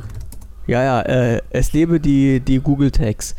Ja, 0.66 0.82
ja, 0.82 1.00
äh, 1.02 1.42
es 1.50 1.74
lebe 1.74 2.00
die, 2.00 2.40
die 2.40 2.60
Google 2.60 2.90
Tags. 2.90 3.34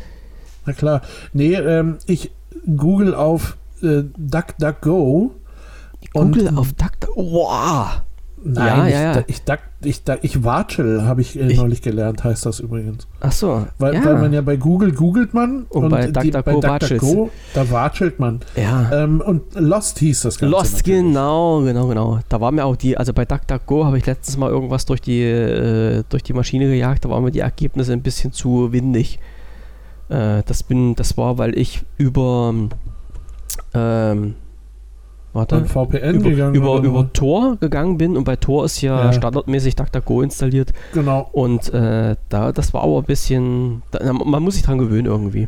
Na 0.66 0.72
klar. 0.72 1.02
Nee, 1.32 1.54
ähm, 1.54 1.98
ich 2.06 2.30
google 2.76 3.12
auf 3.12 3.56
äh, 3.82 4.04
DuckDuckGo. 4.16 5.32
Google 6.12 6.48
auf 6.56 6.72
DuckDuckGo. 6.74 7.32
Wow. 7.32 8.02
Nein, 8.42 8.90
ja, 8.90 9.14
ja, 9.14 9.24
ich, 9.26 9.42
ich, 9.82 10.02
ich, 10.02 10.02
ich 10.22 10.44
Watschel, 10.44 11.02
habe 11.04 11.20
ich, 11.20 11.38
äh, 11.38 11.48
ich, 11.48 11.58
neulich 11.58 11.82
gelernt, 11.82 12.24
heißt 12.24 12.46
das 12.46 12.60
übrigens. 12.60 13.06
Ach 13.20 13.32
so. 13.32 13.66
Weil, 13.78 13.94
ja. 13.94 14.04
weil 14.04 14.16
man 14.16 14.32
ja 14.32 14.40
bei 14.40 14.56
Google 14.56 14.92
googelt 14.92 15.34
man 15.34 15.64
und, 15.68 15.84
und 15.84 15.90
bei 15.90 16.06
DuckDuckGo 16.06 16.60
Duck 16.60 17.30
da 17.52 17.70
watschelt 17.70 18.18
man. 18.18 18.40
Ja. 18.56 18.90
Ähm, 18.92 19.20
und 19.20 19.54
Lost 19.54 19.98
hieß 19.98 20.22
das 20.22 20.38
Ganze. 20.38 20.50
Lost, 20.50 20.78
natürlich. 20.78 21.02
genau, 21.02 21.62
genau, 21.62 21.86
genau. 21.86 22.18
Da 22.30 22.40
war 22.40 22.50
mir 22.50 22.64
auch 22.64 22.76
die, 22.76 22.96
also 22.96 23.12
bei 23.12 23.26
DuckDuckGo 23.26 23.84
habe 23.84 23.98
ich 23.98 24.06
letztes 24.06 24.38
Mal 24.38 24.48
irgendwas 24.48 24.86
durch 24.86 25.02
die, 25.02 25.22
äh, 25.22 26.02
durch 26.08 26.22
die 26.22 26.32
Maschine 26.32 26.66
gejagt, 26.66 27.04
da 27.04 27.10
waren 27.10 27.22
mir 27.22 27.30
die 27.30 27.40
Ergebnisse 27.40 27.92
ein 27.92 28.02
bisschen 28.02 28.32
zu 28.32 28.72
windig. 28.72 29.18
Äh, 30.08 30.42
das, 30.46 30.62
bin, 30.62 30.94
das 30.94 31.18
war, 31.18 31.36
weil 31.36 31.58
ich 31.58 31.82
über 31.98 32.54
ähm, 33.74 34.34
Warte. 35.32 35.64
VPN 35.64 36.16
über, 36.16 36.30
gegangen 36.30 36.54
über, 36.56 36.82
über 36.82 37.12
Tor 37.12 37.56
gegangen 37.60 37.98
bin 37.98 38.16
und 38.16 38.24
bei 38.24 38.34
Tor 38.34 38.64
ist 38.64 38.80
ja, 38.80 39.04
ja. 39.04 39.12
standardmäßig 39.12 39.76
DuckDuckGo 39.76 40.22
installiert. 40.22 40.72
Genau. 40.92 41.28
Und 41.30 41.72
äh, 41.72 42.16
da, 42.28 42.50
das 42.50 42.74
war 42.74 42.82
aber 42.82 42.98
ein 42.98 43.04
bisschen, 43.04 43.82
da, 43.92 44.12
man 44.12 44.42
muss 44.42 44.54
sich 44.54 44.64
dran 44.64 44.78
gewöhnen 44.78 45.06
irgendwie. 45.06 45.46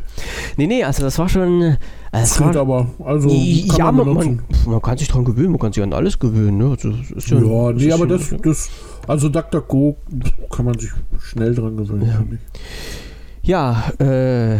Nee, 0.55 0.67
nee, 0.67 0.83
also 0.85 1.03
das 1.03 1.19
war 1.19 1.27
schon. 1.27 1.61
Äh, 1.61 1.77
das 2.13 2.39
war, 2.39 2.55
aber, 2.55 2.87
also 3.03 3.27
ja, 3.29 3.91
man, 3.91 4.13
man, 4.13 4.39
man, 4.67 4.81
kann 4.81 4.97
sich 4.97 5.09
dran 5.09 5.25
gewöhnen, 5.25 5.51
man 5.51 5.59
kann 5.59 5.73
sich 5.73 5.83
an 5.83 5.91
alles 5.91 6.17
gewöhnen. 6.17 6.59
Ne? 6.59 6.69
Also, 6.69 6.91
ja, 6.91 7.37
ja 7.37 7.73
nee, 7.73 7.91
aber 7.91 8.07
das, 8.07 8.33
das, 8.41 8.69
also 9.07 9.27
DuckDuckGo 9.27 9.97
kann 10.49 10.65
man 10.65 10.77
sich 10.77 10.91
schnell 11.19 11.55
dran 11.55 11.75
gewöhnen, 11.75 12.07
ja. 12.07 12.23
Ja, 13.45 14.05
äh, 14.05 14.59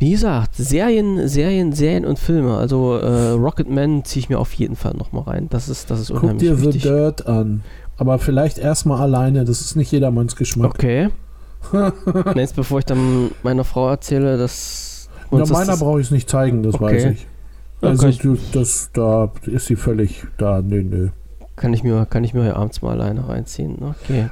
wie 0.00 0.12
gesagt, 0.12 0.54
Serien, 0.54 1.28
Serien, 1.28 1.72
Serien 1.72 2.06
und 2.06 2.18
Filme. 2.18 2.56
Also 2.56 2.96
äh, 2.96 3.30
Rocketman 3.32 4.02
ziehe 4.04 4.20
ich 4.20 4.28
mir 4.30 4.38
auf 4.38 4.54
jeden 4.54 4.74
Fall 4.74 4.94
nochmal 4.94 5.24
rein. 5.24 5.48
Das 5.50 5.68
ist, 5.68 5.90
das 5.90 6.00
ist 6.00 6.10
unheimlich 6.10 6.48
Guck 6.48 6.58
dir 6.58 6.66
wichtig. 6.66 6.82
The 6.82 6.88
Dirt 6.88 7.26
an. 7.26 7.62
Aber 7.98 8.18
vielleicht 8.18 8.56
erstmal 8.56 9.02
alleine. 9.02 9.44
Das 9.44 9.60
ist 9.60 9.76
nicht 9.76 9.92
jedermanns 9.92 10.36
Geschmack. 10.36 10.70
Okay. 10.70 11.10
Jetzt 12.34 12.56
bevor 12.56 12.78
ich 12.78 12.86
dann 12.86 13.30
meiner 13.42 13.64
Frau 13.64 13.90
erzähle, 13.90 14.38
dass. 14.38 15.10
Na, 15.30 15.44
meiner 15.44 15.76
brauche 15.76 16.00
ich 16.00 16.06
es 16.06 16.10
nicht 16.10 16.30
zeigen, 16.30 16.62
das 16.62 16.76
okay. 16.76 16.84
weiß 16.84 17.04
ich. 17.04 17.26
Also 17.82 18.08
okay. 18.08 18.38
das, 18.52 18.90
da 18.94 19.30
ist 19.46 19.66
sie 19.66 19.76
völlig 19.76 20.24
da. 20.38 20.62
Nö, 20.62 20.82
nö. 20.82 21.08
Kann 21.56 21.74
ich 21.74 21.84
mir, 21.84 22.06
kann 22.06 22.24
ich 22.24 22.32
mir 22.32 22.56
abends 22.56 22.80
mal 22.80 22.98
alleine 22.98 23.28
reinziehen. 23.28 23.76
Okay 23.82 24.30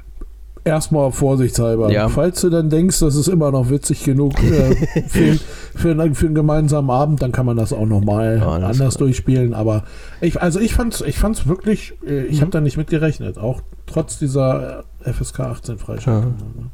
erstmal 0.65 1.13
vorsichtshalber. 1.13 1.91
Ja. 1.91 2.09
Falls 2.09 2.41
du 2.41 2.51
dann 2.51 2.71
denkst, 2.71 3.01
das 3.01 3.17
ist 3.17 3.29
immer 3.29 3.51
noch 3.51 3.71
witzig 3.71 4.05
genug 4.05 4.43
äh, 4.43 4.75
für, 5.09 5.39
für, 5.75 5.91
einen, 5.91 6.15
für, 6.15 6.27
einen 6.27 6.35
gemeinsamen 6.35 6.91
Abend, 6.91 7.23
dann 7.23 7.33
kann 7.33 7.47
man 7.47 7.57
das 7.57 7.73
auch 7.73 7.87
nochmal 7.87 8.39
ja, 8.39 8.49
anders 8.49 8.97
klar. 8.97 9.07
durchspielen. 9.07 9.55
Aber 9.55 9.85
ich, 10.21 10.41
also 10.41 10.61
ich 10.61 10.75
fand's, 10.75 11.01
ich 11.01 11.19
fand's 11.19 11.47
wirklich, 11.47 11.95
äh, 12.07 12.25
ich 12.25 12.39
mhm. 12.39 12.43
habe 12.43 12.51
da 12.53 12.61
nicht 12.61 12.77
mit 12.77 12.89
gerechnet, 12.89 13.39
auch 13.39 13.63
trotz 13.87 14.19
dieser 14.19 14.85
äh, 15.05 15.13
FSK 15.13 15.41
18 15.41 15.79
Freischaltung. 15.79 16.35
Ja. 16.39 16.65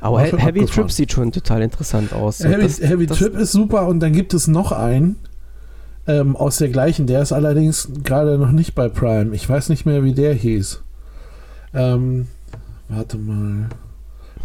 Aber 0.00 0.22
He 0.22 0.36
Heavy 0.36 0.64
Trip 0.64 0.90
sieht 0.90 1.12
schon 1.12 1.32
total 1.32 1.62
interessant 1.62 2.12
aus. 2.12 2.38
So, 2.38 2.48
Heavy, 2.48 2.62
das, 2.62 2.80
Heavy 2.80 3.06
das 3.06 3.18
Trip 3.18 3.36
ist 3.36 3.52
super 3.52 3.88
und 3.88 4.00
dann 4.00 4.12
gibt 4.12 4.32
es 4.32 4.46
noch 4.46 4.70
einen 4.70 5.16
ähm, 6.08 6.36
aus 6.36 6.56
der 6.56 6.68
gleichen, 6.68 7.06
der 7.06 7.22
ist 7.22 7.32
allerdings 7.32 7.88
gerade 8.02 8.38
noch 8.38 8.50
nicht 8.50 8.74
bei 8.74 8.88
Prime. 8.88 9.34
Ich 9.34 9.48
weiß 9.48 9.68
nicht 9.68 9.84
mehr, 9.84 10.02
wie 10.04 10.14
der 10.14 10.34
hieß. 10.34 10.82
Ähm, 11.74 12.28
Warte 12.88 13.18
mal. 13.18 13.68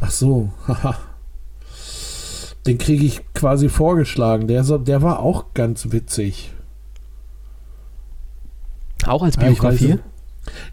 Ach 0.02 0.12
so, 0.12 0.50
haha. 0.68 0.96
Den 2.66 2.78
kriege 2.78 3.06
ich 3.06 3.22
quasi 3.34 3.68
vorgeschlagen. 3.68 4.48
Der, 4.48 4.64
der 4.64 5.02
war 5.02 5.20
auch 5.20 5.54
ganz 5.54 5.92
witzig. 5.92 6.54
Auch 9.06 9.22
als 9.22 9.36
Biografie? 9.36 10.00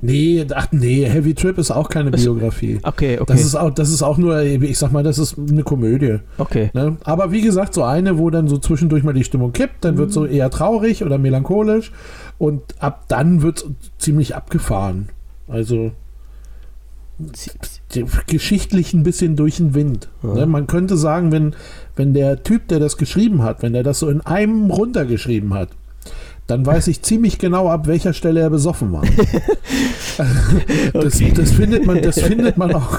Nee, 0.01 0.47
ach 0.53 0.69
nee, 0.73 1.05
Heavy 1.09 1.35
Trip 1.35 1.57
ist 1.59 1.71
auch 1.71 1.89
keine 1.89 2.11
Biografie. 2.11 2.81
Okay, 2.83 3.19
okay. 3.21 3.33
Das 3.33 3.45
ist 3.45 3.55
auch, 3.55 3.71
das 3.71 3.91
ist 3.91 4.03
auch 4.03 4.19
nur, 4.19 4.41
ich 4.43 4.79
sag 4.79 4.91
mal, 4.91 5.03
das 5.05 5.19
ist 5.19 5.37
eine 5.39 5.63
Komödie. 5.63 6.19
Okay. 6.39 6.71
Ne? 6.75 6.97
Aber 7.05 7.31
wie 7.31 7.41
gesagt, 7.41 7.75
so 7.75 7.85
eine, 7.85 8.19
wo 8.19 8.31
dann 8.31 8.49
so 8.49 8.59
zwischendurch 8.59 9.05
mal 9.05 9.13
die 9.13 9.25
Stimmung 9.25 9.53
kippt, 9.53 9.85
dann 9.85 9.95
mhm. 9.95 9.99
wird 9.99 10.13
so 10.13 10.27
eher 10.27 10.51
traurig 10.51 11.05
oder 11.05 11.19
melancholisch 11.19 11.93
und 12.39 12.63
ab 12.81 13.05
dann 13.09 13.43
wird 13.43 13.59
es 13.59 13.67
ziemlich 13.99 14.35
abgefahren. 14.35 15.11
Also 15.47 15.93
geschichtlich 18.27 18.95
ein 18.95 19.03
bisschen 19.03 19.37
durch 19.37 19.57
den 19.57 19.75
Wind. 19.75 20.09
Ja. 20.23 20.35
Ne? 20.35 20.47
Man 20.47 20.67
könnte 20.67 20.97
sagen, 20.97 21.33
wenn, 21.33 21.55
wenn 21.97 22.15
der 22.15 22.43
Typ, 22.43 22.69
der 22.69 22.79
das 22.79 22.97
geschrieben 22.97 23.43
hat, 23.43 23.63
wenn 23.63 23.75
er 23.75 23.83
das 23.83 23.99
so 23.99 24.09
in 24.09 24.21
einem 24.21 24.71
runtergeschrieben 24.71 25.55
hat, 25.55 25.71
dann 26.47 26.67
weiß 26.67 26.89
ich 26.89 27.03
ziemlich 27.03 27.39
genau, 27.39 27.69
ab 27.69 27.87
welcher 27.87 28.13
Stelle 28.13 28.41
er 28.41 28.51
besoffen 28.51 28.93
war. 28.93 29.03
das, 30.93 31.17
okay. 31.17 31.33
das, 31.35 31.53
findet 31.53 31.87
man, 31.87 32.03
das 32.03 32.21
findet 32.21 32.57
man 32.57 32.75
auch, 32.75 32.99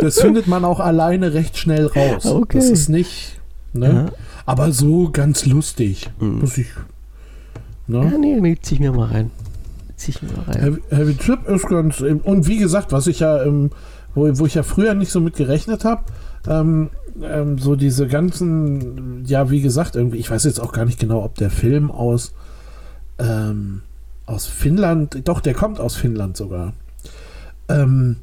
das 0.00 0.20
findet 0.20 0.46
man 0.46 0.64
auch 0.64 0.80
alleine 0.80 1.32
recht 1.32 1.56
schnell 1.56 1.86
raus. 1.86 2.26
Okay. 2.26 2.58
Das 2.58 2.68
ist 2.68 2.88
nicht, 2.88 3.40
ne? 3.72 3.86
Ja. 3.86 4.12
aber 4.44 4.72
so 4.72 5.10
ganz 5.10 5.46
lustig. 5.46 6.10
Mhm. 6.20 6.40
Muss 6.40 6.58
ich. 6.58 6.68
Ne? 7.86 8.04
Ja, 8.04 8.18
nee, 8.18 8.38
nee, 8.38 8.58
zieh 8.60 8.74
ich 8.74 8.80
mir 8.80 8.92
mal 8.92 9.08
rein 9.08 9.30
zig 10.00 10.22
mal 10.22 10.30
rein. 10.46 10.60
Heavy, 10.60 10.80
Heavy 10.90 11.14
Trip 11.14 11.46
ist 11.48 11.68
ganz. 11.68 12.00
Und 12.00 12.46
wie 12.46 12.58
gesagt, 12.58 12.92
was 12.92 13.06
ich 13.06 13.20
ja, 13.20 13.44
wo, 14.14 14.38
wo 14.38 14.46
ich 14.46 14.54
ja 14.54 14.62
früher 14.62 14.94
nicht 14.94 15.12
so 15.12 15.20
mit 15.20 15.36
gerechnet 15.36 15.84
habe, 15.84 16.02
ähm, 16.48 16.90
ähm, 17.22 17.58
so 17.58 17.76
diese 17.76 18.06
ganzen, 18.06 19.24
ja, 19.26 19.50
wie 19.50 19.60
gesagt, 19.60 19.96
irgendwie, 19.96 20.18
ich 20.18 20.30
weiß 20.30 20.44
jetzt 20.44 20.60
auch 20.60 20.72
gar 20.72 20.84
nicht 20.84 20.98
genau, 20.98 21.22
ob 21.22 21.34
der 21.36 21.50
Film 21.50 21.90
aus, 21.90 22.32
ähm, 23.18 23.82
aus 24.26 24.46
Finnland, 24.46 25.22
doch, 25.28 25.40
der 25.40 25.54
kommt 25.54 25.80
aus 25.80 25.96
Finnland 25.96 26.36
sogar. 26.36 26.72
Ähm, 27.68 28.16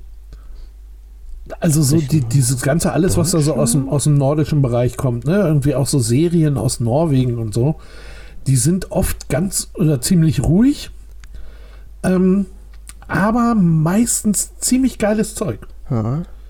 also 1.59 1.81
so 1.81 1.97
die, 1.97 2.21
dieses 2.21 2.61
ganze, 2.61 2.91
alles, 2.91 3.17
was 3.17 3.31
da 3.31 3.39
so 3.39 3.53
aus 3.53 3.71
dem, 3.71 3.87
aus 3.87 4.03
dem 4.03 4.17
nordischen 4.17 4.61
Bereich 4.61 4.97
kommt, 4.97 5.25
ne? 5.25 5.37
Irgendwie 5.37 5.75
auch 5.75 5.87
so 5.87 5.99
Serien 5.99 6.57
aus 6.57 6.81
Norwegen 6.81 7.37
und 7.37 7.53
so, 7.53 7.75
die 8.47 8.57
sind 8.57 8.91
oft 8.91 9.29
ganz 9.29 9.69
oder 9.75 10.01
ziemlich 10.01 10.43
ruhig 10.43 10.91
ähm, 12.03 12.45
aber 13.07 13.55
meistens 13.55 14.57
ziemlich 14.59 14.99
geiles 14.99 15.35
Zeug. 15.35 15.59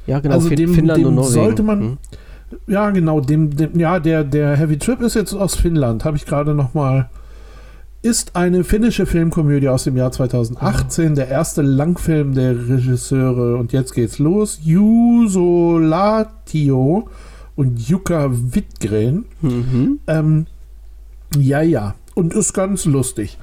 Ja, 0.08 0.20
genau. 0.20 0.36
Also 0.36 0.50
dem, 0.50 0.74
Finnland 0.74 1.00
dem 1.00 1.08
und 1.08 1.16
Norwegen. 1.16 1.34
sollte 1.34 1.64
man. 1.64 1.80
Hm. 1.80 1.98
Ja, 2.66 2.90
genau. 2.92 3.20
Dem, 3.20 3.56
dem, 3.56 3.78
ja, 3.78 4.00
der, 4.00 4.24
der 4.24 4.56
Heavy 4.56 4.78
Trip 4.78 5.02
ist 5.02 5.16
jetzt 5.16 5.34
aus 5.34 5.56
Finnland. 5.56 6.06
Habe 6.06 6.18
ich 6.18 6.26
gerade 6.26 6.54
noch 6.54 6.74
mal. 6.74 7.10
Ist 8.04 8.36
eine 8.36 8.64
finnische 8.64 9.06
Filmkomödie 9.06 9.68
aus 9.68 9.84
dem 9.84 9.98
Jahr 9.98 10.12
2018. 10.12 11.12
Oh. 11.12 11.16
Der 11.16 11.28
erste 11.28 11.62
Langfilm 11.62 12.34
der 12.36 12.70
Regisseure. 12.70 13.58
Und 13.58 13.74
jetzt 13.74 13.94
geht's 13.94 14.18
los. 14.18 14.60
Juso 14.64 15.78
Latio 15.78 17.10
und 17.56 17.80
Jukka 17.82 18.30
Wittgren. 18.32 19.26
Mhm. 19.42 20.00
Ähm, 20.08 20.46
ja, 21.38 21.62
ja. 21.62 21.96
Und 22.16 22.34
ist 22.34 22.54
ganz 22.54 22.86
lustig. 22.86 23.38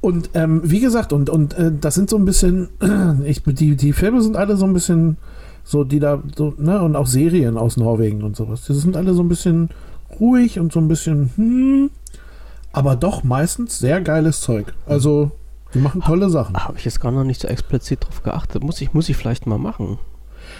Und 0.00 0.30
ähm, 0.34 0.60
wie 0.64 0.80
gesagt, 0.80 1.12
und, 1.12 1.28
und 1.28 1.54
äh, 1.54 1.72
das 1.78 1.94
sind 1.94 2.08
so 2.08 2.16
ein 2.16 2.24
bisschen, 2.24 2.68
ich, 3.24 3.42
die, 3.42 3.76
die 3.76 3.92
Filme 3.92 4.22
sind 4.22 4.36
alle 4.36 4.56
so 4.56 4.64
ein 4.64 4.72
bisschen 4.72 5.16
so, 5.64 5.84
die 5.84 5.98
da, 5.98 6.22
so, 6.36 6.54
ne, 6.56 6.80
und 6.82 6.96
auch 6.96 7.06
Serien 7.06 7.58
aus 7.58 7.76
Norwegen 7.76 8.22
und 8.22 8.36
sowas. 8.36 8.62
Die 8.62 8.74
sind 8.74 8.96
alle 8.96 9.12
so 9.14 9.22
ein 9.22 9.28
bisschen 9.28 9.70
ruhig 10.18 10.58
und 10.58 10.72
so 10.72 10.80
ein 10.80 10.88
bisschen, 10.88 11.30
hm, 11.36 11.90
aber 12.72 12.96
doch 12.96 13.24
meistens 13.24 13.78
sehr 13.78 14.00
geiles 14.00 14.40
Zeug. 14.40 14.72
Also, 14.86 15.30
die 15.74 15.80
machen 15.80 16.00
tolle 16.00 16.30
Sachen. 16.30 16.56
Habe 16.56 16.78
ich 16.78 16.84
jetzt 16.84 17.00
gar 17.00 17.12
noch 17.12 17.24
nicht 17.24 17.40
so 17.40 17.48
explizit 17.48 18.04
drauf 18.04 18.22
geachtet. 18.22 18.62
Muss 18.62 18.80
ich, 18.80 18.94
muss 18.94 19.08
ich 19.08 19.16
vielleicht 19.16 19.46
mal 19.46 19.58
machen. 19.58 19.98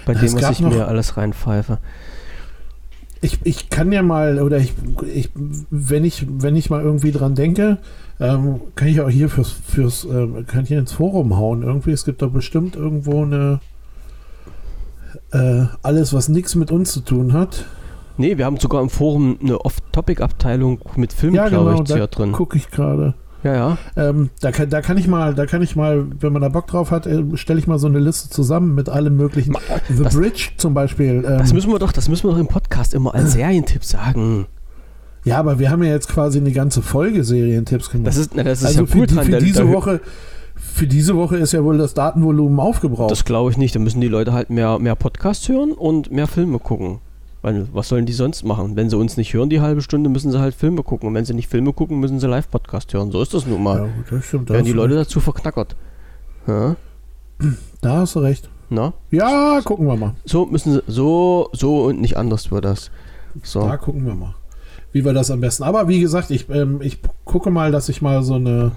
Bei 0.04 0.14
dem, 0.14 0.34
was 0.34 0.50
ich 0.50 0.60
mir 0.60 0.86
alles 0.86 1.16
reinpfeife. 1.16 1.78
Ich, 3.20 3.38
ich 3.44 3.70
kann 3.70 3.90
ja 3.92 4.02
mal, 4.02 4.40
oder 4.40 4.58
ich, 4.58 4.74
ich, 5.12 5.30
wenn 5.70 6.04
ich, 6.04 6.26
wenn 6.28 6.54
ich 6.56 6.70
mal 6.70 6.82
irgendwie 6.82 7.10
dran 7.10 7.34
denke, 7.34 7.78
ähm, 8.20 8.60
kann 8.74 8.88
ich 8.88 9.00
auch 9.00 9.10
hier 9.10 9.28
fürs, 9.28 9.50
fürs 9.50 10.04
ähm, 10.04 10.46
kann 10.46 10.62
ich 10.62 10.68
hier 10.68 10.78
ins 10.78 10.92
Forum 10.92 11.36
hauen. 11.36 11.62
Irgendwie, 11.62 11.92
es 11.92 12.04
gibt 12.04 12.22
da 12.22 12.26
bestimmt 12.26 12.76
irgendwo 12.76 13.22
eine 13.22 13.60
äh, 15.32 15.66
alles, 15.82 16.12
was 16.12 16.28
nichts 16.28 16.54
mit 16.54 16.70
uns 16.70 16.92
zu 16.92 17.00
tun 17.00 17.32
hat. 17.32 17.64
Nee, 18.16 18.36
wir 18.36 18.46
haben 18.46 18.58
sogar 18.58 18.82
im 18.82 18.90
Forum 18.90 19.38
eine 19.40 19.60
Off-Topic-Abteilung 19.60 20.80
mit 20.96 21.12
Film, 21.12 21.34
ja, 21.34 21.48
glaube 21.48 21.70
genau, 21.70 21.82
ich, 21.82 21.88
da 21.88 22.06
drin. 22.06 22.32
gucke 22.32 22.56
ich 22.56 22.70
gerade. 22.70 23.14
Ja, 23.48 23.54
ja. 23.54 23.78
Ähm, 23.96 24.30
da, 24.40 24.52
kann, 24.52 24.68
da 24.68 24.82
kann 24.82 24.98
ich 24.98 25.08
mal, 25.08 25.34
da 25.34 25.46
kann 25.46 25.62
ich 25.62 25.74
mal, 25.74 26.06
wenn 26.20 26.32
man 26.32 26.42
da 26.42 26.48
Bock 26.48 26.66
drauf 26.66 26.90
hat, 26.90 27.06
äh, 27.06 27.24
stelle 27.34 27.58
ich 27.58 27.66
mal 27.66 27.78
so 27.78 27.86
eine 27.86 27.98
Liste 27.98 28.28
zusammen 28.28 28.74
mit 28.74 28.88
allem 28.88 29.16
möglichen. 29.16 29.56
The 29.88 30.02
das, 30.02 30.14
Bridge 30.14 30.50
zum 30.58 30.74
Beispiel. 30.74 31.24
Ähm, 31.26 31.38
das 31.38 31.52
müssen 31.52 31.70
wir 31.70 31.78
doch, 31.78 31.92
das 31.92 32.08
müssen 32.08 32.28
wir 32.28 32.32
doch 32.32 32.38
im 32.38 32.48
Podcast 32.48 32.92
immer 32.92 33.14
als 33.14 33.32
Serientipp 33.32 33.84
sagen. 33.84 34.46
Ja, 35.24 35.38
aber 35.38 35.58
wir 35.58 35.70
haben 35.70 35.82
ja 35.82 35.90
jetzt 35.90 36.08
quasi 36.08 36.38
eine 36.38 36.52
ganze 36.52 36.82
Folge 36.82 37.24
Serientipps 37.24 37.90
gemacht. 37.90 38.06
Das 38.06 38.16
ist, 38.16 38.34
na, 38.34 38.42
das 38.42 38.60
ist 38.60 38.66
also 38.66 38.80
ja 38.80 38.86
für, 38.86 38.98
cool 38.98 39.06
die, 39.06 39.14
dran, 39.14 39.24
für 39.24 39.38
diese 39.38 39.68
Woche 39.68 40.00
für 40.60 40.86
diese 40.86 41.16
Woche 41.16 41.36
ist 41.36 41.52
ja 41.52 41.62
wohl 41.62 41.78
das 41.78 41.94
Datenvolumen 41.94 42.58
aufgebraucht. 42.58 43.10
Das 43.10 43.24
glaube 43.24 43.50
ich 43.50 43.56
nicht. 43.56 43.74
Da 43.74 43.78
müssen 43.78 44.00
die 44.00 44.08
Leute 44.08 44.32
halt 44.32 44.50
mehr, 44.50 44.78
mehr 44.78 44.96
Podcasts 44.96 45.48
hören 45.48 45.72
und 45.72 46.10
mehr 46.10 46.26
Filme 46.26 46.58
gucken. 46.58 46.98
Weil, 47.48 47.66
was 47.72 47.88
sollen 47.88 48.04
die 48.04 48.12
sonst 48.12 48.44
machen? 48.44 48.76
Wenn 48.76 48.90
sie 48.90 48.98
uns 48.98 49.16
nicht 49.16 49.32
hören, 49.32 49.48
die 49.48 49.62
halbe 49.62 49.80
Stunde, 49.80 50.10
müssen 50.10 50.30
sie 50.30 50.38
halt 50.38 50.54
Filme 50.54 50.82
gucken. 50.82 51.08
Und 51.08 51.14
wenn 51.14 51.24
sie 51.24 51.32
nicht 51.32 51.48
Filme 51.48 51.72
gucken, 51.72 51.98
müssen 51.98 52.20
sie 52.20 52.26
Live-Podcast 52.26 52.92
hören. 52.92 53.10
So 53.10 53.22
ist 53.22 53.32
das 53.32 53.46
nun 53.46 53.62
mal. 53.62 53.86
Ja, 53.86 53.88
das 54.10 54.26
stimmt. 54.26 54.50
Werden 54.50 54.66
die 54.66 54.72
Leute 54.72 54.96
recht. 54.96 55.08
dazu 55.08 55.20
verknackert. 55.20 55.74
Ja? 56.46 56.76
Da 57.80 57.98
hast 57.98 58.16
du 58.16 58.18
recht. 58.18 58.50
Na? 58.68 58.92
Ja, 59.10 59.60
gucken 59.64 59.86
wir 59.86 59.96
mal. 59.96 60.14
So 60.26 60.44
müssen 60.44 60.74
sie, 60.74 60.82
so, 60.88 61.48
so 61.52 61.84
und 61.84 62.02
nicht 62.02 62.18
anders 62.18 62.50
wird 62.50 62.66
das. 62.66 62.90
So. 63.42 63.60
Da 63.60 63.78
gucken 63.78 64.04
wir 64.04 64.14
mal. 64.14 64.34
Wie 64.92 65.04
wir 65.04 65.14
das 65.14 65.30
am 65.30 65.40
besten. 65.40 65.62
Aber 65.62 65.88
wie 65.88 66.00
gesagt, 66.00 66.30
ich, 66.30 66.50
ähm, 66.50 66.82
ich 66.82 66.98
gucke 67.24 67.50
mal, 67.50 67.72
dass 67.72 67.88
ich 67.88 68.02
mal 68.02 68.22
so 68.24 68.34
eine 68.34 68.72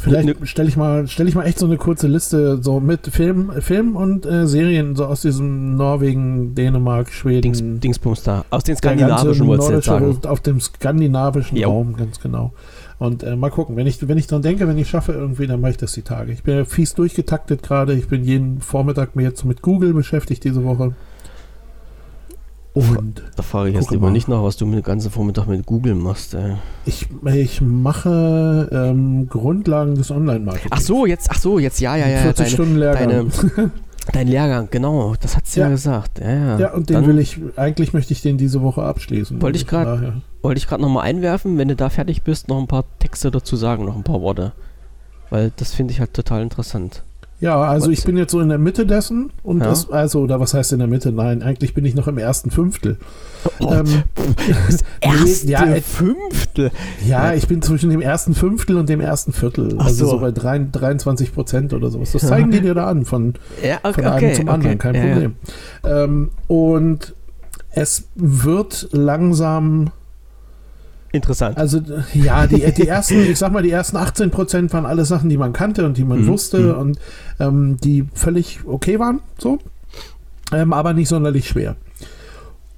Vielleicht 0.00 0.40
ne, 0.40 0.46
stelle 0.46 0.68
ich 0.68 0.78
mal, 0.78 1.06
stelle 1.08 1.28
ich 1.28 1.34
mal 1.34 1.44
echt 1.44 1.58
so 1.58 1.66
eine 1.66 1.76
kurze 1.76 2.08
Liste 2.08 2.62
so 2.62 2.80
mit 2.80 3.06
Film, 3.08 3.52
Film 3.60 3.96
und 3.96 4.24
äh, 4.24 4.46
Serien 4.46 4.96
so 4.96 5.04
aus 5.04 5.20
diesem 5.20 5.76
Norwegen, 5.76 6.54
Dänemark, 6.54 7.12
Schweden, 7.12 7.42
Dings, 7.42 7.62
Dingsbums 7.62 8.22
da, 8.22 8.46
aus 8.48 8.64
den 8.64 8.76
skandinavischen 8.76 9.82
sagen. 9.82 10.18
Auf 10.26 10.40
dem 10.40 10.58
skandinavischen 10.58 11.58
jo. 11.58 11.68
Raum, 11.68 11.96
ganz 11.96 12.18
genau. 12.18 12.52
Und 12.98 13.22
äh, 13.22 13.36
mal 13.36 13.50
gucken, 13.50 13.76
wenn 13.76 13.86
ich, 13.86 14.06
wenn 14.08 14.16
ich 14.16 14.26
dran 14.26 14.40
denke, 14.40 14.66
wenn 14.68 14.78
ich 14.78 14.88
schaffe 14.88 15.12
irgendwie, 15.12 15.46
dann 15.46 15.60
mache 15.60 15.72
ich 15.72 15.76
das 15.76 15.92
die 15.92 16.02
Tage. 16.02 16.32
Ich 16.32 16.42
bin 16.42 16.56
ja 16.56 16.64
fies 16.64 16.94
durchgetaktet 16.94 17.62
gerade. 17.62 17.92
Ich 17.94 18.08
bin 18.08 18.24
jeden 18.24 18.60
Vormittag 18.62 19.16
mir 19.16 19.22
jetzt 19.22 19.44
mit 19.44 19.60
Google 19.60 19.92
beschäftigt 19.92 20.44
diese 20.44 20.64
Woche. 20.64 20.94
Und 22.72 23.22
da 23.34 23.42
frage 23.42 23.70
ich 23.70 23.74
jetzt 23.74 23.90
lieber 23.90 24.06
mal. 24.06 24.12
nicht 24.12 24.28
nach, 24.28 24.42
was 24.42 24.56
du 24.56 24.64
dem 24.64 24.82
ganzen 24.82 25.10
Vormittag 25.10 25.48
mit 25.48 25.66
Google 25.66 25.96
machst. 25.96 26.34
Ey. 26.34 26.54
Ich, 26.86 27.08
ich 27.26 27.60
mache 27.60 28.68
ähm, 28.70 29.28
Grundlagen 29.28 29.96
des 29.96 30.10
Online-Marketings. 30.12 30.70
Ach 30.70 30.80
so, 30.80 31.04
jetzt, 31.04 31.30
ach 31.30 31.38
so, 31.40 31.58
jetzt, 31.58 31.80
ja, 31.80 31.96
ja, 31.96 32.06
ja. 32.06 32.18
40 32.18 32.36
deine, 32.36 32.50
Stunden 32.50 32.76
Lehrgang. 32.76 33.08
Deine, 33.08 33.70
dein 34.12 34.28
Lehrgang, 34.28 34.68
genau, 34.70 35.14
das 35.20 35.36
hat 35.36 35.46
sie 35.46 35.60
ja. 35.60 35.66
ja. 35.66 35.72
gesagt. 35.72 36.20
Ja, 36.20 36.30
ja. 36.30 36.58
ja 36.58 36.72
und 36.72 36.88
den 36.88 36.94
Dann, 36.94 37.06
will 37.08 37.18
ich, 37.18 37.40
eigentlich 37.56 37.92
möchte 37.92 38.12
ich 38.12 38.22
den 38.22 38.38
diese 38.38 38.62
Woche 38.62 38.82
abschließen. 38.84 39.42
Wollte 39.42 39.58
ich 39.58 39.66
gerade 39.66 40.22
wollte 40.42 40.58
ich 40.58 40.66
gerade 40.66 40.82
nochmal 40.82 41.04
einwerfen, 41.04 41.58
wenn 41.58 41.68
du 41.68 41.76
da 41.76 41.90
fertig 41.90 42.22
bist, 42.22 42.48
noch 42.48 42.58
ein 42.58 42.66
paar 42.66 42.84
Texte 42.98 43.30
dazu 43.30 43.56
sagen, 43.56 43.84
noch 43.84 43.96
ein 43.96 44.04
paar 44.04 44.22
Worte. 44.22 44.52
Weil 45.28 45.52
das 45.56 45.74
finde 45.74 45.92
ich 45.92 46.00
halt 46.00 46.14
total 46.14 46.42
interessant. 46.42 47.04
Ja, 47.40 47.58
also 47.62 47.90
was? 47.90 47.98
ich 47.98 48.04
bin 48.04 48.16
jetzt 48.16 48.32
so 48.32 48.40
in 48.40 48.50
der 48.50 48.58
Mitte 48.58 48.84
dessen 48.84 49.30
und 49.42 49.60
ja. 49.60 49.66
das, 49.66 49.90
also, 49.90 50.20
oder 50.20 50.40
was 50.40 50.52
heißt 50.52 50.72
in 50.72 50.78
der 50.78 50.88
Mitte? 50.88 51.10
Nein, 51.10 51.42
eigentlich 51.42 51.72
bin 51.72 51.84
ich 51.86 51.94
noch 51.94 52.06
im 52.06 52.18
ersten 52.18 52.50
Fünftel. 52.50 52.98
Oh, 53.60 53.72
ähm, 53.72 54.02
das 54.66 54.84
erste 55.00 55.46
nee, 55.46 55.52
ja, 55.52 55.64
äh, 55.64 55.80
Fünftel? 55.80 56.70
Ja, 57.06 57.32
ich 57.32 57.48
bin 57.48 57.62
zwischen 57.62 57.88
dem 57.88 58.02
ersten 58.02 58.34
Fünftel 58.34 58.76
und 58.76 58.88
dem 58.90 59.00
ersten 59.00 59.32
Viertel. 59.32 59.74
Ach 59.78 59.86
also 59.86 60.04
so, 60.04 60.10
so 60.12 60.18
bei 60.20 60.30
23 60.30 61.34
Prozent 61.34 61.72
oder 61.72 61.90
sowas. 61.90 62.12
Das 62.12 62.26
zeigen 62.26 62.50
die 62.50 62.60
dir 62.60 62.74
da 62.74 62.88
an, 62.88 63.06
von, 63.06 63.34
ja, 63.62 63.78
okay, 63.82 63.92
von 63.94 64.04
einem 64.04 64.16
okay, 64.16 64.32
zum 64.34 64.48
anderen, 64.48 64.74
okay. 64.74 64.92
kein 64.92 65.08
Problem. 65.10 65.34
Ähm, 65.84 66.30
und 66.46 67.14
es 67.70 68.08
wird 68.16 68.88
langsam 68.92 69.92
interessant. 71.12 71.56
Also 71.58 71.80
ja, 72.14 72.46
die, 72.46 72.72
die 72.72 72.88
ersten, 72.88 73.20
ich 73.20 73.38
sag 73.38 73.52
mal, 73.52 73.62
die 73.62 73.70
ersten 73.70 73.96
18 73.96 74.30
Prozent 74.30 74.72
waren 74.72 74.86
alle 74.86 75.04
Sachen, 75.04 75.28
die 75.28 75.36
man 75.36 75.52
kannte 75.52 75.84
und 75.84 75.96
die 75.96 76.04
man 76.04 76.22
mhm. 76.22 76.26
wusste 76.28 76.58
mhm. 76.58 76.78
und 76.78 76.98
ähm, 77.38 77.76
die 77.82 78.06
völlig 78.14 78.60
okay 78.66 78.98
waren, 78.98 79.20
so, 79.38 79.58
ähm, 80.52 80.72
aber 80.72 80.92
nicht 80.92 81.08
sonderlich 81.08 81.48
schwer. 81.48 81.76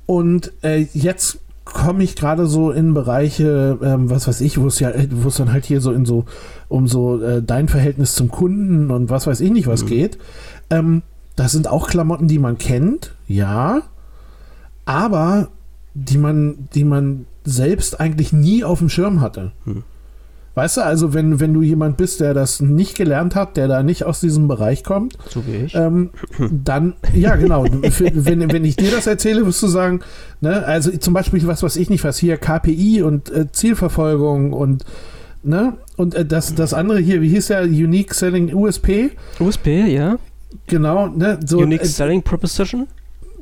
Und 0.06 0.52
äh, 0.62 0.86
jetzt 0.92 1.38
komme 1.64 2.02
ich 2.02 2.16
gerade 2.16 2.46
so 2.46 2.70
in 2.70 2.92
Bereiche, 2.92 3.78
ähm, 3.82 4.10
was 4.10 4.26
weiß 4.26 4.40
ich, 4.40 4.60
wo 4.60 4.66
es 4.66 4.80
ja, 4.80 4.90
wo 5.10 5.28
es 5.28 5.36
dann 5.36 5.52
halt 5.52 5.64
hier 5.64 5.80
so 5.80 5.92
in 5.92 6.04
so 6.04 6.24
um 6.68 6.88
so 6.88 7.22
äh, 7.22 7.42
dein 7.42 7.68
Verhältnis 7.68 8.14
zum 8.14 8.30
Kunden 8.30 8.90
und 8.90 9.10
was 9.10 9.26
weiß 9.26 9.40
ich 9.40 9.50
nicht 9.50 9.66
was 9.66 9.84
mhm. 9.84 9.88
geht. 9.88 10.18
Ähm, 10.70 11.02
das 11.36 11.52
sind 11.52 11.68
auch 11.68 11.88
Klamotten, 11.88 12.28
die 12.28 12.38
man 12.38 12.58
kennt, 12.58 13.14
ja, 13.26 13.82
aber 14.84 15.48
die 15.94 16.18
man, 16.18 16.68
die 16.74 16.84
man 16.84 17.26
selbst 17.44 18.00
eigentlich 18.00 18.32
nie 18.32 18.64
auf 18.64 18.78
dem 18.78 18.88
Schirm 18.88 19.20
hatte. 19.20 19.52
Hm. 19.64 19.84
Weißt 20.54 20.76
du, 20.76 20.80
also 20.82 21.14
wenn, 21.14 21.40
wenn 21.40 21.54
du 21.54 21.62
jemand 21.62 21.96
bist, 21.96 22.20
der 22.20 22.34
das 22.34 22.60
nicht 22.60 22.94
gelernt 22.94 23.34
hat, 23.34 23.56
der 23.56 23.68
da 23.68 23.82
nicht 23.82 24.04
aus 24.04 24.20
diesem 24.20 24.48
Bereich 24.48 24.84
kommt, 24.84 25.16
so 25.30 25.46
wie 25.46 25.64
ich. 25.64 25.74
Ähm, 25.74 26.10
dann, 26.50 26.94
ja 27.14 27.36
genau, 27.36 27.64
wenn, 27.64 28.52
wenn 28.52 28.64
ich 28.64 28.76
dir 28.76 28.90
das 28.90 29.06
erzähle, 29.06 29.46
wirst 29.46 29.62
du 29.62 29.66
sagen, 29.66 30.00
ne, 30.42 30.64
also 30.66 30.90
zum 30.90 31.14
Beispiel 31.14 31.46
was, 31.46 31.62
was 31.62 31.76
ich 31.76 31.88
nicht 31.88 32.04
was 32.04 32.18
hier 32.18 32.36
KPI 32.36 33.00
und 33.00 33.30
äh, 33.30 33.50
Zielverfolgung 33.50 34.52
und 34.52 34.84
ne, 35.42 35.78
und 35.96 36.14
äh, 36.14 36.26
das, 36.26 36.54
das 36.54 36.74
andere 36.74 36.98
hier, 36.98 37.22
wie 37.22 37.30
hieß 37.30 37.46
der, 37.46 37.62
Unique 37.62 38.12
Selling 38.12 38.54
USP? 38.54 39.12
USP, 39.40 39.86
ja. 39.86 40.18
Genau, 40.66 41.06
ne, 41.08 41.40
so. 41.46 41.60
Unique 41.60 41.82
äh, 41.82 41.86
Selling 41.86 42.22
Proposition? 42.22 42.88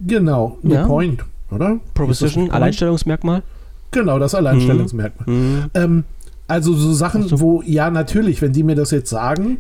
Genau, 0.01 0.59
ja. 0.62 0.86
Point, 0.86 1.24
oder? 1.51 1.80
Proposition, 1.92 2.53
Alleinstellungsmerkmal? 2.53 3.42
Genau, 3.91 4.18
das 4.18 4.34
Alleinstellungsmerkmal. 4.34 5.28
Mhm. 5.28 5.43
mhm. 5.43 5.70
Ähm, 5.74 6.05
also 6.47 6.74
so 6.74 6.93
Sachen, 6.93 7.28
so. 7.28 7.41
wo, 7.41 7.62
ja, 7.64 7.91
natürlich, 7.91 8.43
wenn 8.43 8.53
die 8.53 8.64
mir 8.64 8.74
das 8.74 8.91
jetzt 8.91 9.09
sagen, 9.09 9.59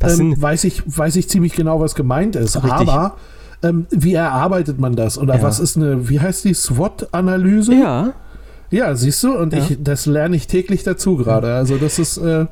ähm, 0.00 0.40
weiß, 0.40 0.64
ich, 0.64 0.82
weiß 0.86 1.16
ich 1.16 1.28
ziemlich 1.28 1.52
genau, 1.52 1.80
was 1.80 1.94
gemeint 1.94 2.34
ist. 2.34 2.56
Richtig. 2.56 2.72
Aber 2.72 3.16
ähm, 3.62 3.86
wie 3.90 4.14
erarbeitet 4.14 4.80
man 4.80 4.96
das? 4.96 5.18
Oder 5.18 5.36
ja. 5.36 5.42
was 5.42 5.60
ist 5.60 5.76
eine, 5.76 6.08
wie 6.08 6.18
heißt 6.18 6.44
die, 6.44 6.54
SWOT-Analyse? 6.54 7.74
Ja. 7.74 8.14
Ja, 8.70 8.94
siehst 8.94 9.22
du, 9.22 9.36
und 9.36 9.52
ja. 9.52 9.58
ich, 9.58 9.78
das 9.82 10.06
lerne 10.06 10.36
ich 10.36 10.46
täglich 10.46 10.82
dazu 10.82 11.16
gerade. 11.16 11.54
Also 11.54 11.76
das 11.76 11.98
ist. 11.98 12.18
Äh, 12.18 12.46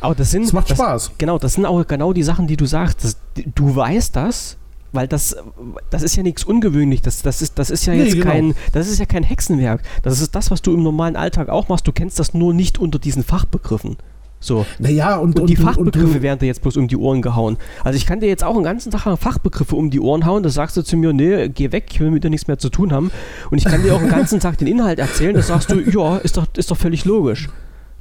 aber 0.00 0.14
das 0.14 0.30
sind. 0.30 0.44
Das 0.44 0.52
macht 0.52 0.70
Spaß. 0.70 1.12
genau, 1.18 1.38
das 1.38 1.54
sind 1.54 1.66
auch 1.66 1.86
genau 1.86 2.12
die 2.12 2.22
Sachen, 2.22 2.46
die 2.46 2.56
du 2.56 2.64
sagst. 2.64 3.04
Das, 3.04 3.16
du 3.54 3.74
weißt 3.74 4.14
das, 4.16 4.56
weil 4.94 5.08
das, 5.08 5.36
das 5.90 6.02
ist 6.02 6.16
ja 6.16 6.22
nichts 6.22 6.44
ungewöhnlich. 6.44 7.02
Das, 7.02 7.22
das, 7.22 7.42
ist, 7.42 7.58
das 7.58 7.70
ist 7.70 7.86
ja 7.86 7.92
jetzt 7.92 8.14
nee, 8.14 8.20
genau. 8.20 8.30
kein, 8.30 8.54
das 8.72 8.88
ist 8.88 8.98
ja 8.98 9.06
kein 9.06 9.22
Hexenwerk. 9.22 9.82
Das 10.02 10.20
ist 10.20 10.34
das, 10.34 10.50
was 10.50 10.62
du 10.62 10.72
im 10.72 10.82
normalen 10.82 11.16
Alltag 11.16 11.48
auch 11.48 11.68
machst. 11.68 11.86
Du 11.86 11.92
kennst 11.92 12.18
das 12.18 12.34
nur 12.34 12.54
nicht 12.54 12.78
unter 12.78 12.98
diesen 12.98 13.24
Fachbegriffen. 13.24 13.96
So. 14.44 14.66
Naja, 14.78 15.16
und, 15.16 15.40
und 15.40 15.48
die 15.48 15.56
und, 15.56 15.64
Fachbegriffe 15.64 16.16
und 16.16 16.22
werden 16.22 16.38
dir 16.38 16.46
jetzt 16.46 16.60
bloß 16.60 16.76
um 16.76 16.86
die 16.86 16.98
Ohren 16.98 17.22
gehauen. 17.22 17.56
Also 17.82 17.96
ich 17.96 18.04
kann 18.04 18.20
dir 18.20 18.28
jetzt 18.28 18.44
auch 18.44 18.54
einen 18.54 18.64
ganzen 18.64 18.90
Tag 18.90 19.18
Fachbegriffe 19.18 19.74
um 19.74 19.90
die 19.90 20.00
Ohren 20.00 20.26
hauen, 20.26 20.42
da 20.42 20.50
sagst 20.50 20.76
du 20.76 20.82
zu 20.82 20.98
mir, 20.98 21.14
nee, 21.14 21.48
geh 21.48 21.72
weg, 21.72 21.86
ich 21.90 22.00
will 22.00 22.10
mit 22.10 22.24
dir 22.24 22.30
nichts 22.30 22.46
mehr 22.46 22.58
zu 22.58 22.68
tun 22.68 22.92
haben. 22.92 23.10
Und 23.50 23.56
ich 23.56 23.64
kann 23.64 23.82
dir 23.82 23.94
auch 23.94 24.00
einen 24.00 24.10
ganzen 24.10 24.40
Tag 24.40 24.58
den 24.58 24.68
Inhalt 24.68 24.98
erzählen, 24.98 25.34
da 25.34 25.40
sagst 25.40 25.72
du, 25.72 25.80
ja, 25.80 26.18
ist 26.18 26.36
doch, 26.36 26.46
ist 26.56 26.70
doch 26.70 26.76
völlig 26.76 27.06
logisch. 27.06 27.48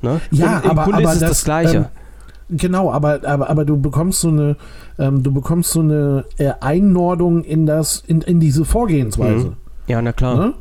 Ne? 0.01 0.19
Ja, 0.31 0.57
und 0.57 0.65
im 0.65 0.71
aber, 0.71 0.83
Grunde 0.83 0.97
aber 0.97 1.09
ist 1.11 1.15
es 1.15 1.19
das, 1.21 1.29
das 1.29 1.43
Gleiche. 1.45 1.77
Ähm, 1.77 2.02
Genau, 2.49 2.91
aber, 2.91 3.21
aber, 3.23 3.49
aber 3.49 3.65
du 3.65 3.79
bekommst 3.79 4.21
so 4.21 4.29
eine, 4.29 4.57
ähm, 4.99 5.23
du 5.23 5.33
bekommst 5.33 5.71
so 5.71 5.79
eine 5.79 6.25
Einordnung 6.59 7.43
in 7.43 7.65
das, 7.65 8.03
in, 8.05 8.21
in 8.21 8.39
diese 8.39 8.65
Vorgehensweise. 8.65 9.47
Mhm. 9.47 9.53
Ja, 9.87 10.01
na 10.01 10.13
klar. 10.13 10.35
Ne? 10.35 10.53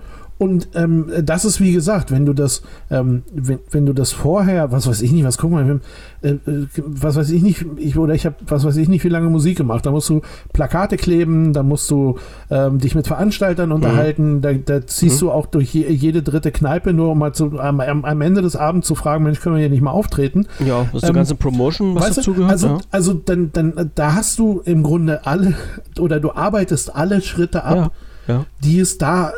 Und 0.43 0.71
ähm, 0.75 1.07
das 1.23 1.45
ist 1.45 1.61
wie 1.61 1.71
gesagt, 1.71 2.11
wenn 2.11 2.27
du 2.27 2.33
das, 2.33 2.63
ähm, 2.91 3.23
wenn, 3.33 3.61
wenn 3.71 3.87
du 3.87 3.93
das 3.93 4.11
vorher, 4.11 4.73
was 4.73 4.89
weiß 4.89 5.01
ich 5.03 5.13
nicht, 5.13 5.23
was 5.23 5.39
guck 5.39 5.53
mal, 5.53 5.81
äh, 6.23 6.31
äh, 6.31 6.67
was 6.77 7.15
weiß 7.15 7.31
ich 7.31 7.43
nicht, 7.43 7.65
ich, 7.77 7.97
oder 7.97 8.13
ich 8.13 8.27
habe, 8.27 8.35
was 8.49 8.65
weiß 8.65 8.77
ich 8.79 8.89
nicht, 8.89 9.05
wie 9.05 9.09
lange 9.09 9.31
Musik 9.31 9.57
gemacht. 9.57 9.87
Da 9.87 9.93
musst 9.93 10.09
du 10.09 10.21
Plakate 10.53 10.97
kleben, 10.97 11.53
da 11.53 11.63
musst 11.63 11.89
du 11.93 12.19
ähm, 12.51 12.81
dich 12.81 12.97
mit 12.97 13.07
Veranstaltern 13.07 13.69
mhm. 13.69 13.77
unterhalten, 13.77 14.33
mhm. 14.33 14.41
da, 14.41 14.53
da, 14.55 14.85
ziehst 14.85 15.23
mhm. 15.23 15.27
du 15.27 15.31
auch 15.31 15.47
durch 15.47 15.73
je, 15.73 15.89
jede 15.89 16.25
dritte 16.25 16.51
Kneipe, 16.51 16.93
nur 16.93 17.13
um 17.13 17.21
mal 17.21 17.33
zu, 17.33 17.61
am, 17.61 17.79
am, 17.79 18.21
Ende 18.21 18.43
des 18.43 18.57
Abends 18.57 18.89
zu 18.89 18.97
fragen, 18.97 19.23
Mensch, 19.23 19.39
können 19.39 19.55
wir 19.55 19.61
hier 19.61 19.71
nicht 19.71 19.81
mal 19.81 19.93
auftreten? 19.93 20.49
Ja, 20.59 20.87
das 20.87 20.95
ist 20.95 21.03
die 21.05 21.09
ähm, 21.11 21.15
ganze 21.15 21.37
Promotion, 21.37 21.95
was 21.95 22.17
dazu 22.17 22.35
gehört. 22.35 22.51
Also, 22.51 22.67
ja. 22.67 22.79
also 22.91 23.15
dann, 23.15 23.53
dann, 23.53 23.93
da 23.95 24.15
hast 24.15 24.41
du 24.41 24.61
im 24.65 24.83
Grunde 24.83 25.25
alle, 25.25 25.55
oder 26.01 26.19
du 26.19 26.33
arbeitest 26.33 26.97
alle 26.97 27.21
Schritte 27.21 27.63
ab, 27.63 27.93
ja. 28.27 28.35
Ja. 28.35 28.47
die 28.65 28.81
es 28.81 28.99
da 28.99 29.35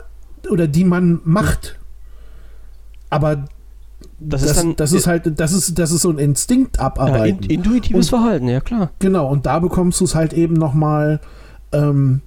oder 0.51 0.67
die 0.67 0.85
man 0.85 1.21
macht. 1.25 1.79
Aber 3.11 3.45
das, 4.19 4.43
das, 4.43 4.51
ist, 4.51 4.57
dann, 4.59 4.77
das 4.77 4.93
ist 4.93 5.07
halt, 5.07 5.39
das 5.39 5.53
ist, 5.53 5.79
das 5.79 5.93
ist 5.93 6.03
so 6.03 6.11
ein 6.11 6.19
Instinkt 6.19 6.81
abarbeiten. 6.81 7.43
Ja, 7.43 7.51
in, 7.51 7.61
intuitives 7.61 8.07
und, 8.07 8.19
Verhalten, 8.19 8.49
ja 8.49 8.61
klar. 8.61 8.91
Genau, 8.99 9.29
und 9.29 9.47
da 9.47 9.59
bekommst 9.59 10.01
du 10.01 10.05
es 10.05 10.15
halt 10.15 10.33
eben 10.33 10.55
nochmal, 10.55 11.21
ähm, 11.73 12.21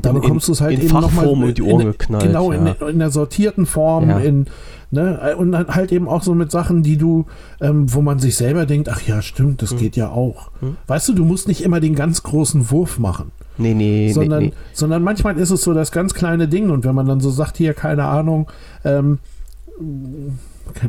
da 0.00 0.10
in, 0.10 0.16
bekommst 0.16 0.48
du 0.48 0.52
es 0.52 0.60
halt 0.60 0.78
in 0.78 0.86
eben 0.86 1.00
nochmal 1.00 1.26
in 1.26 1.54
die 1.54 1.62
Ohren 1.62 1.86
geknallt. 1.86 2.24
Genau, 2.24 2.52
ja. 2.52 2.58
in, 2.58 2.88
in 2.88 2.98
der 2.98 3.10
sortierten 3.10 3.66
Form, 3.66 4.08
ja. 4.08 4.18
in, 4.18 4.46
ne, 4.90 5.36
und 5.36 5.56
halt 5.56 5.92
eben 5.92 6.08
auch 6.08 6.22
so 6.22 6.34
mit 6.34 6.50
Sachen, 6.50 6.82
die 6.82 6.96
du, 6.96 7.26
ähm, 7.60 7.92
wo 7.92 8.02
man 8.02 8.18
sich 8.18 8.36
selber 8.36 8.66
denkt, 8.66 8.88
ach 8.88 9.02
ja, 9.02 9.22
stimmt, 9.22 9.62
das 9.62 9.70
hm. 9.70 9.78
geht 9.78 9.96
ja 9.96 10.10
auch. 10.10 10.50
Hm. 10.60 10.76
Weißt 10.86 11.08
du, 11.08 11.14
du 11.14 11.24
musst 11.24 11.48
nicht 11.48 11.62
immer 11.62 11.80
den 11.80 11.94
ganz 11.94 12.22
großen 12.22 12.70
Wurf 12.70 12.98
machen. 12.98 13.30
Nee, 13.56 13.74
nee, 13.74 14.12
sondern, 14.12 14.42
nee, 14.42 14.48
nee. 14.48 14.54
sondern 14.72 15.02
manchmal 15.02 15.38
ist 15.38 15.50
es 15.50 15.62
so 15.62 15.74
das 15.74 15.92
ganz 15.92 16.14
kleine 16.14 16.48
Ding 16.48 16.70
und 16.70 16.84
wenn 16.84 16.94
man 16.94 17.06
dann 17.06 17.20
so 17.20 17.30
sagt, 17.30 17.56
hier, 17.56 17.74
keine 17.74 18.04
Ahnung, 18.04 18.50
ähm, 18.84 19.18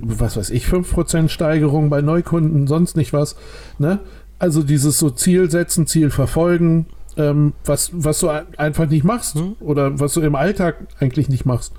was 0.02 0.38
weiß 0.38 0.50
ich, 0.50 0.66
5% 0.66 1.30
Steigerung 1.30 1.90
bei 1.90 2.02
Neukunden, 2.02 2.68
sonst 2.68 2.98
nicht 2.98 3.14
was, 3.14 3.36
ne? 3.78 4.00
Also 4.38 4.64
dieses 4.64 5.00
so 5.00 5.10
Ziel 5.10 5.50
setzen, 5.50 5.88
Ziel 5.88 6.10
verfolgen, 6.10 6.88
ähm, 7.18 7.54
was, 7.64 7.92
was 7.94 8.20
du 8.20 8.30
einfach 8.30 8.90
nicht 8.90 9.04
machst 9.04 9.36
hm? 9.36 9.56
oder 9.60 10.00
was 10.00 10.14
du 10.14 10.22
im 10.22 10.36
Alltag 10.36 10.88
eigentlich 11.00 11.30
nicht 11.30 11.46
machst. 11.46 11.74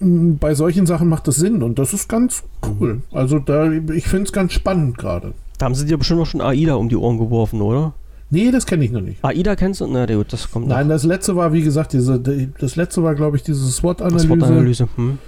bei 0.00 0.54
solchen 0.54 0.86
Sachen 0.86 1.08
macht 1.08 1.26
das 1.28 1.36
Sinn 1.36 1.62
und 1.62 1.78
das 1.78 1.94
ist 1.94 2.08
ganz 2.08 2.42
cool. 2.66 3.02
Also 3.12 3.38
da, 3.38 3.70
ich 3.70 4.08
finde 4.08 4.24
es 4.24 4.32
ganz 4.32 4.52
spannend 4.52 4.98
gerade. 4.98 5.32
Da 5.58 5.66
haben 5.66 5.74
sie 5.74 5.86
dir 5.86 5.98
bestimmt 5.98 6.20
auch 6.20 6.26
schon 6.26 6.40
AIDA 6.40 6.74
um 6.74 6.88
die 6.88 6.96
Ohren 6.96 7.18
geworfen, 7.18 7.60
oder? 7.60 7.94
Nee, 8.30 8.52
das 8.52 8.64
kenne 8.64 8.84
ich 8.84 8.92
noch 8.92 9.00
nicht. 9.00 9.24
AIDA 9.24 9.56
kennst 9.56 9.80
du? 9.80 9.86
Na 9.88 10.06
gut, 10.06 10.32
das 10.32 10.50
kommt 10.50 10.68
Nein, 10.68 10.86
noch. 10.86 10.94
das 10.94 11.04
letzte 11.04 11.34
war, 11.34 11.52
wie 11.52 11.62
gesagt, 11.62 11.92
diese, 11.92 12.18
das 12.58 12.76
letzte 12.76 13.02
war, 13.02 13.16
glaube 13.16 13.36
ich, 13.36 13.42
diese 13.42 13.66
SWOT-Analyse. 13.68 14.26
SWOT-Analyse, 14.26 14.88
hm. 14.96 15.18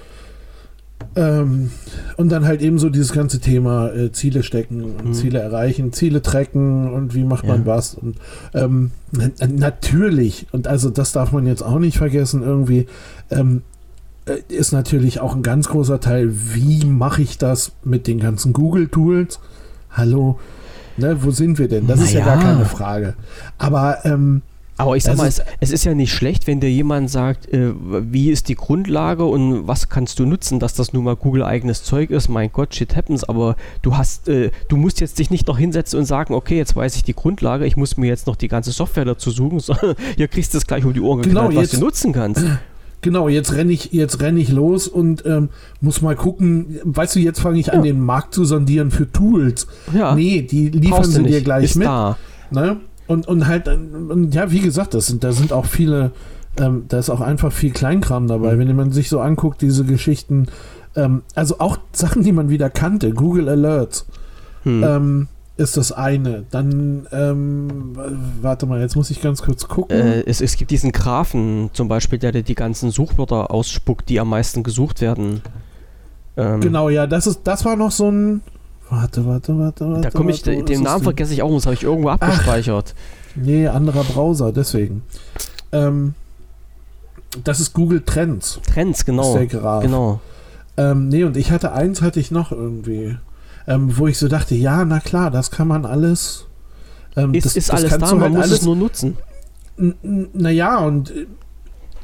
Ähm, 1.17 1.71
und 2.17 2.31
dann 2.31 2.47
halt 2.47 2.63
eben 2.63 2.79
so 2.79 2.89
dieses 2.89 3.13
ganze 3.13 3.41
Thema 3.41 3.89
äh, 3.89 4.13
Ziele 4.13 4.45
stecken 4.45 4.85
und 4.85 5.05
mhm. 5.05 5.15
Ziele 5.15 5.41
erreichen, 5.41 5.93
Ziele 5.93 6.23
tracken 6.23 6.93
und 6.93 7.15
wie 7.15 7.25
macht 7.25 7.45
man 7.45 7.63
ja. 7.63 7.67
was. 7.67 7.95
Und 7.95 8.17
ähm, 8.55 8.93
natürlich, 9.11 10.47
und 10.53 10.69
also 10.69 10.91
das 10.91 11.13
darf 11.13 11.33
man 11.33 11.45
jetzt 11.45 11.63
auch 11.63 11.81
nicht 11.81 11.99
vergessen, 11.99 12.43
irgendwie 12.43 12.87
ähm, 13.31 13.63
äh, 14.27 14.39
ist 14.49 14.73
natürlich 14.73 15.21
auch 15.21 15.35
ein 15.35 15.43
ganz 15.43 15.69
großer 15.69 16.01
Teil, 16.01 16.31
wie 16.33 16.85
mache 16.87 17.23
ich 17.23 17.37
das 17.37 17.73
mit 17.85 18.07
den 18.07 18.21
ganzen 18.21 18.53
Google-Tools? 18.53 19.41
Hallo, 19.91 20.39
ne, 20.97 21.17
wo 21.23 21.31
sind 21.31 21.59
wir 21.59 21.69
denn? 21.69 21.87
Das 21.87 21.99
naja. 21.99 22.09
ist 22.09 22.15
ja 22.15 22.25
gar 22.25 22.43
keine 22.43 22.65
Frage. 22.65 23.15
Aber 23.59 24.05
ähm, 24.05 24.43
aber 24.79 24.97
ich 24.97 25.05
sag 25.05 25.17
mal, 25.17 25.29
es, 25.29 25.41
es, 25.61 25.71
ist 25.71 25.85
ja 25.85 25.95
nicht 25.95 26.13
schlecht, 26.13 26.47
wenn 26.47 26.59
dir 26.59 26.71
jemand 26.71 27.11
sagt, 27.11 27.53
äh, 27.53 27.73
wie 27.77 28.31
ist 28.31 28.49
die 28.49 28.55
Grundlage 28.55 29.25
und 29.25 29.69
was 29.69 29.91
kannst 29.91 30.19
du 30.19 30.27
nutzen, 30.27 30.61
dass 30.61 30.75
das 30.75 30.93
nun 30.93 31.05
mal 31.05 31.15
Google-eigenes 31.15 31.85
Zeug 31.85 32.11
ist. 32.11 32.29
Mein 32.29 32.51
Gott, 32.51 32.75
shit 32.75 32.97
happens, 32.97 33.23
aber 33.23 33.57
du 33.83 33.97
hast, 33.97 34.29
äh, 34.29 34.51
du 34.69 34.77
musst 34.77 35.01
jetzt 35.01 35.19
dich 35.19 35.31
nicht 35.31 35.47
noch 35.47 35.59
hinsetzen 35.59 35.99
und 35.99 36.07
sagen, 36.07 36.35
okay, 36.35 36.57
jetzt 36.57 36.75
weiß 36.75 36.97
ich 36.97 37.05
die 37.05 37.15
Grundlage, 37.15 37.67
ich 37.67 37.77
muss 37.77 37.97
mir 37.97 38.07
jetzt 38.07 38.27
noch 38.27 38.37
die 38.37 38.49
ganze 38.49 38.73
Software 38.73 39.05
dazu 39.05 39.31
suchen, 39.31 39.61
sondern 39.61 39.95
hier 40.17 40.29
kriegst 40.29 40.55
du 40.55 40.59
es 40.59 40.67
gleich 40.67 40.85
um 40.85 40.95
die 40.95 41.01
Ohren 41.01 41.23
genau, 41.23 41.49
geknallt, 41.49 41.71
was 41.71 41.79
du 41.79 41.85
nutzen 41.85 42.13
kannst. 42.13 42.43
Genau, 43.03 43.29
jetzt 43.29 43.55
renne 43.55 43.73
ich, 43.73 43.93
jetzt 43.93 44.21
renne 44.21 44.41
ich 44.41 44.51
los 44.51 44.87
und 44.87 45.27
ähm, 45.27 45.49
muss 45.81 46.03
mal 46.03 46.15
gucken. 46.15 46.79
Weißt 46.85 47.17
du, 47.17 47.21
jetzt 47.21 47.41
fange 47.41 47.59
ich 47.59 47.67
ja. 47.67 47.73
an, 47.75 47.83
den 47.83 48.01
Markt 48.01 48.33
zu 48.33 48.45
sondieren 48.45 48.93
für 48.93 49.11
Tools. 49.11 49.67
Ja. 49.93 50.15
Nee, 50.15 50.43
die 50.43 50.71
liefern 50.71 51.05
sie 51.05 51.25
dir 51.25 51.43
gleich 51.43 51.65
ist 51.65 51.77
mit. 51.77 51.89
Da. 51.89 52.17
Ne? 52.51 52.77
Und, 53.09 53.27
und 53.27 53.49
halt, 53.49 53.67
und 53.67 54.33
ja, 54.35 54.53
wie 54.53 54.61
gesagt, 54.61 54.95
das 54.95 55.09
sind, 55.09 55.25
da 55.25 55.33
sind 55.33 55.53
auch 55.53 55.67
viele, 55.67 56.13
ähm, 56.59 56.85
da 56.89 57.01
ist 57.01 57.11
auch 57.11 57.21
einfach 57.21 57.53
viel 57.53 57.73
Kleinkram 57.73 58.29
dabei. 58.29 58.55
Mhm. 58.55 58.61
Wenn 58.61 58.77
man 58.77 58.93
sich 58.93 59.09
so 59.09 59.21
anguckt, 59.21 59.63
diese 59.63 59.85
Geschichten, 59.85 60.47
ähm, 60.95 61.23
also 61.35 61.59
auch 61.59 61.79
Sachen, 61.93 62.23
die 62.23 62.33
man 62.33 62.51
wieder 62.51 62.71
kannte, 62.71 63.13
Google 63.13 63.49
Alerts, 63.49 64.07
hm. 64.63 64.85
ähm, 64.85 65.29
ist 65.57 65.77
das 65.77 65.93
eine. 65.93 66.45
Dann, 66.51 67.07
ähm, 67.13 67.97
warte 68.41 68.67
mal, 68.67 68.81
jetzt 68.81 68.97
muss 68.97 69.11
ich 69.11 69.21
ganz 69.21 69.43
kurz 69.43 69.69
gucken. 69.69 69.97
Äh, 69.97 70.23
es, 70.27 70.41
es 70.41 70.57
gibt 70.57 70.71
diesen 70.71 70.93
Graphen 70.93 71.71
zum 71.73 71.89
Beispiel, 71.89 72.19
der 72.19 72.33
dir 72.33 72.43
die 72.43 72.55
ganzen 72.55 72.91
Suchwörter 72.91 73.51
ausspuckt, 73.51 74.09
die 74.09 74.19
am 74.19 74.31
meisten 74.31 74.63
gesucht 74.63 75.01
werden. 75.01 75.43
Ähm, 76.37 76.61
genau, 76.61 76.89
ja, 76.89 77.07
das 77.07 77.27
ist, 77.27 77.41
das 77.45 77.65
war 77.65 77.77
noch 77.77 77.91
so 77.91 78.11
ein, 78.11 78.41
Warte, 78.93 79.25
warte, 79.25 79.59
warte, 79.59 79.89
warte. 79.89 80.01
Da 80.03 80.11
komme 80.11 80.33
ich, 80.33 80.47
warte, 80.47 80.65
den 80.65 80.83
Namen 80.83 81.03
vergesse 81.03 81.33
ich 81.33 81.43
auch, 81.43 81.51
das 81.55 81.65
habe 81.65 81.75
ich 81.75 81.83
irgendwo 81.83 82.11
abgespeichert. 82.11 82.95
Ach, 82.95 83.37
nee, 83.37 83.67
anderer 83.67 84.05
Browser, 84.05 84.53
deswegen. 84.53 85.03
Ähm, 85.73 86.13
das 87.43 87.59
ist 87.59 87.73
Google 87.73 88.03
Trends. 88.03 88.61
Trends, 88.71 89.07
genau. 89.07 89.35
Ist 89.35 89.39
der 89.39 89.61
Graph. 89.61 89.83
Genau. 89.83 90.21
Ähm, 90.77 91.09
nee, 91.09 91.25
und 91.25 91.39
ich 91.39 91.51
hatte 91.51 91.73
eins, 91.73 92.03
hatte 92.03 92.21
ich 92.21 92.31
noch 92.31 92.53
irgendwie, 92.53 93.17
ähm, 93.67 93.97
wo 93.97 94.07
ich 94.07 94.19
so 94.19 94.29
dachte, 94.29 94.55
ja, 94.55 94.85
na 94.85 95.01
klar, 95.01 95.31
das 95.31 95.51
kann 95.51 95.69
man 95.69 95.85
alles. 95.85 96.47
Ähm, 97.17 97.35
ist, 97.35 97.47
das, 97.47 97.57
ist 97.57 97.71
alles 97.71 97.91
da, 97.99 97.99
man 97.99 98.21
halt 98.21 98.33
muss 98.33 98.43
alles, 98.43 98.59
es 98.61 98.65
nur 98.65 98.77
nutzen. 98.77 99.17
Naja, 100.33 100.79
und 100.79 101.13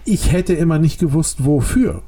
ich 0.05 0.33
hätte 0.33 0.55
immer 0.55 0.79
nicht 0.79 0.99
gewusst, 0.99 1.45
wofür. 1.45 2.03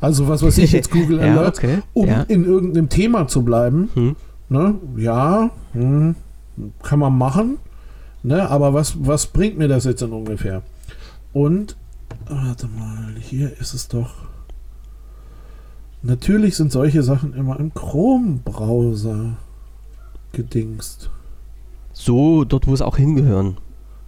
Also 0.00 0.28
was 0.28 0.42
weiß 0.42 0.58
ich 0.58 0.72
jetzt 0.72 0.90
Google 0.90 1.18
ja, 1.18 1.32
Alert, 1.32 1.58
okay. 1.58 1.78
um 1.92 2.08
ja. 2.08 2.22
in 2.22 2.44
irgendeinem 2.44 2.88
Thema 2.88 3.28
zu 3.28 3.42
bleiben. 3.42 3.90
Hm. 3.94 4.16
Ne? 4.48 4.74
Ja, 4.96 5.50
hm, 5.72 6.16
kann 6.82 6.98
man 6.98 7.16
machen. 7.16 7.58
Ne? 8.22 8.48
Aber 8.48 8.74
was, 8.74 8.94
was 9.00 9.26
bringt 9.26 9.58
mir 9.58 9.68
das 9.68 9.84
jetzt 9.84 10.02
denn 10.02 10.12
ungefähr? 10.12 10.62
Und, 11.32 11.76
warte 12.28 12.66
mal, 12.66 13.14
hier 13.20 13.56
ist 13.60 13.74
es 13.74 13.88
doch. 13.88 14.10
Natürlich 16.02 16.56
sind 16.56 16.72
solche 16.72 17.02
Sachen 17.02 17.34
immer 17.34 17.60
im 17.60 17.74
Chrome-Browser 17.74 19.36
gedingst. 20.32 21.10
So, 21.92 22.44
dort, 22.44 22.66
wo 22.66 22.72
es 22.72 22.80
auch 22.80 22.96
hingehören. 22.96 23.58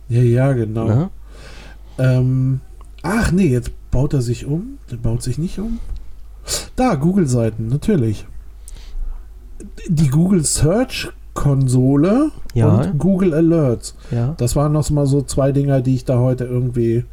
Ja, 0.08 0.22
ja, 0.22 0.52
genau. 0.52 1.10
Ähm, 1.98 2.60
ach 3.02 3.32
nee, 3.32 3.48
jetzt 3.48 3.72
baut 3.90 4.14
er 4.14 4.22
sich 4.22 4.46
um. 4.46 4.78
Der 4.90 4.96
baut 4.96 5.22
sich 5.22 5.38
nicht 5.38 5.58
um. 5.58 5.78
Da, 6.76 6.94
Google-Seiten, 6.94 7.68
natürlich. 7.68 8.26
Die 9.88 10.08
Google 10.08 10.44
Search 10.44 11.10
Konsole 11.34 12.30
ja. 12.54 12.68
und 12.68 12.98
Google 12.98 13.34
Alerts. 13.34 13.94
Ja. 14.10 14.34
Das 14.36 14.54
waren 14.56 14.72
noch 14.72 14.88
mal 14.90 15.06
so 15.06 15.22
zwei 15.22 15.52
Dinger, 15.52 15.80
die 15.80 15.94
ich 15.94 16.04
da 16.04 16.18
heute 16.18 16.44
irgendwie 16.44 17.04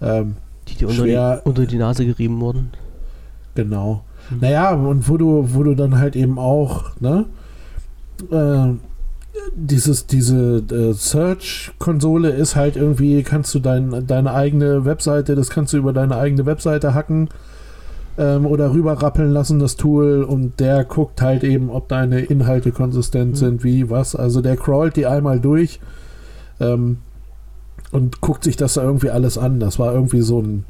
ähm, 0.00 0.36
die, 0.68 0.74
die 0.76 0.84
unter, 0.84 1.04
die, 1.04 1.48
unter 1.48 1.66
die 1.66 1.78
Nase 1.78 2.06
gerieben 2.06 2.40
wurden. 2.40 2.70
Genau. 3.54 4.04
Mhm. 4.30 4.38
Naja, 4.40 4.74
und 4.74 5.08
wo 5.08 5.16
du, 5.16 5.48
wo 5.52 5.62
du 5.62 5.74
dann 5.74 5.98
halt 5.98 6.16
eben 6.16 6.38
auch, 6.38 6.90
ne, 7.00 7.26
äh, 8.30 8.74
dieses, 9.54 10.06
diese 10.06 10.58
äh, 10.70 10.92
Search-Konsole 10.92 12.30
ist 12.30 12.56
halt 12.56 12.76
irgendwie, 12.76 13.22
kannst 13.22 13.54
du 13.54 13.58
dein, 13.58 14.06
deine 14.06 14.32
eigene 14.32 14.84
Webseite, 14.84 15.34
das 15.34 15.50
kannst 15.50 15.72
du 15.72 15.76
über 15.76 15.92
deine 15.92 16.16
eigene 16.16 16.46
Webseite 16.46 16.94
hacken 16.94 17.28
ähm, 18.18 18.46
oder 18.46 18.72
rüberrappeln 18.72 19.30
lassen, 19.30 19.58
das 19.58 19.76
Tool, 19.76 20.22
und 20.22 20.58
der 20.60 20.84
guckt 20.84 21.20
halt 21.22 21.44
eben, 21.44 21.70
ob 21.70 21.88
deine 21.88 22.20
Inhalte 22.20 22.72
konsistent 22.72 23.32
mhm. 23.32 23.36
sind, 23.36 23.64
wie, 23.64 23.90
was. 23.90 24.16
Also 24.16 24.40
der 24.40 24.56
crawlt 24.56 24.96
die 24.96 25.06
einmal 25.06 25.40
durch 25.40 25.80
ähm, 26.60 26.98
und 27.92 28.20
guckt 28.20 28.44
sich 28.44 28.56
das 28.56 28.74
da 28.74 28.82
irgendwie 28.82 29.10
alles 29.10 29.38
an. 29.38 29.60
Das 29.60 29.78
war 29.78 29.92
irgendwie 29.92 30.22
so 30.22 30.40
ein, 30.40 30.64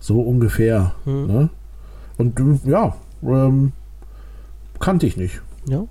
so 0.00 0.20
ungefähr. 0.20 0.92
Mhm. 1.04 1.26
Ne? 1.26 1.48
Und 2.20 2.60
ja, 2.64 2.94
ähm, 3.22 3.72
kannte 4.78 5.06
ich 5.06 5.16
nicht. 5.16 5.42
Ja. 5.68 5.84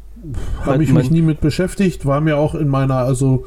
Habe 0.66 0.84
ich 0.84 0.92
mich 0.92 1.12
nie 1.12 1.22
mit 1.22 1.40
beschäftigt, 1.40 2.06
war 2.06 2.20
mir 2.20 2.38
auch 2.38 2.56
in 2.56 2.68
meiner, 2.68 2.96
also 2.96 3.46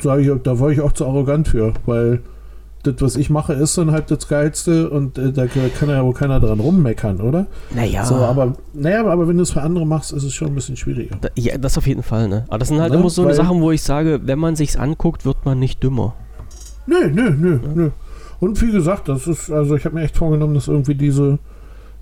sage 0.00 0.22
ich, 0.22 0.42
da 0.42 0.60
war 0.60 0.70
ich 0.70 0.80
auch 0.80 0.92
zu 0.92 1.04
arrogant 1.06 1.48
für, 1.48 1.74
weil 1.84 2.22
das, 2.84 2.94
was 3.00 3.16
ich 3.16 3.30
mache, 3.30 3.52
ist 3.52 3.76
dann 3.76 3.90
halt 3.90 4.10
das 4.10 4.28
Geilste 4.28 4.88
und 4.88 5.18
äh, 5.18 5.32
da 5.32 5.46
kann 5.46 5.88
ja 5.88 6.04
wohl 6.04 6.14
keiner 6.14 6.38
dran 6.38 6.60
rummeckern, 6.60 7.20
oder? 7.20 7.46
Naja. 7.74 8.04
So, 8.04 8.14
aber, 8.16 8.54
naja, 8.72 9.04
aber 9.04 9.26
wenn 9.26 9.36
du 9.36 9.42
es 9.42 9.50
für 9.50 9.62
andere 9.62 9.86
machst, 9.86 10.12
ist 10.12 10.22
es 10.22 10.32
schon 10.32 10.48
ein 10.48 10.54
bisschen 10.54 10.76
schwieriger. 10.76 11.16
Da, 11.20 11.28
ja, 11.36 11.58
das 11.58 11.76
auf 11.76 11.86
jeden 11.86 12.02
Fall, 12.02 12.28
ne? 12.28 12.44
Aber 12.48 12.58
das 12.58 12.68
sind 12.68 12.80
halt 12.80 12.92
ne? 12.92 12.98
immer 13.00 13.10
so 13.10 13.24
Weil, 13.24 13.34
Sachen, 13.34 13.60
wo 13.60 13.72
ich 13.72 13.82
sage, 13.82 14.20
wenn 14.24 14.38
man 14.38 14.54
sich's 14.56 14.76
anguckt, 14.76 15.24
wird 15.24 15.44
man 15.44 15.58
nicht 15.58 15.82
dümmer. 15.82 16.14
Nö, 16.86 17.10
nö, 17.10 17.30
nö, 17.30 17.58
ja. 17.62 17.72
nö. 17.74 17.90
Und 18.38 18.60
wie 18.62 18.70
gesagt, 18.70 19.08
das 19.08 19.26
ist, 19.26 19.50
also 19.50 19.74
ich 19.76 19.84
habe 19.84 19.96
mir 19.96 20.02
echt 20.02 20.16
vorgenommen, 20.16 20.54
dass 20.54 20.68
irgendwie 20.68 20.94
diese 20.94 21.38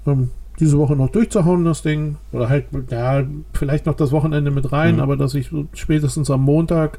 ähm, 0.07 0.31
diese 0.61 0.79
Woche 0.79 0.97
noch 0.97 1.11
durchzuhauen, 1.11 1.65
das 1.65 1.83
Ding. 1.83 2.17
Oder 2.33 2.49
halt, 2.49 2.67
ja, 2.91 3.25
vielleicht 3.53 3.87
noch 3.87 3.95
das 3.95 4.13
Wochenende 4.13 4.51
mit 4.51 4.73
rein, 4.73 4.97
mhm. 4.97 5.01
aber 5.01 5.17
dass 5.17 5.35
ich 5.35 5.51
spätestens 5.73 6.31
am 6.31 6.43
Montag, 6.43 6.99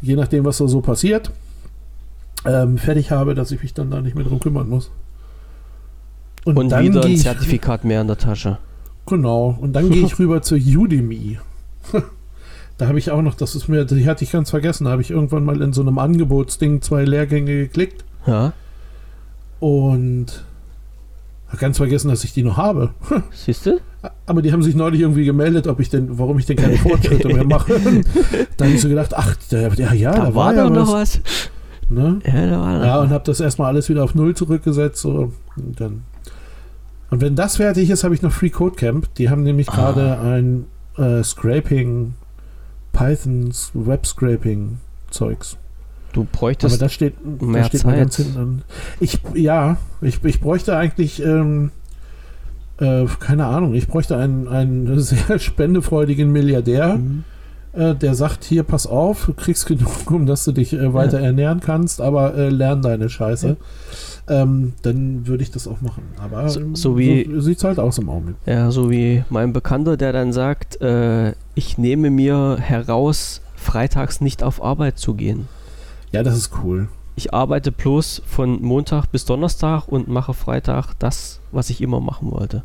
je 0.00 0.16
nachdem, 0.16 0.44
was 0.44 0.58
da 0.58 0.68
so 0.68 0.80
passiert, 0.80 1.30
ähm, 2.44 2.78
fertig 2.78 3.10
habe, 3.10 3.34
dass 3.34 3.50
ich 3.50 3.62
mich 3.62 3.74
dann 3.74 3.90
da 3.90 4.00
nicht 4.00 4.16
mehr 4.16 4.24
drum 4.24 4.40
kümmern 4.40 4.68
muss. 4.68 4.90
Und, 6.44 6.58
und 6.58 6.76
wieder 6.76 7.04
ein 7.04 7.16
Zertifikat 7.16 7.84
mehr 7.84 8.00
in 8.00 8.08
der 8.08 8.18
Tasche. 8.18 8.58
Genau. 9.06 9.56
Und 9.60 9.74
dann 9.74 9.90
gehe 9.90 10.04
ich 10.04 10.18
rüber 10.18 10.42
zu 10.42 10.56
Udemy. 10.56 11.38
da 12.78 12.88
habe 12.88 12.98
ich 12.98 13.10
auch 13.10 13.22
noch, 13.22 13.34
das 13.34 13.54
ist 13.54 13.68
mir, 13.68 13.84
die 13.84 14.08
hatte 14.08 14.24
ich 14.24 14.32
ganz 14.32 14.50
vergessen, 14.50 14.84
da 14.84 14.90
habe 14.90 15.02
ich 15.02 15.10
irgendwann 15.10 15.44
mal 15.44 15.60
in 15.62 15.72
so 15.72 15.82
einem 15.82 15.98
Angebotsding 15.98 16.82
zwei 16.82 17.04
Lehrgänge 17.04 17.54
geklickt. 17.54 18.04
Ja. 18.26 18.52
Und 19.60 20.44
ganz 21.58 21.76
vergessen, 21.76 22.08
dass 22.08 22.24
ich 22.24 22.32
die 22.32 22.42
noch 22.42 22.56
habe. 22.56 22.90
Siehst 23.32 23.66
du? 23.66 23.80
Aber 24.26 24.42
die 24.42 24.52
haben 24.52 24.62
sich 24.62 24.74
neulich 24.74 25.00
irgendwie 25.00 25.24
gemeldet, 25.24 25.66
ob 25.66 25.80
ich 25.80 25.88
denn, 25.90 26.18
warum 26.18 26.38
ich 26.38 26.46
denn 26.46 26.56
keine 26.56 26.76
Fortschritte 26.76 27.28
mehr 27.28 27.44
mache. 27.44 27.74
da 28.56 28.64
habe 28.64 28.74
ich 28.74 28.80
so 28.80 28.88
gedacht, 28.88 29.14
ach, 29.16 29.36
der, 29.50 29.72
ja, 29.74 29.92
ja, 29.92 30.12
da, 30.12 30.26
da 30.26 30.34
war, 30.34 30.54
ja 30.54 30.68
noch 30.68 30.92
was. 30.92 31.20
Ne? 31.88 32.20
Ja, 32.26 32.46
da 32.46 32.60
war 32.60 32.84
ja, 32.84 33.00
und 33.00 33.10
habe 33.10 33.24
das 33.24 33.40
erstmal 33.40 33.68
alles 33.68 33.88
wieder 33.88 34.02
auf 34.02 34.14
Null 34.14 34.34
zurückgesetzt. 34.34 35.02
So, 35.02 35.32
und, 35.56 35.80
dann. 35.80 36.02
und 37.10 37.20
wenn 37.20 37.36
das 37.36 37.56
fertig 37.56 37.90
ist, 37.90 38.02
habe 38.02 38.14
ich 38.14 38.22
noch 38.22 38.32
Free 38.32 38.50
Code 38.50 38.76
Camp. 38.76 39.14
Die 39.16 39.30
haben 39.30 39.42
nämlich 39.42 39.68
ah. 39.70 39.76
gerade 39.76 40.18
ein 40.20 40.66
äh, 40.96 41.22
Scraping, 41.22 42.14
Pythons 42.92 43.70
Web 43.74 44.06
Scraping 44.06 44.78
Zeugs. 45.10 45.58
Du 46.12 46.26
bräuchtest 46.30 46.74
Aber 46.74 46.84
da 46.84 46.88
steht, 46.88 47.14
mehr 47.24 47.62
da 47.62 47.68
steht 47.68 47.80
Zeit. 47.80 47.96
ganz 47.96 48.16
hinten. 48.16 48.62
Ich, 49.00 49.20
ja, 49.34 49.78
ich, 50.00 50.22
ich 50.24 50.40
bräuchte 50.40 50.76
eigentlich, 50.76 51.22
ähm, 51.22 51.70
äh, 52.78 53.06
keine 53.18 53.46
Ahnung, 53.46 53.74
ich 53.74 53.88
bräuchte 53.88 54.16
einen, 54.16 54.46
einen 54.48 55.00
sehr 55.00 55.38
spendefreudigen 55.38 56.30
Milliardär, 56.30 56.96
mhm. 56.96 57.24
äh, 57.72 57.94
der 57.94 58.14
sagt, 58.14 58.44
hier, 58.44 58.62
pass 58.62 58.86
auf, 58.86 59.26
du 59.26 59.32
kriegst 59.32 59.66
genug, 59.66 60.10
um 60.10 60.26
dass 60.26 60.44
du 60.44 60.52
dich 60.52 60.74
äh, 60.74 60.92
weiter 60.92 61.20
ja. 61.20 61.26
ernähren 61.26 61.60
kannst, 61.60 62.00
aber 62.00 62.34
äh, 62.34 62.50
lern 62.50 62.82
deine 62.82 63.08
Scheiße. 63.08 63.48
Ja. 63.48 64.42
Ähm, 64.42 64.74
dann 64.82 65.26
würde 65.26 65.42
ich 65.42 65.50
das 65.50 65.66
auch 65.66 65.80
machen. 65.80 66.04
Aber 66.22 66.48
so, 66.48 66.60
so 66.74 66.96
wie 66.96 67.28
so 67.28 67.40
sieht 67.40 67.58
es 67.58 67.64
halt 67.64 67.80
aus 67.80 67.98
im 67.98 68.08
Augenblick. 68.08 68.36
Ja, 68.46 68.70
so 68.70 68.88
wie 68.88 69.24
mein 69.30 69.52
Bekannter, 69.52 69.96
der 69.96 70.12
dann 70.12 70.32
sagt, 70.32 70.80
äh, 70.80 71.32
ich 71.54 71.76
nehme 71.76 72.10
mir 72.10 72.58
heraus, 72.60 73.40
freitags 73.56 74.20
nicht 74.20 74.42
auf 74.42 74.62
Arbeit 74.62 74.98
zu 74.98 75.14
gehen. 75.14 75.48
Ja, 76.12 76.22
das 76.22 76.36
ist 76.36 76.50
cool. 76.62 76.88
Ich 77.14 77.34
arbeite 77.34 77.72
bloß 77.72 78.22
von 78.24 78.62
Montag 78.62 79.06
bis 79.06 79.24
Donnerstag 79.24 79.88
und 79.88 80.08
mache 80.08 80.32
Freitag 80.32 80.94
das, 80.98 81.40
was 81.50 81.68
ich 81.70 81.80
immer 81.80 82.00
machen 82.00 82.30
wollte. 82.30 82.62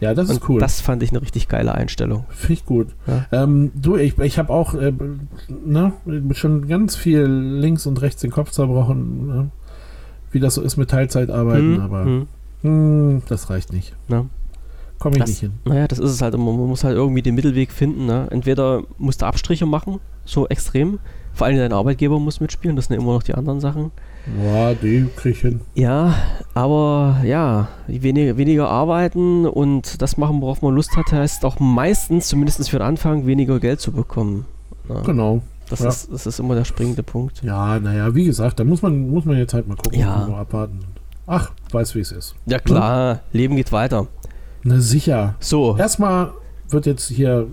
Ja, 0.00 0.14
das 0.14 0.28
und 0.28 0.36
ist 0.36 0.48
cool. 0.48 0.60
Das 0.60 0.80
fand 0.80 1.02
ich 1.02 1.10
eine 1.10 1.22
richtig 1.22 1.48
geile 1.48 1.74
Einstellung. 1.74 2.24
Finde 2.28 2.52
ich 2.52 2.66
gut. 2.66 2.88
Ja. 3.06 3.26
Ähm, 3.32 3.72
du, 3.74 3.96
ich, 3.96 4.18
ich 4.18 4.38
habe 4.38 4.52
auch 4.52 4.74
äh, 4.74 4.92
ne, 5.48 5.92
schon 6.32 6.68
ganz 6.68 6.96
viel 6.96 7.24
links 7.24 7.86
und 7.86 8.00
rechts 8.02 8.20
den 8.20 8.30
Kopf 8.30 8.50
zerbrochen, 8.50 9.26
ne? 9.26 9.50
wie 10.32 10.40
das 10.40 10.54
so 10.54 10.62
ist 10.62 10.76
mit 10.76 10.90
Teilzeitarbeiten, 10.90 11.76
hm, 11.76 11.80
aber 11.80 12.04
hm. 12.04 12.18
Mh, 12.18 12.28
hm, 12.62 13.22
das 13.28 13.48
reicht 13.48 13.72
nicht. 13.72 13.94
Ja. 14.08 14.26
Komme 14.98 15.16
ich 15.16 15.20
das, 15.20 15.30
nicht 15.30 15.40
hin. 15.40 15.52
Naja, 15.64 15.86
das 15.88 15.98
ist 15.98 16.10
es 16.10 16.22
halt. 16.22 16.34
Man 16.36 16.44
muss 16.44 16.84
halt 16.84 16.96
irgendwie 16.96 17.22
den 17.22 17.34
Mittelweg 17.34 17.70
finden. 17.70 18.06
Ne? 18.06 18.28
Entweder 18.30 18.82
musst 18.98 19.22
du 19.22 19.26
Abstriche 19.26 19.66
machen, 19.66 20.00
so 20.24 20.48
extrem. 20.48 20.98
Vor 21.36 21.46
allem 21.46 21.58
dein 21.58 21.74
Arbeitgeber 21.74 22.18
muss 22.18 22.40
mitspielen, 22.40 22.76
das 22.76 22.86
sind 22.86 22.96
immer 22.96 23.12
noch 23.12 23.22
die 23.22 23.34
anderen 23.34 23.60
Sachen. 23.60 23.90
Ja, 24.42 24.72
die 24.72 25.06
krieg 25.16 25.34
ich 25.34 25.42
hin. 25.42 25.60
Ja, 25.74 26.14
aber 26.54 27.18
ja, 27.24 27.68
weniger, 27.88 28.38
weniger 28.38 28.70
arbeiten 28.70 29.44
und 29.44 30.00
das 30.00 30.16
machen, 30.16 30.40
worauf 30.40 30.62
man 30.62 30.74
Lust 30.74 30.96
hat, 30.96 31.12
heißt 31.12 31.44
auch 31.44 31.60
meistens, 31.60 32.28
zumindest 32.28 32.70
für 32.70 32.78
den 32.78 32.86
Anfang, 32.86 33.26
weniger 33.26 33.60
Geld 33.60 33.82
zu 33.82 33.92
bekommen. 33.92 34.46
Ja. 34.88 35.02
Genau. 35.02 35.42
Das, 35.68 35.80
ja. 35.80 35.90
ist, 35.90 36.10
das 36.10 36.26
ist 36.26 36.40
immer 36.40 36.54
der 36.54 36.64
springende 36.64 37.02
Punkt. 37.02 37.42
Ja, 37.42 37.78
naja, 37.80 38.14
wie 38.14 38.24
gesagt, 38.24 38.58
da 38.58 38.64
muss 38.64 38.80
man, 38.80 39.10
muss 39.10 39.26
man 39.26 39.36
jetzt 39.36 39.52
halt 39.52 39.68
mal 39.68 39.76
gucken, 39.76 40.00
ja. 40.00 40.26
abwarten. 40.28 40.86
Ach, 41.26 41.50
weiß 41.70 41.94
wie 41.96 42.00
es 42.00 42.12
ist. 42.12 42.34
Ja 42.46 42.58
klar, 42.58 43.14
ne? 43.14 43.20
Leben 43.32 43.56
geht 43.56 43.72
weiter. 43.72 44.06
Na 44.62 44.80
sicher. 44.80 45.34
So. 45.40 45.76
Erstmal 45.76 46.30
wird 46.70 46.86
jetzt 46.86 47.08
hier 47.08 47.48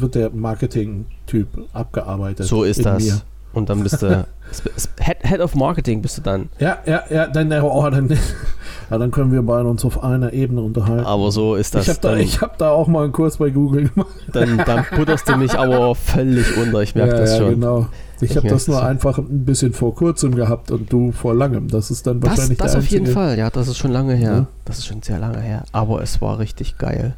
wird 0.00 0.14
der 0.14 0.30
Marketing-Typ 0.30 1.48
abgearbeitet. 1.72 2.46
So 2.46 2.64
ist 2.64 2.84
das. 2.84 3.04
Mir. 3.04 3.20
Und 3.52 3.70
dann 3.70 3.82
bist 3.82 4.02
du 4.02 4.26
Head, 5.00 5.18
Head 5.22 5.40
of 5.40 5.54
Marketing 5.54 6.02
bist 6.02 6.18
du 6.18 6.22
dann. 6.22 6.48
Ja, 6.58 6.78
ja, 6.86 7.02
ja, 7.10 7.26
dann, 7.26 7.52
oh, 7.62 7.90
dann, 7.90 8.08
ja, 8.90 8.98
dann 8.98 9.10
können 9.10 9.32
wir 9.32 9.42
beide 9.42 9.68
uns 9.68 9.84
auf 9.84 10.02
einer 10.02 10.32
Ebene 10.32 10.62
unterhalten. 10.62 11.04
Aber 11.04 11.30
so 11.30 11.54
ist 11.54 11.74
das. 11.74 11.88
Ich 11.88 11.88
habe 11.88 12.00
da, 12.00 12.40
hab 12.40 12.58
da 12.58 12.70
auch 12.70 12.88
mal 12.88 13.04
einen 13.04 13.12
Kurs 13.12 13.38
bei 13.38 13.50
Google 13.50 13.88
gemacht. 13.88 14.08
Dann, 14.32 14.58
dann 14.58 14.84
putterst 14.84 15.28
du 15.28 15.36
mich 15.36 15.58
aber 15.58 15.94
völlig 15.94 16.56
unter, 16.58 16.82
ich 16.82 16.94
merke 16.94 17.14
ja, 17.14 17.20
das 17.20 17.36
schon. 17.36 17.46
Ja, 17.46 17.52
genau. 17.54 17.86
Ich, 18.20 18.30
ich 18.30 18.36
habe 18.36 18.48
das 18.48 18.68
nur 18.68 18.82
einfach 18.82 19.18
ein 19.18 19.44
bisschen 19.44 19.72
vor 19.72 19.94
kurzem 19.94 20.34
gehabt 20.34 20.70
und 20.70 20.92
du 20.92 21.12
vor 21.12 21.34
langem. 21.34 21.68
Das 21.68 21.90
ist 21.90 22.06
dann 22.06 22.22
wahrscheinlich 22.22 22.58
das, 22.58 22.72
das 22.72 22.84
auf 22.84 22.88
jeden 22.88 23.06
Fall, 23.06 23.38
ja, 23.38 23.48
das 23.48 23.68
ist 23.68 23.78
schon 23.78 23.92
lange 23.92 24.14
her. 24.14 24.32
Ja. 24.32 24.46
Das 24.64 24.78
ist 24.78 24.86
schon 24.86 25.02
sehr 25.02 25.18
lange 25.18 25.40
her. 25.40 25.64
Aber 25.72 26.02
es 26.02 26.20
war 26.20 26.38
richtig 26.38 26.78
geil. 26.78 27.14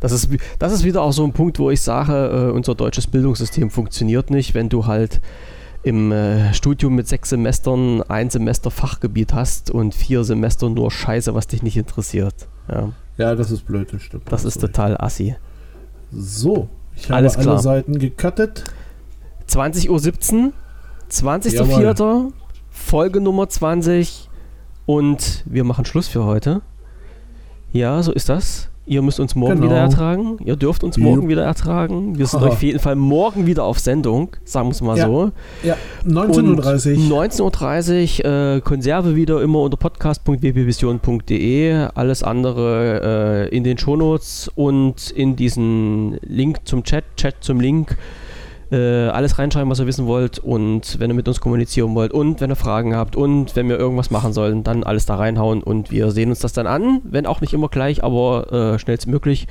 Das 0.00 0.12
ist, 0.12 0.28
das 0.58 0.72
ist 0.72 0.84
wieder 0.84 1.02
auch 1.02 1.12
so 1.12 1.24
ein 1.24 1.32
Punkt, 1.32 1.58
wo 1.58 1.70
ich 1.70 1.80
sage, 1.80 2.48
äh, 2.48 2.52
unser 2.52 2.74
deutsches 2.74 3.06
Bildungssystem 3.06 3.70
funktioniert 3.70 4.30
nicht, 4.30 4.54
wenn 4.54 4.68
du 4.68 4.86
halt 4.86 5.20
im 5.82 6.12
äh, 6.12 6.52
Studium 6.54 6.94
mit 6.94 7.08
sechs 7.08 7.30
Semestern 7.30 8.02
ein 8.02 8.30
Semester 8.30 8.70
Fachgebiet 8.70 9.32
hast 9.34 9.70
und 9.70 9.94
vier 9.94 10.24
Semester 10.24 10.68
nur 10.68 10.90
Scheiße, 10.90 11.34
was 11.34 11.46
dich 11.46 11.62
nicht 11.62 11.76
interessiert. 11.76 12.48
Ja, 12.68 12.92
ja 13.16 13.34
das 13.34 13.50
ist 13.50 13.66
blöd, 13.66 13.92
das 13.92 14.02
stimmt. 14.02 14.24
Das 14.30 14.44
ist 14.44 14.60
total 14.60 14.96
assi. 14.98 15.36
So, 16.12 16.68
ich 16.96 17.04
habe 17.04 17.16
Alles 17.16 17.36
alle 17.36 17.58
Seiten 17.58 17.98
gecuttet. 17.98 18.64
20.17 19.48 19.88
Uhr, 19.88 20.52
20.04. 21.10 22.32
Folge 22.70 23.20
Nummer 23.20 23.48
20 23.48 24.28
und 24.86 25.42
wir 25.46 25.64
machen 25.64 25.84
Schluss 25.84 26.08
für 26.08 26.24
heute. 26.24 26.62
Ja, 27.72 28.02
so 28.02 28.12
ist 28.12 28.28
das. 28.28 28.68
Ihr 28.88 29.02
müsst 29.02 29.20
uns 29.20 29.34
morgen 29.34 29.56
genau. 29.56 29.66
wieder 29.66 29.76
ertragen. 29.76 30.38
Ihr 30.42 30.56
dürft 30.56 30.82
uns 30.82 30.96
morgen 30.96 31.20
Jupp. 31.22 31.28
wieder 31.28 31.44
ertragen. 31.44 32.18
Wir 32.18 32.26
sind 32.26 32.40
Aha. 32.40 32.48
auf 32.48 32.62
jeden 32.62 32.78
Fall 32.78 32.96
morgen 32.96 33.46
wieder 33.46 33.64
auf 33.64 33.78
Sendung, 33.78 34.30
sagen 34.44 34.68
wir 34.68 34.72
es 34.72 34.80
mal 34.80 34.96
ja. 34.96 35.06
so. 35.06 35.30
Ja, 35.62 35.76
19.30 36.06 37.10
Uhr. 37.10 37.24
19.30 37.24 38.24
Uhr, 38.24 38.56
äh, 38.56 38.62
Konserve 38.62 39.14
wieder 39.14 39.42
immer 39.42 39.60
unter 39.60 39.76
podcast.wpvision.de. 39.76 41.88
Alles 41.94 42.22
andere 42.22 43.50
äh, 43.50 43.54
in 43.54 43.62
den 43.62 43.76
Shownotes 43.76 44.50
und 44.54 45.10
in 45.10 45.36
diesen 45.36 46.16
Link 46.22 46.60
zum 46.64 46.82
Chat, 46.82 47.04
Chat 47.16 47.34
zum 47.40 47.60
Link 47.60 47.98
äh, 48.70 49.08
alles 49.08 49.38
reinschreiben, 49.38 49.70
was 49.70 49.80
ihr 49.80 49.86
wissen 49.86 50.06
wollt 50.06 50.38
und 50.38 50.98
wenn 50.98 51.10
ihr 51.10 51.14
mit 51.14 51.26
uns 51.28 51.40
kommunizieren 51.40 51.94
wollt 51.94 52.12
und 52.12 52.40
wenn 52.40 52.50
ihr 52.50 52.56
Fragen 52.56 52.94
habt 52.94 53.16
und 53.16 53.56
wenn 53.56 53.68
wir 53.68 53.78
irgendwas 53.78 54.10
machen 54.10 54.32
sollen, 54.32 54.64
dann 54.64 54.82
alles 54.82 55.06
da 55.06 55.16
reinhauen 55.16 55.62
und 55.62 55.90
wir 55.90 56.10
sehen 56.10 56.28
uns 56.30 56.40
das 56.40 56.52
dann 56.52 56.66
an, 56.66 57.00
wenn 57.04 57.26
auch 57.26 57.40
nicht 57.40 57.54
immer 57.54 57.68
gleich, 57.68 58.04
aber 58.04 58.74
äh, 58.74 58.78
schnellstmöglich. 58.78 59.46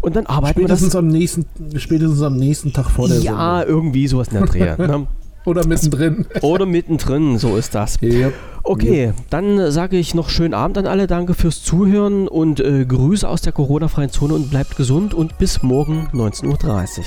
Und 0.00 0.16
dann 0.16 0.26
arbeiten 0.26 0.60
spätestens 0.60 0.88
wir 0.88 0.88
das. 0.88 0.96
Am 0.96 1.08
nächsten, 1.08 1.46
spätestens 1.76 2.22
am 2.22 2.36
nächsten 2.36 2.72
Tag 2.72 2.90
vor 2.90 3.08
der 3.08 3.20
Ja, 3.20 3.58
Sendung. 3.60 3.76
irgendwie 3.76 4.08
sowas 4.08 4.28
in 4.28 4.34
der 4.34 4.46
Dreh. 4.46 4.76
ne? 4.78 5.06
Oder 5.44 5.66
mittendrin. 5.66 6.26
Oder 6.40 6.66
mittendrin, 6.66 7.38
so 7.38 7.56
ist 7.56 7.74
das. 7.74 8.00
Yep. 8.00 8.32
Okay, 8.62 9.06
yep. 9.06 9.14
dann 9.30 9.72
sage 9.72 9.96
ich 9.96 10.14
noch 10.14 10.28
schönen 10.28 10.54
Abend 10.54 10.78
an 10.78 10.86
alle. 10.86 11.08
Danke 11.08 11.34
fürs 11.34 11.62
Zuhören 11.62 12.28
und 12.28 12.60
äh, 12.60 12.84
Grüße 12.84 13.28
aus 13.28 13.40
der 13.40 13.52
Corona-freien 13.52 14.10
Zone 14.10 14.34
und 14.34 14.50
bleibt 14.50 14.76
gesund 14.76 15.14
und 15.14 15.38
bis 15.38 15.62
morgen 15.62 16.08
19.30 16.12 16.98
Uhr. 16.98 17.04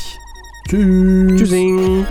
Tschüss. 0.67 1.37
Tschüssing. 1.37 2.05